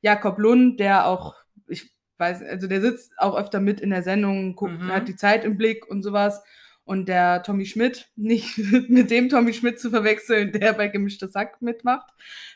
Jakob 0.02 0.38
Lund, 0.40 0.80
der 0.80 1.08
auch, 1.08 1.36
ich 1.68 1.92
weiß, 2.18 2.42
also 2.44 2.68
der 2.68 2.82
sitzt 2.82 3.14
auch 3.18 3.36
öfter 3.36 3.60
mit 3.60 3.82
in 3.82 3.90
der 3.90 4.04
Sendung, 4.04 4.56
guckt, 4.56 4.80
Mhm. 4.80 4.92
hat 4.92 5.08
die 5.08 5.16
Zeit 5.16 5.44
im 5.46 5.58
Blick 5.58 5.86
und 5.90 6.04
sowas. 6.04 6.44
Und 6.86 7.08
der 7.08 7.44
Tommy 7.44 7.66
Schmidt, 7.66 8.10
nicht 8.18 8.58
mit 8.90 9.10
dem 9.10 9.30
Tommy 9.30 9.54
Schmidt 9.54 9.80
zu 9.80 9.90
verwechseln, 9.90 10.52
der 10.52 10.74
bei 10.74 10.90
Gemischtes 10.90 11.32
Sack 11.32 11.62
mitmacht. 11.62 12.10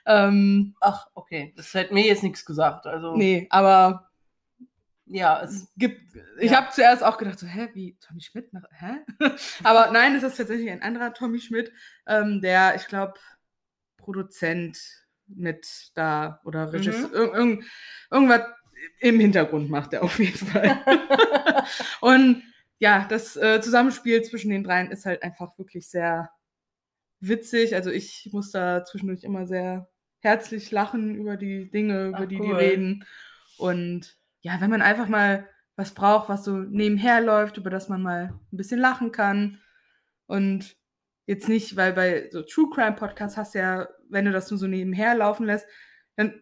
Ähm, 0.05 0.75
Ach, 0.81 1.07
okay. 1.13 1.53
Das 1.55 1.73
hätte 1.73 1.93
mir 1.93 2.05
jetzt 2.05 2.23
nichts 2.23 2.45
gesagt. 2.45 2.85
Also, 2.88 3.15
nee, 3.15 3.47
aber 3.49 4.09
ja, 5.05 5.41
es, 5.41 5.71
gibt, 5.77 6.01
ich 6.41 6.51
Ja. 6.51 6.57
habe 6.57 6.71
zuerst 6.73 7.01
auch 7.01 7.17
gedacht, 7.17 7.39
so, 7.39 7.47
hä, 7.47 7.69
wie 7.73 7.97
Tommy 8.05 8.19
Schmidt? 8.19 8.49
Hä? 8.77 8.97
aber 9.63 9.91
nein, 9.91 10.13
es 10.15 10.23
ist 10.23 10.35
tatsächlich 10.35 10.69
ein 10.69 10.81
anderer 10.81 11.13
Tommy 11.13 11.39
Schmidt, 11.39 11.71
ähm, 12.05 12.41
der, 12.41 12.75
ich 12.75 12.88
glaube, 12.88 13.13
Produzent 14.08 14.80
mit 15.28 15.91
da 15.95 16.39
oder 16.45 16.72
Regisseur, 16.72 17.10
Mhm. 17.10 17.14
irg 17.14 17.34
irgend, 17.36 17.66
irgendwas 18.10 18.41
im 19.01 19.20
Hintergrund 19.20 19.70
macht 19.70 19.91
er 19.91 20.03
auf 20.03 20.18
jeden 20.18 20.38
Fall. 20.38 20.80
Und 21.99 22.41
ja, 22.80 23.05
das 23.10 23.36
äh, 23.36 23.60
Zusammenspiel 23.60 24.22
zwischen 24.22 24.49
den 24.49 24.64
dreien 24.64 24.91
ist 24.91 25.05
halt 25.05 25.24
einfach 25.24 25.58
wirklich 25.58 25.89
sehr 25.89 26.30
witzig. 27.20 27.76
Also 27.76 27.89
ich 27.89 28.30
muss 28.32 28.51
da 28.51 28.86
zwischendurch 28.86 29.24
immer 29.26 29.45
sehr 29.45 29.89
herzlich 30.22 30.72
lachen 30.72 31.16
über 31.16 31.36
die 31.36 31.70
Dinge, 31.70 32.08
über 32.08 32.20
Ach, 32.22 32.26
die 32.28 32.39
cool. 32.39 32.45
die 32.45 32.51
reden. 32.53 33.05
Und 33.58 34.16
ja, 34.41 34.62
wenn 34.62 34.70
man 34.70 34.82
einfach 34.82 35.10
mal 35.10 35.49
was 35.76 35.93
braucht, 35.93 36.30
was 36.30 36.45
so 36.45 36.53
nebenher 36.58 37.20
läuft, 37.20 37.58
über 37.58 37.70
das 37.70 37.89
man 37.89 38.01
mal 38.01 38.34
ein 38.53 38.58
bisschen 38.58 38.80
lachen 38.80 39.12
kann. 39.12 39.60
Und 40.28 40.78
jetzt 41.26 41.49
nicht, 41.49 41.76
weil 41.76 41.91
bei 41.93 42.30
so 42.32 42.41
True 42.43 42.70
Crime 42.74 42.95
Podcasts 42.95 43.36
hast 43.38 43.53
du 43.55 43.60
ja, 43.60 43.88
wenn 44.10 44.26
du 44.26 44.32
das 44.32 44.49
nur 44.51 44.58
so 44.58 44.68
nebenher 44.68 45.16
laufen 45.16 45.45
lässt, 45.45 45.68
dann 46.16 46.41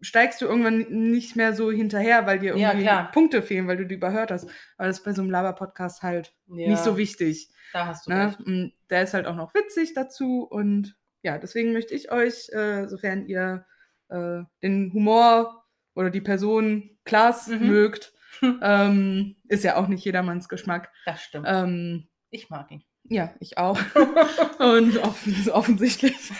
steigst 0.00 0.40
du 0.42 0.46
irgendwann 0.46 1.10
nicht 1.10 1.34
mehr 1.36 1.54
so 1.54 1.70
hinterher, 1.70 2.26
weil 2.26 2.38
dir 2.38 2.56
Ja, 2.56 2.68
irgendwie 2.70 2.84
klar. 2.86 3.10
Punkte 3.10 3.42
fehlen, 3.42 3.66
weil 3.68 3.78
du 3.78 3.86
die 3.86 3.94
überhört 3.94 4.30
hast. 4.30 4.48
Aber 4.76 4.88
das 4.88 4.98
ist 4.98 5.04
bei 5.04 5.12
so 5.12 5.22
einem 5.22 5.30
Laber-Podcast 5.30 6.02
halt 6.02 6.34
ja, 6.48 6.68
nicht 6.68 6.82
so 6.82 6.96
wichtig. 6.98 7.48
Da 7.72 7.86
hast 7.86 8.06
du 8.06 8.10
Ne? 8.10 8.26
recht. 8.26 8.40
Und 8.40 8.72
der 8.90 9.02
ist 9.02 9.14
halt 9.14 9.26
auch 9.26 9.36
noch 9.36 9.54
witzig 9.54 9.94
dazu. 9.94 10.42
Und 10.42 10.96
ja, 11.22 11.38
deswegen 11.38 11.72
möchte 11.72 11.94
ich 11.94 12.12
euch, 12.12 12.50
äh, 12.52 12.86
sofern 12.86 13.26
ihr 13.26 13.64
äh, 14.10 14.42
den 14.62 14.92
Humor 14.92 15.64
oder 15.94 16.10
die 16.10 16.20
Person 16.20 16.98
Klaas 17.04 17.48
Mhm. 17.48 17.66
mögt, 17.66 18.12
ähm, 18.62 19.36
ist 19.48 19.64
ja 19.64 19.76
auch 19.76 19.88
nicht 19.88 20.04
jedermanns 20.04 20.48
Geschmack. 20.50 20.90
Das 21.06 21.22
stimmt. 21.22 21.46
Ähm, 21.48 22.08
ich 22.30 22.50
mag 22.50 22.70
ihn. 22.70 22.84
Ja, 23.04 23.34
ich 23.40 23.58
auch. 23.58 23.78
Und 24.58 24.98
offen, 24.98 25.50
offensichtlich. 25.50 26.30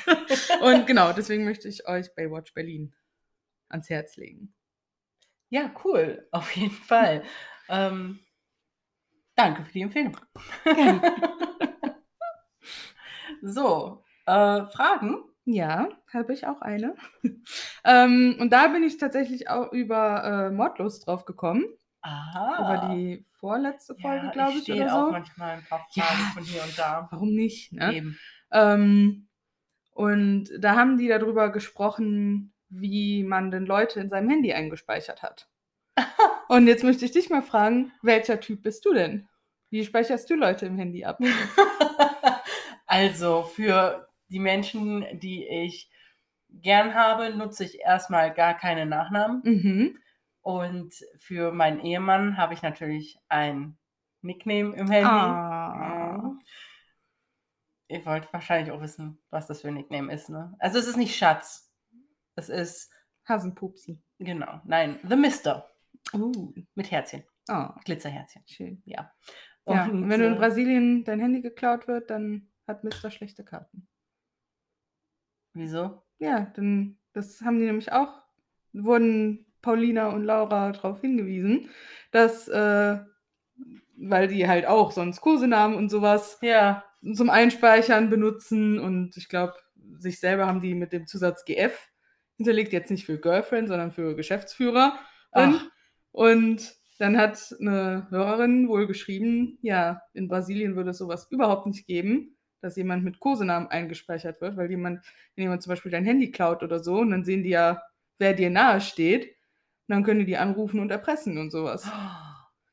Und 0.62 0.87
genau, 0.87 1.12
deswegen 1.12 1.45
möchte 1.45 1.69
ich 1.69 1.87
euch 1.87 2.15
Baywatch 2.15 2.55
Berlin 2.55 2.95
ans 3.69 3.91
Herz 3.91 4.17
legen. 4.17 4.55
Ja, 5.51 5.75
cool. 5.85 6.27
Auf 6.33 6.51
jeden 6.57 6.75
Fall. 6.75 7.23
ähm, 7.69 8.21
danke 9.37 9.65
für 9.65 9.73
die 9.73 9.83
Empfehlung. 9.83 10.17
so, 13.43 14.05
äh, 14.27 14.65
Fragen? 14.67 15.25
Ja, 15.45 15.91
habe 16.12 16.33
ich 16.33 16.47
auch 16.47 16.62
eine. 16.62 16.97
ähm, 17.85 18.37
und 18.41 18.51
da 18.51 18.69
bin 18.69 18.83
ich 18.83 18.97
tatsächlich 18.97 19.51
auch 19.51 19.71
über 19.73 20.25
äh, 20.25 20.51
Mordlust 20.51 21.07
drauf 21.07 21.27
gekommen. 21.27 21.65
Aha. 22.05 22.59
Über 22.59 22.95
die 22.95 23.25
vorletzte 23.41 23.95
Folge, 23.95 24.27
ja, 24.27 24.33
glaube 24.33 24.59
ich, 24.59 24.65
stehe 24.65 24.85
oder 24.85 24.95
auch 24.95 25.07
so. 25.07 25.13
manchmal 25.13 25.57
ein 25.57 25.65
paar 25.65 25.87
Ja. 25.93 26.03
Fragen 26.03 26.33
von 26.35 26.45
hier 26.45 26.63
und 26.63 26.79
da. 26.79 27.09
Warum 27.11 27.31
nicht? 27.35 27.73
Ne? 27.73 27.95
Eben. 27.95 28.19
Ähm, 28.53 29.29
und 29.93 30.51
da 30.59 30.75
haben 30.77 30.99
die 30.99 31.09
darüber 31.09 31.51
gesprochen, 31.51 32.53
wie 32.69 33.25
man 33.25 33.51
denn 33.51 33.65
Leute 33.65 34.01
in 34.01 34.11
seinem 34.11 34.29
Handy 34.29 34.53
eingespeichert 34.53 35.23
hat. 35.23 35.49
und 36.49 36.67
jetzt 36.67 36.85
möchte 36.85 37.07
ich 37.07 37.13
dich 37.13 37.31
mal 37.31 37.43
fragen, 37.43 37.93
welcher 38.03 38.39
Typ 38.39 38.63
bist 38.63 38.85
du 38.85 38.93
denn? 38.93 39.27
Wie 39.71 39.85
speicherst 39.85 40.29
du 40.29 40.35
Leute 40.35 40.67
im 40.67 40.77
Handy 40.77 41.05
ab? 41.07 41.19
also 42.87 43.45
für 43.45 44.09
die 44.29 44.41
Menschen, 44.41 45.07
die 45.21 45.47
ich 45.47 45.91
gern 46.51 46.95
habe, 46.95 47.35
nutze 47.35 47.65
ich 47.65 47.81
erstmal 47.81 48.33
gar 48.35 48.55
keine 48.55 48.85
Nachnamen. 48.85 49.41
Mhm. 49.43 49.99
Und 50.45 50.95
für 51.16 51.53
meinen 51.53 51.80
Ehemann 51.80 52.36
habe 52.36 52.53
ich 52.53 52.61
natürlich 52.61 53.18
ein 53.28 53.78
Nickname 54.20 54.76
im 54.76 54.90
Handy. 54.90 55.09
Ja. 55.09 56.38
Ihr 57.88 58.05
wollt 58.05 58.30
wahrscheinlich 58.30 58.70
auch 58.70 58.82
wissen, 58.82 59.18
was 59.30 59.47
das 59.47 59.62
für 59.62 59.68
ein 59.68 59.74
Nickname 59.74 60.12
ist, 60.12 60.28
ne? 60.28 60.55
Also 60.59 60.78
es 60.78 60.86
ist 60.86 60.99
nicht 60.99 61.16
Schatz. 61.16 61.72
Es 62.36 62.51
ist, 62.51 62.92
Hasenpupsi. 63.26 63.99
genau, 64.18 64.61
nein, 64.64 65.01
The 65.09 65.16
Mister. 65.16 65.70
Uh. 66.12 66.53
Mit 66.74 66.90
Herzchen. 66.90 67.24
Oh, 67.49 67.68
Glitzerherzchen. 67.86 68.42
schön. 68.47 68.82
Ja. 68.84 69.11
Ja, 69.66 69.86
und 69.86 70.11
wenn 70.11 70.20
du 70.20 70.26
in 70.26 70.34
äh, 70.34 70.36
Brasilien 70.36 71.05
dein 71.05 71.20
Handy 71.20 71.40
geklaut 71.40 71.88
wird, 71.88 72.11
dann 72.11 72.51
hat 72.66 72.84
Mister 72.84 73.11
schlechte 73.11 73.45
Karten. 73.45 73.88
Wieso? 75.55 76.03
Ja, 76.18 76.53
dann, 76.55 76.99
das 77.14 77.40
haben 77.40 77.61
die 77.61 77.64
nämlich 77.64 77.92
auch, 77.92 78.20
wurden 78.74 79.43
Paulina 79.65 80.09
und 80.09 80.25
Laura 80.25 80.73
darauf 80.73 81.01
hingewiesen, 81.01 81.71
dass, 82.12 82.49
äh, 82.49 82.99
weil 83.97 84.29
die 84.29 84.47
halt 84.49 84.67
auch 84.67 84.93
sonst 84.93 85.21
Kosenamen 85.21 85.77
und 85.77 85.89
sowas 85.91 86.39
Ja. 86.43 86.85
zum 87.15 87.31
Einspeichern 87.31 88.11
benutzen 88.11 88.79
und 88.79 89.17
ich 89.17 89.29
glaube, 89.29 89.55
sich 89.99 90.21
selber 90.21 90.47
haben 90.47 90.61
die 90.62 90.75
mit 90.75 90.93
dem 90.93 91.07
Zusatz 91.07 91.45
GF 91.45 91.79
hinterlegt 92.37 92.73
jetzt 92.73 92.91
nicht 92.91 93.07
für 93.07 93.19
Girlfriend, 93.21 93.69
sondern 93.69 93.93
für 93.93 94.17
Geschäftsführer. 94.17 94.99
Ach. 95.33 95.67
Und 96.12 96.75
dann 96.99 97.17
hat 97.19 97.55
eine 97.61 98.07
Hörerin 98.11 98.69
wohl 98.69 98.87
geschrieben, 98.87 99.59
ja, 99.62 100.01
in 100.15 100.29
Brasilien 100.29 100.77
würde 100.77 100.91
es 100.91 100.99
sowas 100.99 101.27
überhaupt 101.31 101.67
nicht 101.67 101.87
geben, 101.87 102.37
dass 102.61 102.77
jemand 102.77 103.05
mit 103.05 103.21
Kosenamen 103.21 103.69
eingespeichert 103.69 104.41
wird, 104.41 104.57
weil 104.57 104.71
jemand, 104.71 105.05
wenn 105.37 105.43
jemand 105.43 105.62
zum 105.62 105.71
Beispiel 105.71 105.93
dein 105.93 106.05
Handy 106.05 106.31
klaut 106.31 106.62
oder 106.62 106.83
so, 106.83 106.99
und 106.99 107.11
dann 107.11 107.25
sehen 107.25 107.43
die 107.43 107.51
ja, 107.51 107.83
wer 108.19 108.33
dir 108.33 108.51
nahe 108.51 108.81
steht, 108.81 109.34
und 109.89 109.95
dann 109.95 110.03
können 110.05 110.20
die 110.20 110.26
die 110.26 110.37
anrufen 110.37 110.80
und 110.80 110.91
erpressen 110.91 111.39
und 111.39 111.51
sowas. 111.51 111.89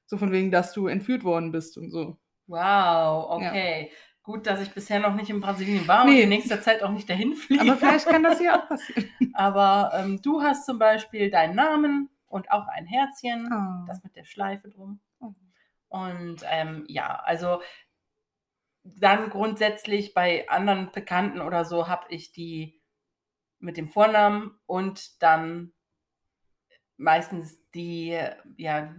So 0.07 0.18
von 0.18 0.34
wegen, 0.34 0.51
dass 0.51 0.74
du 0.74 0.88
entführt 0.88 1.24
worden 1.24 1.53
bist 1.53 1.78
und 1.78 1.89
so. 1.89 2.18
Wow, 2.47 3.28
okay. 3.30 3.91
Gut, 4.24 4.45
dass 4.45 4.59
ich 4.59 4.74
bisher 4.74 4.99
noch 4.99 5.16
nicht 5.16 5.30
in 5.30 5.39
Brasilien 5.39 5.88
war 5.88 6.03
und 6.03 6.09
Nee. 6.09 6.24
in 6.24 6.30
nächster 6.30 6.59
Zeit 6.62 6.84
auch 6.84 6.91
nicht 6.91 7.09
dahin 7.09 7.34
fliege. 7.36 7.62
Aber 7.62 7.78
vielleicht 7.78 8.07
kann 8.07 8.22
das 8.22 8.38
hier 8.38 8.53
auch 8.55 8.68
passieren. 8.68 9.09
Aber 9.34 9.91
ähm, 9.95 10.22
du 10.22 10.41
hast 10.41 10.66
zum 10.66 10.80
Beispiel 10.80 11.32
deinen 11.32 11.55
Namen 11.55 12.09
und 12.28 12.51
auch 12.51 12.68
ein 12.68 12.86
Herzchen, 12.88 13.49
Ah. 13.53 13.86
das 13.88 14.03
mit 14.03 14.14
der 14.18 14.26
Schleife 14.26 14.68
drum. 14.70 14.99
Oh. 15.22 15.34
Und 15.88 16.43
ähm, 16.49 16.84
ja, 16.89 17.16
also 17.24 17.62
dann 18.84 19.30
grundsätzlich 19.30 20.14
bei 20.14 20.49
anderen 20.49 20.91
Bekannten 20.91 21.39
oder 21.39 21.64
so 21.64 21.88
habe 21.88 22.05
ich 22.09 22.34
die 22.34 22.82
mit 23.59 23.78
dem 23.78 23.88
Vornamen 23.88 24.59
und 24.66 25.22
dann 25.24 25.72
meistens 27.02 27.58
die, 27.74 28.18
ja, 28.58 28.93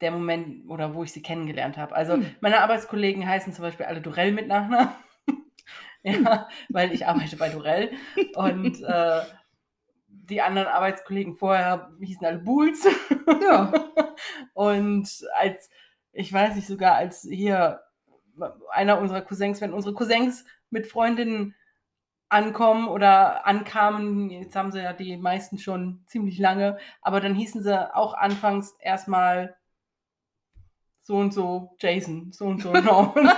der 0.00 0.10
Moment 0.10 0.68
oder 0.68 0.94
wo 0.94 1.04
ich 1.04 1.12
sie 1.12 1.22
kennengelernt 1.22 1.76
habe. 1.76 1.94
Also 1.94 2.14
Hm. 2.14 2.26
meine 2.40 2.60
Arbeitskollegen 2.60 3.26
heißen 3.26 3.52
zum 3.52 3.62
Beispiel 3.62 3.86
alle 3.86 4.00
Durell 4.00 4.32
mit 4.32 4.48
Nachnamen. 4.48 4.90
ja, 6.02 6.48
weil 6.68 6.92
ich 6.92 7.06
arbeite 7.06 7.36
bei 7.36 7.48
Durell. 7.48 7.92
Und 8.34 8.82
äh, 8.82 9.20
die 10.08 10.42
anderen 10.42 10.68
Arbeitskollegen 10.68 11.34
vorher 11.34 11.92
hießen 12.00 12.26
alle 12.26 12.38
Bulls. 12.38 12.86
Ja. 13.42 13.72
Und 14.54 15.24
als, 15.36 15.70
ich 16.12 16.32
weiß 16.32 16.56
nicht, 16.56 16.66
sogar 16.66 16.94
als 16.94 17.22
hier 17.22 17.80
einer 18.70 18.98
unserer 18.98 19.20
Cousins, 19.22 19.60
wenn 19.60 19.72
unsere 19.72 19.94
Cousins 19.94 20.44
mit 20.70 20.86
Freundinnen 20.86 21.54
ankommen 22.32 22.88
oder 22.88 23.46
ankamen, 23.46 24.30
jetzt 24.30 24.56
haben 24.56 24.72
sie 24.72 24.80
ja 24.82 24.92
die 24.92 25.16
meisten 25.16 25.58
schon 25.58 26.02
ziemlich 26.06 26.38
lange, 26.38 26.78
aber 27.02 27.20
dann 27.20 27.34
hießen 27.34 27.62
sie 27.62 27.94
auch 27.94 28.14
anfangs 28.14 28.74
erstmal 28.80 29.56
so 31.00 31.16
und 31.16 31.32
so 31.34 31.76
Jason, 31.80 32.32
so 32.32 32.46
und 32.46 32.62
so 32.62 32.72
Norman. 32.72 33.28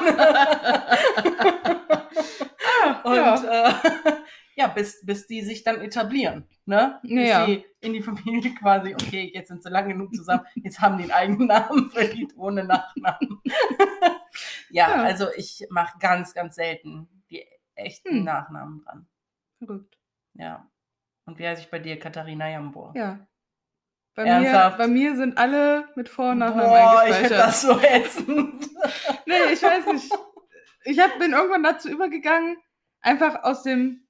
und 3.04 3.14
ja. 3.16 3.68
äh, 3.68 3.72
ja, 4.56 4.68
bis, 4.68 5.04
bis 5.04 5.26
die 5.26 5.42
sich 5.42 5.64
dann 5.64 5.80
etablieren. 5.80 6.46
Ne? 6.66 6.98
Bis 7.02 7.28
Ja. 7.28 7.46
sie 7.46 7.64
in 7.80 7.92
die 7.94 8.02
Familie 8.02 8.54
quasi, 8.54 8.94
okay, 8.94 9.30
jetzt 9.34 9.48
sind 9.48 9.62
sie 9.62 9.70
lang 9.70 9.88
genug 9.88 10.14
zusammen, 10.14 10.44
jetzt 10.54 10.80
haben 10.80 10.98
die 10.98 11.04
einen 11.04 11.12
eigenen 11.12 11.48
Namen, 11.48 11.90
verdient 11.90 12.32
ohne 12.36 12.64
Nachnamen. 12.64 13.40
ja, 14.70 14.88
Ja. 14.90 15.02
also 15.02 15.26
ich 15.36 15.66
mache 15.70 15.98
ganz, 15.98 16.34
ganz 16.34 16.54
selten 16.56 17.08
echten 17.74 18.10
Hm. 18.18 18.24
Nachnamen 18.24 18.82
dran. 18.84 19.06
Verrückt. 19.58 19.98
Ja. 20.34 20.68
Und 21.26 21.38
wie 21.38 21.46
heiße 21.46 21.62
ich 21.62 21.70
bei 21.70 21.78
dir? 21.78 21.98
Katharina 21.98 22.48
Jambor. 22.50 22.92
Ja. 22.96 23.26
Bei 24.14 24.24
mir, 24.40 24.74
bei 24.78 24.86
mir 24.86 25.16
sind 25.16 25.38
alle 25.38 25.88
mit 25.96 26.08
Vor- 26.08 26.30
und 26.32 26.38
Nachnamen 26.38 26.68
Boah, 26.68 27.02
ich 27.08 27.14
eingespeichert. 27.14 27.26
finde 27.26 27.36
das 27.36 27.62
so 27.62 27.80
ätzend. 27.80 28.70
Nee, 29.26 29.52
ich 29.52 29.62
weiß 29.62 29.86
nicht. 29.86 30.12
Ich 30.84 31.00
hab, 31.00 31.18
bin 31.18 31.32
irgendwann 31.32 31.62
dazu 31.62 31.88
übergegangen, 31.88 32.58
einfach 33.00 33.42
aus 33.42 33.62
dem. 33.62 34.06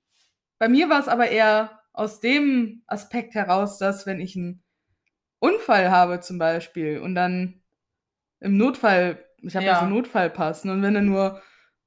Bei 0.58 0.68
mir 0.68 0.88
war 0.90 0.98
es 0.98 1.06
aber 1.08 1.28
eher 1.28 1.80
aus 1.92 2.20
dem 2.20 2.82
Aspekt 2.88 3.34
heraus, 3.34 3.78
dass 3.78 4.04
wenn 4.06 4.20
ich 4.20 4.36
einen 4.36 4.62
Unfall 5.38 5.90
habe 5.90 6.20
zum 6.20 6.38
Beispiel 6.38 6.98
und 6.98 7.14
dann 7.14 7.62
im 8.40 8.56
Notfall, 8.56 9.24
ich 9.38 9.54
habe 9.54 9.64
ja. 9.64 9.72
Ja. 9.74 9.78
so 9.78 9.84
einen 9.86 9.94
Notfallpass, 9.94 10.64
ne, 10.64 10.72
und 10.72 10.82
wenn 10.82 10.94
dann 10.94 11.06
nur 11.06 11.40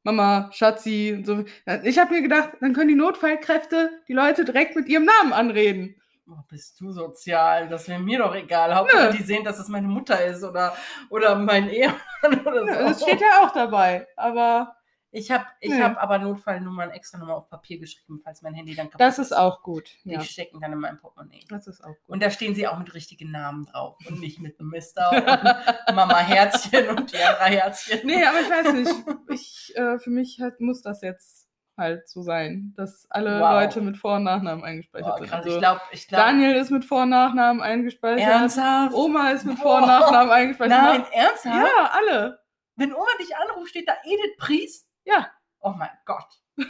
Mama, 0.08 0.50
Schatzi 0.54 1.14
und 1.18 1.26
so. 1.26 1.44
Ich 1.84 2.00
habe 2.00 2.14
mir 2.14 2.22
gedacht, 2.22 2.52
dann 2.62 2.72
können 2.72 2.88
die 2.88 2.96
Notfallkräfte 2.96 3.90
die 4.08 4.14
Leute 4.14 4.46
direkt 4.46 4.78
mit 4.78 4.88
ihrem 4.88 5.04
Namen 5.04 5.34
anreden. 5.34 6.02
Oh, 6.30 6.40
bist 6.48 6.80
du 6.80 6.94
sozial? 6.94 7.68
Das 7.68 7.90
wäre 7.90 8.00
mir 8.00 8.20
doch 8.20 8.34
egal. 8.34 8.74
Hauptsache, 8.74 9.12
Nö. 9.12 9.18
die 9.18 9.24
sehen, 9.24 9.44
dass 9.44 9.60
es 9.60 9.68
meine 9.68 9.90
Mutter 9.90 10.24
ist 10.24 10.46
oder, 10.46 10.74
oder 11.10 11.36
mein 11.36 11.70
Ehemann 11.70 12.00
oder 12.46 12.62
so. 12.62 12.68
Ja, 12.70 12.84
das 12.84 13.02
steht 13.02 13.20
ja 13.20 13.42
auch 13.46 13.52
dabei. 13.52 14.08
Aber 14.16 14.78
Ich 15.12 15.32
habe 15.32 15.46
ich 15.62 15.72
Nö. 15.72 15.82
hab 15.82 15.98
aber 16.02 16.20
Notfallnummern 16.20 16.92
extra 16.92 17.18
nochmal 17.18 17.38
auf 17.38 17.50
Papier 17.50 17.80
geschrieben, 17.80 18.20
falls 18.24 18.42
mein 18.42 18.54
Handy 18.54 18.76
dann 18.76 18.88
kaputt 18.88 19.00
das 19.00 19.20
ist 19.20 19.32
auch 19.32 19.64
gut. 19.64 19.90
Die 20.04 20.12
Ja, 20.12 20.22
stecken 20.22 20.60
dann 20.60 20.74
in 20.74 20.80
meinem 20.80 20.98
Portemonnaie. 21.00 21.46
das 21.50 21.66
ist 21.68 21.82
auch 21.84 21.88
gut. 21.96 22.08
Und 22.10 22.22
da 22.22 22.30
stehen 22.30 22.54
sie 22.56 22.68
auch 22.68 22.78
mit 22.78 22.94
richtigen 22.94 23.32
Namen 23.32 23.66
drauf 23.66 23.98
und 24.08 24.20
nicht 24.20 24.40
mit 24.40 24.60
Mister 24.60 25.10
und 25.12 25.26
Mama 25.96 26.18
Herzchen 26.20 26.90
und 26.90 27.08
Tiara 27.08 27.46
Herzchen. 27.46 28.02
Nee, 28.04 28.24
aber 28.26 28.42
ich 28.42 28.50
weiß 28.50 28.74
nicht. 28.74 28.92
Ich, 29.30 29.74
äh, 29.78 29.98
für 30.00 30.10
mich 30.10 30.40
halt, 30.42 30.60
muss 30.60 30.82
das 30.82 31.02
jetzt 31.02 31.48
halt 31.78 32.10
so 32.10 32.22
sein, 32.24 32.74
dass 32.76 33.06
alle 33.10 33.40
Wow. 33.40 33.52
Leute 33.62 33.82
mit 33.82 33.98
Vor- 33.98 34.16
und 34.16 34.24
Nachnamen 34.24 34.64
eingespeichert 34.66 35.08
Boah, 35.10 35.18
sind. 35.20 35.32
Also, 35.34 35.50
ich 35.52 35.58
glaube, 35.60 35.82
ich 35.92 36.08
glaube. 36.08 36.24
Daniel 36.26 36.56
ist 36.56 36.72
mit 36.72 36.84
Vor- 36.84 37.04
und 37.04 37.10
Nachnamen 37.10 37.62
eingespeichert. 37.62 38.28
Ernsthaft? 38.28 38.94
Oma 38.94 39.30
ist 39.30 39.46
mit. 39.46 39.58
Vor- 39.60 39.78
und 39.78 39.88
Nachnamen 39.88 40.32
eingespeichert. 40.32 40.82
Nein, 40.82 41.06
ernsthaft? 41.14 41.56
Ja, 41.56 41.92
alle. 41.92 42.40
Wenn 42.76 42.94
Oma 42.94 43.06
dich 43.22 43.30
anruft, 43.36 43.70
steht 43.70 43.88
da 43.88 43.94
Edith 44.04 44.38
Priest? 44.38 44.87
Ja. 45.08 45.32
Oh 45.60 45.72
mein 45.72 45.90
Gott. 46.06 46.28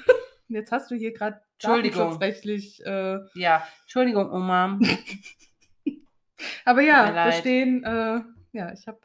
Jetzt 0.47 0.71
hast 0.71 0.91
du 0.91 0.95
hier 0.95 1.11
gerade 1.11 1.41
Entschuldigung. 1.53 1.97
datenschutzrechtlich. 1.97 2.85
Äh, 2.85 3.19
Ja, 3.33 3.67
Entschuldigung, 3.81 4.31
Oma. 4.31 4.79
aber 6.65 6.81
ja, 6.81 7.11
da 7.11 7.31
stehen, 7.31 7.83
äh, 7.83 8.21
ja, 8.53 8.71
ich 8.71 8.87
habe, 8.87 8.99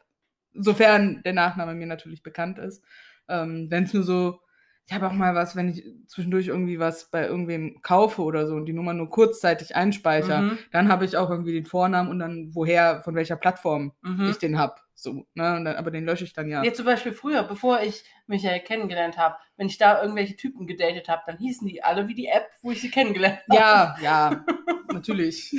sofern 0.53 1.23
der 1.23 1.33
Nachname 1.33 1.73
mir 1.73 1.87
natürlich 1.87 2.21
bekannt 2.21 2.59
ist, 2.59 2.83
ähm, 3.27 3.71
wenn 3.71 3.85
es 3.85 3.93
nur 3.93 4.03
so, 4.03 4.39
ich 4.85 4.93
habe 4.93 5.07
auch 5.07 5.13
mal 5.13 5.33
was, 5.33 5.55
wenn 5.55 5.69
ich 5.69 5.83
zwischendurch 6.07 6.47
irgendwie 6.47 6.77
was 6.77 7.09
bei 7.09 7.25
irgendwem 7.25 7.81
kaufe 7.81 8.21
oder 8.21 8.47
so 8.47 8.55
und 8.55 8.65
die 8.65 8.73
Nummer 8.73 8.93
nur 8.93 9.09
kurzzeitig 9.09 9.75
einspeichere, 9.75 10.41
Mhm. 10.41 10.57
dann 10.71 10.89
habe 10.89 11.05
ich 11.05 11.15
auch 11.17 11.29
irgendwie 11.29 11.53
den 11.53 11.65
Vornamen 11.65 12.09
und 12.09 12.19
dann 12.19 12.49
woher, 12.53 13.01
von 13.01 13.15
welcher 13.15 13.37
Plattform 13.37 13.93
Mhm. 14.01 14.25
ich 14.29 14.37
den 14.39 14.57
hab. 14.59 14.81
So, 14.95 15.13
ne? 15.13 15.25
Dann, 15.35 15.67
aber 15.67 15.89
den 15.89 16.05
lösche 16.05 16.23
ich 16.25 16.33
dann 16.33 16.49
ja. 16.49 16.63
Ja, 16.63 16.73
zum 16.73 16.85
Beispiel 16.85 17.13
früher, 17.13 17.43
bevor 17.43 17.81
ich 17.81 18.03
Michael 18.27 18.59
kennengelernt 18.59 19.17
habe, 19.17 19.35
wenn 19.57 19.67
ich 19.67 19.77
da 19.77 20.01
irgendwelche 20.01 20.35
Typen 20.35 20.67
gedatet 20.67 21.07
habe, 21.09 21.23
dann 21.25 21.37
hießen 21.37 21.67
die 21.67 21.83
alle 21.83 22.07
wie 22.07 22.13
die 22.15 22.27
App, 22.27 22.49
wo 22.61 22.71
ich 22.71 22.81
sie 22.81 22.91
kennengelernt 22.91 23.39
habe. 23.49 23.59
Ja, 23.59 23.95
ja, 24.01 24.45
natürlich. 24.93 25.55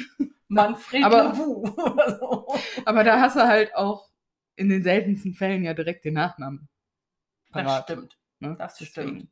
Manfred 0.48 1.02
Aber- 1.04 1.34
so. 1.34 2.54
Aber 2.84 3.04
da 3.04 3.20
hast 3.20 3.36
du 3.36 3.40
halt 3.46 3.74
auch 3.74 4.08
in 4.56 4.68
den 4.68 4.82
seltensten 4.82 5.34
Fällen 5.34 5.64
ja 5.64 5.74
direkt 5.74 6.04
den 6.04 6.14
Nachnamen. 6.14 6.68
Das 7.52 7.64
parat, 7.64 7.84
stimmt. 7.84 8.16
Ne? 8.50 8.56
das 8.58 8.76
Deswegen. 8.76 9.08
stimmt. 9.08 9.30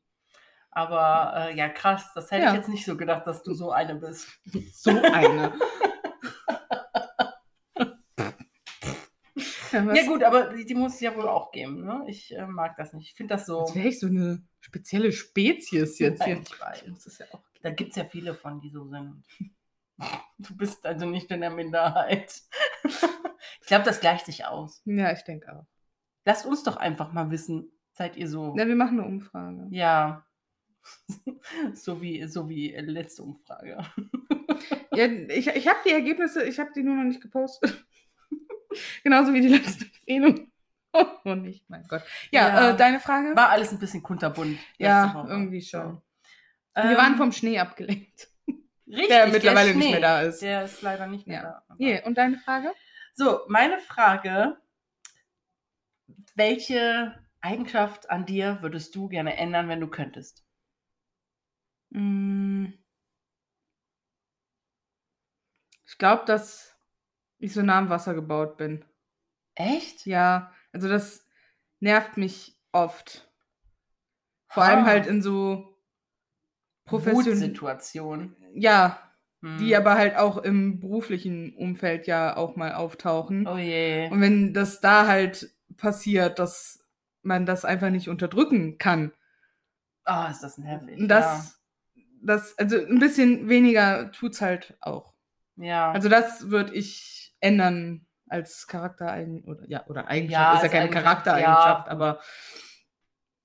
Aber 0.71 1.35
äh, 1.51 1.57
ja, 1.57 1.69
krass, 1.69 2.11
das 2.15 2.31
hätte 2.31 2.45
Ja. 2.45 2.51
ich 2.51 2.57
jetzt 2.57 2.69
nicht 2.69 2.85
so 2.87 2.97
gedacht, 2.97 3.27
dass 3.27 3.43
du 3.43 3.53
so 3.55 3.73
eine 3.73 3.95
bist. 3.97 4.29
So 4.73 4.91
eine. 4.91 5.53
ja, 9.73 9.95
Ja 9.95 10.07
gut, 10.07 10.23
aber 10.23 10.55
die, 10.55 10.65
die 10.65 10.75
muss 10.75 10.95
es 10.95 11.01
ja 11.01 11.15
wohl 11.17 11.29
auch 11.29 11.51
geben. 11.53 11.85
Ne? 11.85 12.05
Ich 12.09 12.35
äh, 12.35 12.47
mag 12.47 12.77
das 12.77 12.93
nicht. 12.93 13.09
Ich 13.11 13.15
finde 13.15 13.35
das 13.35 13.47
so. 13.47 13.61
Als 13.61 13.75
wäre 13.75 13.89
ich 13.89 14.01
so 14.01 14.07
eine 14.07 14.43
spezielle 14.61 15.13
Spezies 15.13 15.99
jetzt 15.99 16.21
Nein, 16.21 16.29
hier. 16.29 16.41
ich 16.43 16.61
weiß. 16.61 17.07
Es 17.07 17.19
ja 17.19 17.27
auch 17.33 17.43
Da 17.63 17.71
gibt 17.71 17.91
es 17.91 17.97
ja 17.97 18.05
viele 18.05 18.35
von, 18.35 18.61
die 18.61 18.71
so 18.71 18.85
sind. 18.87 19.23
Du 20.39 20.57
bist 20.57 20.85
also 20.85 21.07
nicht 21.07 21.31
in 21.31 21.43
der 21.43 21.51
Minderheit. 21.51 22.41
Ich 23.61 23.67
glaube, 23.69 23.85
das 23.85 24.01
gleicht 24.01 24.27
sich 24.27 24.45
aus. 24.47 24.83
Ja, 24.85 25.13
ich 25.13 25.23
denke 25.23 25.55
auch. 25.55 25.67
Lasst 26.25 26.45
uns 26.45 26.65
doch 26.65 26.75
einfach 26.77 27.13
mal 27.13 27.31
wissen, 27.31 27.71
seid 27.93 28.17
ihr 28.17 28.29
so? 28.29 28.55
Ja, 28.57 28.67
wir 28.67 28.77
machen 28.77 28.99
eine 29.01 29.09
Umfrage. 29.09 29.67
Ja. 29.71 30.25
So 31.75 32.01
wie, 32.03 32.25
so 32.27 32.49
wie 32.49 32.73
letzte 32.75 33.23
Umfrage. 33.23 33.79
Ja, 34.95 35.07
ich 35.07 35.47
ich 35.49 35.67
habe 35.69 35.79
die 35.87 35.91
Ergebnisse, 35.93 36.45
ich 36.45 36.61
habe 36.61 36.71
die 36.77 36.83
nur 36.83 36.95
noch 36.97 37.05
nicht 37.05 37.21
gepostet. 37.23 37.85
Genauso 39.03 39.33
wie 39.33 39.41
die 39.41 39.49
letzte 39.49 39.87
Empfehlung. 39.87 40.53
Oh, 40.93 41.35
nicht, 41.35 41.69
mein 41.71 41.85
Gott. 41.89 42.03
Ja, 42.31 42.49
Ja. 42.49 42.71
Äh, 42.71 42.77
deine 42.77 43.01
Frage? 43.01 43.35
War 43.35 43.49
alles 43.49 43.73
ein 43.73 43.79
bisschen 43.79 44.03
kunterbunt. 44.03 44.59
Ja, 44.79 45.15
Woche. 45.15 45.29
irgendwie 45.31 45.63
schon. 45.63 46.03
So. 46.75 46.83
wir 46.83 46.91
Ähm, 46.91 46.97
waren 46.97 47.17
vom 47.17 47.33
Schnee 47.33 47.59
abgelenkt. 47.59 48.29
richtig, 48.87 49.09
der 49.09 49.27
mittlerweile 49.29 49.75
nicht 49.75 49.83
Schnee, 49.85 49.93
mehr 49.93 50.01
da 50.01 50.21
ist. 50.23 50.43
Der 50.43 50.65
ist 50.65 50.83
leider 50.83 51.07
nicht 51.07 51.27
mehr 51.27 51.37
Ja. 51.37 51.43
da. 51.43 51.63
aber- 51.69 51.81
Yeah. 51.81 52.07
Und 52.07 52.19
deine 52.19 52.37
Frage? 52.39 52.73
So, 53.15 53.41
meine 53.49 53.79
Frage: 53.79 54.59
Welche 56.35 57.15
Eigenschaft 57.43 58.09
an 58.09 58.25
dir 58.25 58.59
würdest 58.63 58.95
du 58.95 59.09
gerne 59.09 59.37
ändern, 59.37 59.69
wenn 59.69 59.81
du 59.81 59.89
könntest? 59.89 60.45
Mm. 61.95 62.73
Ich 65.87 65.99
glaube, 65.99 66.25
dass 66.27 66.75
ich 67.39 67.53
so 67.53 67.63
nah 67.63 67.79
am 67.79 67.91
Wasser 67.91 68.15
gebaut 68.15 68.57
bin. 68.57 68.85
Echt? 69.55 70.07
Ja, 70.07 70.53
also 70.73 70.89
das 70.89 71.27
nervt 71.81 72.17
mich 72.17 72.57
oft. 72.73 73.29
Vor 74.49 74.63
Ah. 74.63 74.69
allem 74.69 74.87
halt 74.87 75.07
in 75.07 75.21
so 75.23 75.77
professionellen. 76.87 77.41
Wutsituation. 77.43 78.37
Ja, 78.55 78.99
die 79.43 79.75
aber 79.77 79.95
halt 79.97 80.17
auch 80.17 80.39
im 80.39 80.79
beruflichen 80.79 81.55
Umfeld 81.57 82.07
ja 82.07 82.37
auch 82.37 82.55
mal 82.55 82.75
auftauchen. 82.75 83.47
Oh 83.47 83.57
je. 83.57 84.09
Und 84.09 84.21
wenn 84.21 84.55
das 84.55 84.81
da 84.81 85.07
halt 85.09 85.53
passiert, 85.77 86.39
dass 86.39 86.82
man 87.23 87.47
das 87.47 87.65
einfach 87.65 87.91
nicht 87.91 88.09
unterdrücken 88.09 88.79
kann, 88.79 89.13
Oh, 90.05 90.27
ist 90.31 90.41
das 90.41 90.59
nervig. 90.59 90.99
das, 91.07 91.61
das, 92.23 92.59
also 92.59 92.77
ein 92.77 92.99
bisschen 92.99 93.49
weniger 93.49 94.11
tut's 94.13 94.41
halt 94.41 94.77
auch. 94.81 95.13
ja. 95.57 95.65
ja. 95.67 95.93
Also 95.93 96.09
das 96.09 96.51
würde 96.51 96.75
ich 96.75 97.35
ändern 97.41 98.07
als 98.29 98.67
Charaktereigen 98.67 99.45
oder 99.45 99.65
ja 99.69 99.87
oder 99.87 100.09
Eigenschaft 100.09 100.33
Ja, 100.43 100.55
ist 100.57 100.63
ja 100.63 100.69
keine 100.69 100.85
Eigenschaft, 100.85 101.05
Charaktereigenschaft, 101.05 101.87
ja. 101.87 101.93
aber 101.93 102.21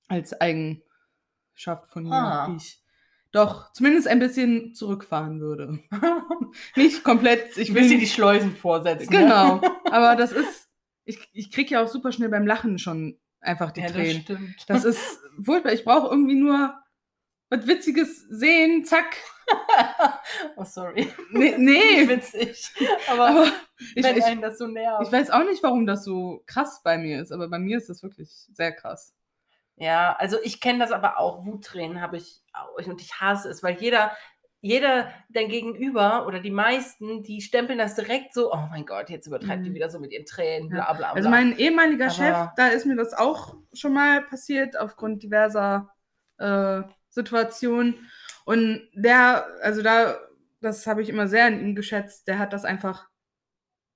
als 0.08 0.32
Eigenschaft 0.40 1.86
von 1.88 2.04
mir, 2.04 2.12
Ah. 2.14 2.46
die 2.48 2.56
ich 2.56 2.82
doch 3.30 3.72
zumindest 3.72 4.08
ein 4.08 4.18
bisschen 4.20 4.74
zurückfahren 4.74 5.40
würde. 5.40 5.78
Nicht 6.76 7.04
komplett, 7.04 7.56
ich 7.58 7.74
will 7.74 7.84
sie 7.84 7.98
die 7.98 8.06
Schleusen 8.06 8.56
vorsetzen. 8.56 9.12
ne? 9.12 9.18
genau, 9.20 9.60
aber 9.90 10.16
das 10.16 10.32
ist 10.32 10.68
ich, 11.04 11.28
ich 11.32 11.50
krieg 11.52 11.70
ja 11.70 11.82
auch 11.82 11.88
super 11.88 12.10
schnell 12.12 12.28
beim 12.30 12.46
Lachen 12.46 12.78
schon 12.78 13.18
einfach 13.40 13.72
die 13.72 13.80
Ja, 13.80 13.86
das 13.86 13.96
Tränen. 13.96 14.22
stimmt. 14.22 14.64
Das 14.68 14.84
ist 14.84 15.20
furchtbar. 15.42 15.72
Ich 15.72 15.84
brauche 15.84 16.08
irgendwie 16.08 16.34
nur 16.34 16.74
was 17.50 17.66
Witziges 17.66 18.26
sehen, 18.28 18.84
zack. 18.84 19.16
oh, 20.56 20.64
sorry. 20.64 21.10
Nee, 21.30 21.54
nee 21.56 22.06
witzig. 22.08 22.70
Aber, 23.08 23.28
aber 23.28 23.52
ich, 23.94 24.04
wenn 24.04 24.16
ich, 24.18 24.24
einen 24.24 24.42
das 24.42 24.58
so 24.58 24.66
nervt. 24.66 25.06
ich 25.06 25.12
weiß 25.12 25.30
auch 25.30 25.44
nicht, 25.44 25.62
warum 25.62 25.86
das 25.86 26.04
so 26.04 26.42
krass 26.46 26.82
bei 26.84 26.98
mir 26.98 27.22
ist, 27.22 27.32
aber 27.32 27.48
bei 27.48 27.58
mir 27.58 27.78
ist 27.78 27.88
das 27.88 28.02
wirklich 28.02 28.30
sehr 28.52 28.72
krass. 28.72 29.14
Ja, 29.76 30.14
also 30.16 30.36
ich 30.42 30.60
kenne 30.60 30.80
das 30.80 30.92
aber 30.92 31.18
auch. 31.18 31.46
Wuttränen 31.46 32.00
habe 32.00 32.16
ich 32.16 32.42
auch. 32.52 32.86
Und 32.86 33.00
ich 33.00 33.20
hasse 33.20 33.48
es, 33.48 33.62
weil 33.62 33.76
jeder, 33.80 34.14
jeder 34.60 35.10
dein 35.28 35.48
Gegenüber 35.48 36.26
oder 36.26 36.40
die 36.40 36.50
meisten, 36.50 37.22
die 37.22 37.40
stempeln 37.40 37.78
das 37.78 37.94
direkt 37.94 38.34
so, 38.34 38.52
oh 38.52 38.66
mein 38.70 38.84
Gott, 38.86 39.08
jetzt 39.10 39.26
übertreibt 39.26 39.64
die 39.64 39.70
Mhm. 39.70 39.74
wieder 39.74 39.88
so 39.88 40.00
mit 40.00 40.10
ihren 40.12 40.26
Tränen, 40.26 40.68
bla 40.68 40.92
bla 40.92 40.94
bla. 40.94 41.12
Also 41.12 41.28
mein 41.28 41.56
ehemaliger 41.58 42.06
Aber- 42.06 42.14
Chef, 42.14 42.48
da 42.56 42.66
ist 42.68 42.84
mir 42.86 42.96
das 42.96 43.14
auch 43.14 43.56
schon 43.72 43.92
mal 43.94 44.22
passiert 44.22 44.76
aufgrund 44.78 45.22
diverser 45.22 45.90
äh, 46.38 46.82
Situationen. 47.08 48.08
Und 48.44 48.88
der, 48.94 49.46
also 49.62 49.82
da, 49.82 50.16
das 50.60 50.86
habe 50.86 51.02
ich 51.02 51.08
immer 51.08 51.28
sehr 51.28 51.46
an 51.46 51.60
ihm 51.60 51.74
geschätzt, 51.74 52.26
der 52.28 52.38
hat 52.38 52.52
das 52.52 52.64
einfach 52.64 53.08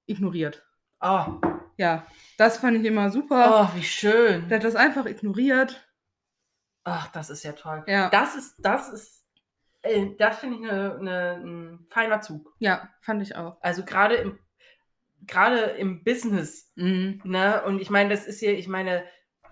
ignoriert. 0.07 0.65
oh, 1.01 1.41
Ja, 1.77 2.07
das 2.39 2.59
fand 2.59 2.77
ich 2.79 2.85
immer 2.85 3.11
super. 3.11 3.69
oh, 3.73 3.77
wie 3.77 3.83
schön. 3.83 4.49
Der 4.49 4.59
hat 4.59 4.65
das 4.65 4.77
einfach 4.77 5.07
ignoriert. 5.07 5.89
Ach, 6.85 7.09
das 7.13 7.31
ist 7.31 7.43
ja 7.45 7.53
toll. 7.53 7.85
Ja, 7.87 8.09
Das 8.11 8.35
ist, 8.37 8.57
das 8.59 8.89
ist, 8.89 9.22
das 10.19 10.39
finde 10.39 10.57
ich 10.59 10.71
eine, 10.71 10.95
eine, 10.99 11.33
ein 11.45 11.87
feiner 11.91 12.21
Zug. 12.21 12.55
ja, 12.59 12.89
fand 13.01 13.23
ich 13.23 13.35
auch. 13.37 13.57
Also 13.61 13.85
gerade 13.85 14.15
im, 14.17 14.39
gerade 15.27 15.59
im 15.61 16.05
Business, 16.05 16.71
Mhm. 16.77 17.21
ne? 17.25 17.63
Und 17.65 17.81
ich 17.81 17.91
meine, 17.91 18.11
das 18.11 18.27
ist 18.27 18.41
hier, 18.41 18.57
ich 18.59 18.69
meine, 18.69 19.05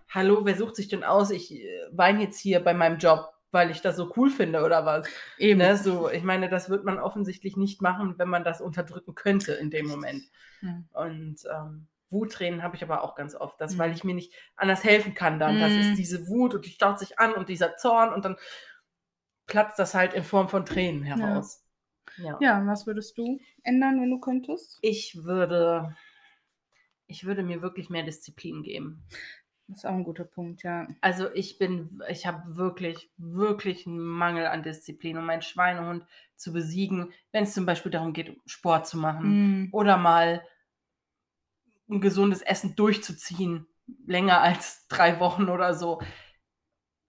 hallo, 0.09 0.45
wer 0.45 0.57
sucht 0.57 0.77
sich 0.77 0.89
denn 0.89 1.05
aus? 1.05 1.31
Ich 1.31 1.53
äh, 1.53 1.69
weine 1.93 2.23
jetzt 2.25 2.39
hier 2.41 2.61
bei 2.61 2.75
meinem 2.75 2.99
Job, 2.99 3.29
weil 3.53 3.71
ich 3.71 3.81
das 3.81 3.97
so 3.97 4.13
cool 4.17 4.31
finde 4.31 4.63
oder 4.65 4.85
was? 4.85 5.07
Eben. 5.39 5.59
Ne? 5.59 5.77
So, 5.77 6.09
ich 6.11 6.23
meine, 6.23 6.49
das 6.49 6.71
wird 6.71 6.85
man 6.85 6.99
offensichtlich 6.99 7.57
nicht 7.57 7.83
machen, 7.83 8.15
wenn 8.19 8.29
man 8.29 8.45
das 8.45 8.61
unterdrücken 8.61 9.15
könnte 9.15 9.53
in 9.55 9.71
dem 9.71 9.87
Moment. 9.87 10.23
Ja. 10.63 10.83
Und 10.93 11.37
ähm, 11.53 11.87
Wuttränen 12.11 12.65
habe 12.65 12.75
ich 12.75 12.83
aber 12.83 13.05
auch 13.05 13.15
ganz 13.15 13.37
oft, 13.37 13.61
das, 13.61 13.75
Mhm. 13.75 13.79
weil 13.79 13.93
ich 13.93 14.03
mir 14.05 14.15
nicht 14.15 14.33
anders 14.57 14.83
helfen 14.83 15.15
kann 15.15 15.39
dann. 15.39 15.61
Das 15.61 15.73
Mhm. 15.75 15.81
ist 15.81 15.95
diese 15.97 16.27
Wut 16.29 16.55
und 16.55 16.65
die 16.67 16.71
staut 16.71 16.99
sich 16.99 17.19
an 17.21 17.33
und 17.35 17.49
dieser 17.49 17.77
Zorn 17.77 18.13
und 18.13 18.25
dann 18.25 18.37
platzt 19.51 19.79
das 19.79 19.95
halt 19.95 20.15
in 20.15 20.23
Form 20.23 20.49
von 20.49 20.65
Tränen 20.65 21.03
heraus. 21.03 21.67
Ja. 22.17 22.39
Ja, 22.41 22.67
was 22.67 22.87
würdest 22.87 23.19
du 23.19 23.39
ändern, 23.63 24.01
wenn 24.01 24.11
du 24.11 24.19
könntest? 24.19 24.79
Ich 24.81 25.25
würde, 25.25 25.95
ich 27.07 27.25
würde 27.25 27.43
mir 27.43 27.61
wirklich 27.61 27.91
mehr 27.91 28.03
Disziplin 28.03 28.63
geben. 28.63 29.03
Das 29.69 29.79
ist 29.79 29.85
auch 29.85 29.93
ein 29.95 30.05
guter 30.05 30.25
Punkt, 30.25 30.63
ja. 30.65 30.89
Also 31.01 31.33
ich 31.33 31.59
bin, 31.59 32.03
ich 32.09 32.27
habe 32.27 32.57
wirklich, 32.57 33.11
wirklich 33.19 33.87
einen 33.87 34.01
Mangel 34.01 34.47
an 34.47 34.63
Disziplin, 34.63 35.17
um 35.17 35.27
meinen 35.27 35.43
Schweinehund 35.43 36.05
zu 36.37 36.53
besiegen, 36.53 37.13
wenn 37.33 37.45
es 37.45 37.55
zum 37.55 37.67
Beispiel 37.67 37.93
darum 37.93 38.13
geht, 38.13 38.37
Sport 38.47 38.87
zu 38.89 38.99
machen 38.99 39.31
Mhm. 39.31 39.69
oder 39.73 39.97
mal 39.97 40.43
ein 41.89 42.01
gesundes 42.01 42.43
Essen 42.43 42.75
durchzuziehen, 42.77 43.67
länger 44.07 44.41
als 44.41 44.87
drei 44.89 45.21
Wochen 45.21 45.49
oder 45.49 45.75
so. 45.75 46.01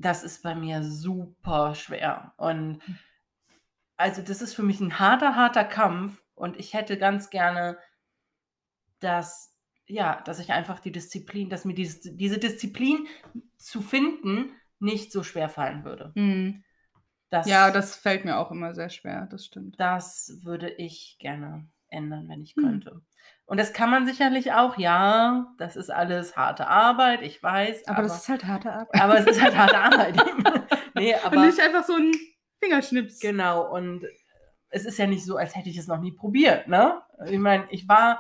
Das 0.01 0.23
ist 0.23 0.43
bei 0.43 0.55
mir 0.55 0.83
super 0.83 1.75
schwer. 1.75 2.33
Und 2.37 2.81
also 3.97 4.21
das 4.21 4.41
ist 4.41 4.53
für 4.55 4.63
mich 4.63 4.79
ein 4.79 4.99
harter, 4.99 5.35
harter 5.35 5.63
Kampf. 5.63 6.21
Und 6.33 6.57
ich 6.57 6.73
hätte 6.73 6.97
ganz 6.97 7.29
gerne, 7.29 7.77
dass, 8.99 9.55
ja, 9.85 10.21
dass 10.21 10.39
ich 10.39 10.51
einfach 10.51 10.79
die 10.79 10.91
Disziplin, 10.91 11.49
dass 11.49 11.65
mir 11.65 11.73
diese, 11.75 12.15
diese 12.15 12.37
Disziplin 12.37 13.07
zu 13.57 13.81
finden 13.81 14.53
nicht 14.79 15.11
so 15.11 15.23
schwer 15.23 15.49
fallen 15.49 15.85
würde. 15.85 16.11
Mhm. 16.15 16.63
Das, 17.29 17.47
Ja, 17.47 17.71
das 17.71 17.95
fällt 17.95 18.25
mir 18.25 18.37
auch 18.37 18.51
immer 18.51 18.73
sehr 18.73 18.89
schwer, 18.89 19.27
das 19.31 19.45
stimmt. 19.45 19.79
das 19.79 20.39
würde 20.41 20.69
ich 20.69 21.15
gerne 21.19 21.70
ändern, 21.91 22.27
wenn 22.29 22.41
ich 22.41 22.55
Hm. 22.55 22.63
könnte. 22.63 23.01
Und 23.45 23.59
das 23.59 23.73
kann 23.73 23.89
man 23.89 24.05
sicherlich 24.05 24.53
auch, 24.53 24.77
ja, 24.77 25.53
das 25.57 25.75
ist 25.75 25.89
alles 25.91 26.37
harte 26.37 26.67
Arbeit, 26.67 27.21
ich 27.21 27.41
weiß, 27.43 27.87
Aber, 27.87 27.97
aber, 27.99 28.07
das 28.07 28.17
ist 28.21 28.29
halt 28.29 28.45
harte 28.45 28.71
Arbeit. 28.71 29.01
aber 29.01 29.17
es 29.19 29.25
ist 29.27 29.41
halt 29.41 29.57
harte 29.57 29.77
Arbeit. 29.79 30.15
nee, 30.95 31.13
Und 31.13 31.25
aber 31.25 31.45
nicht 31.45 31.59
einfach 31.59 31.83
so 31.83 31.95
ein 31.95 32.11
Fingerschnips. 32.63 33.19
genau, 33.19 33.69
und 33.73 34.05
es 34.69 34.85
ist 34.85 34.97
ja 34.97 35.05
nicht 35.07 35.25
so, 35.25 35.35
als 35.35 35.55
hätte 35.55 35.69
ich 35.69 35.77
es 35.77 35.87
noch 35.87 35.99
nie 35.99 36.13
probiert, 36.13 36.67
ne? 36.67 37.01
Ich 37.25 37.39
meine, 37.39 37.65
ich 37.71 37.89
war, 37.89 38.19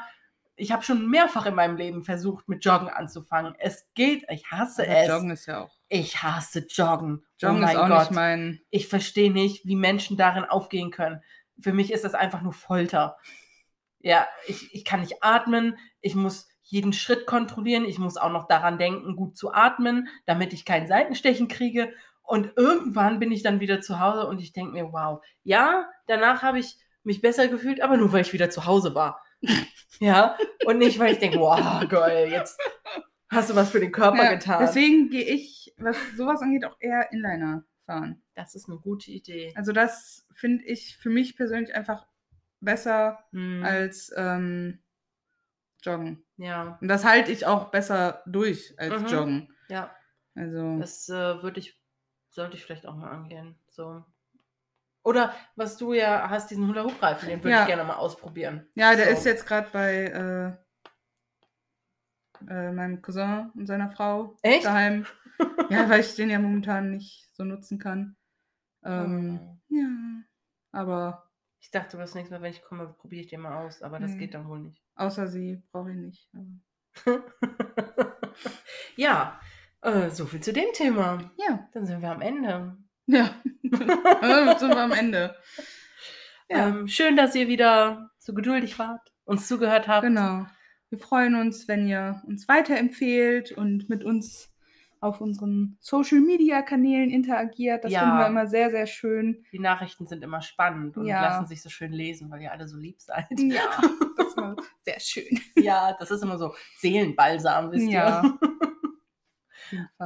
ich 0.57 0.71
habe 0.73 0.83
schon 0.83 1.09
mehrfach 1.09 1.45
in 1.45 1.55
meinem 1.55 1.77
Leben 1.77 2.03
versucht, 2.03 2.49
mit 2.49 2.65
Joggen 2.65 2.89
anzufangen. 2.89 3.55
Es 3.57 3.89
geht, 3.93 4.25
ich 4.29 4.51
hasse 4.51 4.83
Aber 4.83 4.91
es. 4.97 5.07
Joggen 5.07 5.31
ist 5.31 5.45
ja 5.45 5.61
auch. 5.63 5.73
Ich 5.87 6.21
hasse 6.21 6.65
Joggen. 6.69 7.23
Joggen 7.39 7.57
oh 7.57 7.61
mein 7.61 7.69
ist 7.69 7.77
auch 7.77 7.87
Gott. 7.87 7.99
nicht 7.99 8.11
mein. 8.11 8.59
ich 8.69 8.87
verstehe 8.89 9.31
nicht, 9.31 9.65
wie 9.65 9.75
Menschen 9.77 10.17
darin 10.17 10.43
aufgehen 10.43 10.91
können. 10.91 11.21
Für 11.59 11.71
mich 11.73 11.91
ist 11.93 12.03
das 12.03 12.13
einfach 12.15 12.41
nur 12.41 12.53
Folter. 12.53 13.17
Ja, 14.03 14.27
ich, 14.47 14.73
ich 14.73 14.85
kann 14.85 15.01
nicht 15.01 15.23
atmen, 15.23 15.77
ich 16.01 16.15
muss 16.15 16.47
jeden 16.63 16.93
Schritt 16.93 17.25
kontrollieren, 17.27 17.85
ich 17.85 17.99
muss 17.99 18.17
auch 18.17 18.31
noch 18.31 18.47
daran 18.47 18.77
denken, 18.77 19.15
gut 19.15 19.37
zu 19.37 19.53
atmen, 19.53 20.07
damit 20.25 20.53
ich 20.53 20.65
kein 20.65 20.87
Seitenstechen 20.87 21.47
kriege. 21.47 21.93
Und 22.23 22.53
irgendwann 22.55 23.19
bin 23.19 23.31
ich 23.31 23.43
dann 23.43 23.59
wieder 23.59 23.81
zu 23.81 23.99
Hause 23.99 24.27
und 24.27 24.39
ich 24.39 24.53
denke 24.53 24.71
mir, 24.71 24.93
wow, 24.93 25.21
ja, 25.43 25.89
danach 26.07 26.43
habe 26.43 26.59
ich 26.59 26.77
mich 27.03 27.21
besser 27.21 27.47
gefühlt, 27.47 27.81
aber 27.81 27.97
nur 27.97 28.13
weil 28.13 28.21
ich 28.21 28.31
wieder 28.33 28.49
zu 28.49 28.65
Hause 28.65 28.95
war. 28.95 29.21
ja, 29.99 30.37
und 30.65 30.77
nicht, 30.77 30.97
weil 30.99 31.13
ich 31.13 31.19
denke, 31.19 31.39
wow, 31.39 31.85
geil, 31.89 32.29
jetzt 32.31 32.59
hast 33.29 33.49
du 33.49 33.55
was 33.55 33.71
für 33.71 33.79
den 33.79 33.91
Körper 33.91 34.23
Ja, 34.23 34.33
getan. 34.33 34.59
deswegen 34.61 35.09
gehe 35.09 35.25
ich, 35.25 35.73
was 35.77 35.97
sowas 36.15 36.41
angeht, 36.41 36.63
auch 36.65 36.77
eher 36.79 37.11
Inliner 37.11 37.63
fahren. 37.85 38.21
das 38.35 38.55
ist 38.55 38.69
eine 38.69 38.77
gute 38.77 39.11
Idee. 39.11 39.51
Also 39.55 39.71
das 39.73 40.25
finde 40.33 40.63
ich 40.65 40.95
für 40.97 41.09
mich 41.09 41.35
persönlich 41.35 41.73
einfach 41.75 42.05
besser 42.61 43.23
Hm, 43.31 43.63
als 43.63 44.11
ähm, 44.15 44.79
Joggen. 45.83 46.23
ja, 46.37 46.77
Und 46.81 46.87
das 46.87 47.03
halte 47.03 47.31
ich 47.31 47.45
auch 47.45 47.69
besser 47.71 48.21
durch 48.25 48.73
als 48.79 49.01
Mhm. 49.01 49.07
Joggen. 49.07 49.55
ja. 49.69 49.93
Also 50.35 50.79
Das 50.79 51.09
äh, 51.09 51.43
würde 51.43 51.59
ich, 51.59 51.77
sollte 52.29 52.55
ich 52.55 52.63
vielleicht 52.63 52.85
auch 52.85 52.95
mal 52.95 53.09
angehen. 53.11 53.59
So. 53.67 54.05
Oder 55.03 55.33
was 55.55 55.77
du 55.77 55.93
ja 55.93 56.29
hast, 56.29 56.51
diesen 56.51 56.67
Hula-Hoop-Reifen, 56.67 57.27
den 57.27 57.39
würde 57.43 57.49
Ja. 57.51 57.61
ich 57.61 57.67
gerne 57.67 57.83
mal 57.83 57.95
ausprobieren. 57.95 58.69
ja, 58.75 58.95
der 58.95 59.07
so. 59.07 59.11
ist 59.13 59.25
jetzt 59.25 59.45
gerade 59.47 59.67
bei 59.73 60.57
äh, 62.45 62.49
äh, 62.49 62.71
meinem 62.71 63.01
Cousin 63.01 63.51
und 63.55 63.65
seiner 63.65 63.89
Frau 63.89 64.37
Echt? 64.41 64.65
daheim. 64.65 65.05
ja, 65.69 65.89
weil 65.89 66.01
ich 66.01 66.15
den 66.15 66.29
ja 66.29 66.39
momentan 66.39 66.91
nicht 66.91 67.29
so 67.33 67.43
nutzen 67.43 67.79
kann. 67.79 68.15
Ähm, 68.83 69.39
Hm. 69.39 69.61
Ja, 69.69 70.23
aber 70.71 71.30
Ich 71.61 71.69
dachte, 71.71 71.95
das 71.97 72.15
nächste 72.15 72.33
Mal, 72.35 72.41
wenn 72.41 72.51
ich 72.51 72.61
komme, 72.63 72.87
probiere 72.99 73.21
ich 73.21 73.29
den 73.29 73.39
mal 73.41 73.65
aus, 73.65 73.81
aber 73.81 73.99
das 73.99 74.11
Nee. 74.11 74.17
geht 74.17 74.33
dann 74.33 74.47
wohl 74.47 74.59
nicht. 74.59 74.81
außer 74.95 75.27
sie 75.27 75.61
brauche 75.71 75.91
ich 75.91 75.97
nicht. 75.97 76.29
Ja, 78.95 79.39
äh, 79.81 80.09
so 80.09 80.25
viel 80.25 80.41
zu 80.41 80.53
dem 80.53 80.71
Thema. 80.73 81.31
ja, 81.37 81.67
Dann 81.73 81.85
sind 81.85 82.01
wir 82.01 82.11
am 82.11 82.21
Ende. 82.21 82.77
ja. 83.07 83.29
Damit 84.21 84.59
sind 84.59 84.69
wir 84.69 84.81
am 84.81 84.91
Ende. 84.91 85.35
Ja, 86.49 86.67
Ähm, 86.67 86.87
schön, 86.89 87.15
dass 87.15 87.33
ihr 87.35 87.47
wieder 87.47 88.11
so 88.19 88.33
geduldig 88.33 88.77
wart, 88.77 89.13
uns 89.23 89.47
zugehört 89.47 89.87
habt. 89.87 90.03
genau. 90.03 90.45
Wir 90.89 90.99
freuen 90.99 91.35
uns, 91.35 91.69
wenn 91.69 91.87
ihr 91.87 92.21
uns 92.27 92.49
weiterempfehlt 92.49 93.53
und 93.53 93.87
mit 93.87 94.03
uns 94.03 94.50
auf 95.01 95.19
unseren 95.19 95.77
Social 95.81 96.19
Media 96.21 96.61
Kanälen 96.61 97.09
interagiert. 97.09 97.83
Das 97.83 97.91
Ja. 97.91 98.01
finden 98.01 98.17
wir 98.19 98.27
immer 98.27 98.47
sehr, 98.47 98.69
sehr 98.69 98.85
schön. 98.85 99.43
Die 99.51 99.59
Nachrichten 99.59 100.05
sind 100.07 100.23
immer 100.23 100.41
spannend 100.41 100.95
und 100.95 101.05
Ja. 101.07 101.19
lassen 101.21 101.45
sich 101.47 101.61
so 101.61 101.69
schön 101.69 101.91
lesen, 101.91 102.29
weil 102.31 102.41
ihr 102.41 102.51
alle 102.51 102.67
so 102.67 102.77
lieb 102.77 103.01
seid. 103.01 103.25
Ja, 103.31 103.61
das 104.17 104.27
ist 104.27 104.37
immer 104.37 104.55
sehr 104.83 104.99
schön. 104.99 105.39
Ja, 105.55 105.93
das 105.99 106.11
ist 106.11 106.21
immer 106.23 106.37
so 106.37 106.53
Seelenbalsam, 106.77 107.71
wisst 107.71 107.91
Ja. 107.91 108.21
ihr. 108.23 108.39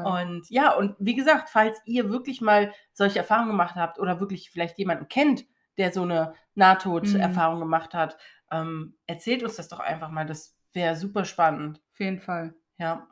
Und 0.04 0.50
ja, 0.50 0.74
und 0.76 0.96
wie 1.00 1.16
gesagt, 1.16 1.50
falls 1.50 1.82
ihr 1.86 2.10
wirklich 2.10 2.40
mal 2.42 2.74
solche 2.94 3.20
Erfahrungen 3.20 3.50
gemacht 3.50 3.76
habt 3.76 4.00
oder 4.00 4.20
wirklich 4.20 4.52
vielleicht 4.52 4.78
jemanden 4.78 5.08
kennt, 5.08 5.46
der 5.78 5.92
so 5.92 6.04
eine 6.04 6.36
Nahtoderfahrung 6.54 7.60
gemacht 7.60 7.94
hat, 7.94 8.18
ähm, 8.52 8.96
erzählt 9.08 9.44
uns 9.44 9.56
das 9.56 9.68
doch 9.68 9.80
einfach 9.80 10.10
mal. 10.10 10.26
Das 10.26 10.56
wäre 10.74 10.96
super 10.96 11.26
spannend. 11.26 11.82
Auf 11.94 12.00
jeden 12.00 12.20
Fall. 12.20 12.54
Ja. 12.78 13.08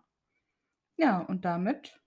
Ja, 0.97 1.19
und 1.19 1.45
damit 1.45 1.99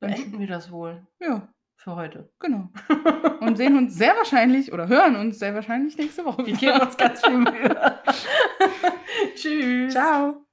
Beenden 0.00 0.38
wir 0.38 0.46
das 0.46 0.70
wohl 0.70 1.06
ja, 1.20 1.48
für 1.76 1.96
heute. 1.96 2.30
genau. 2.38 2.68
Und 3.40 3.56
sehen 3.56 3.76
uns 3.76 3.94
sehr 3.94 4.14
wahrscheinlich 4.16 4.72
oder 4.72 4.88
hören 4.88 5.16
uns 5.16 5.38
sehr 5.38 5.54
wahrscheinlich 5.54 5.96
nächste 5.96 6.24
Woche 6.24 6.44
Wir 6.44 6.56
geben 6.56 6.80
uns 6.80 6.96
ganz 6.96 7.24
viel 7.24 7.38
Mühe. 7.38 8.00
Tschüss. 9.34 9.92
Ciao. 9.92 10.45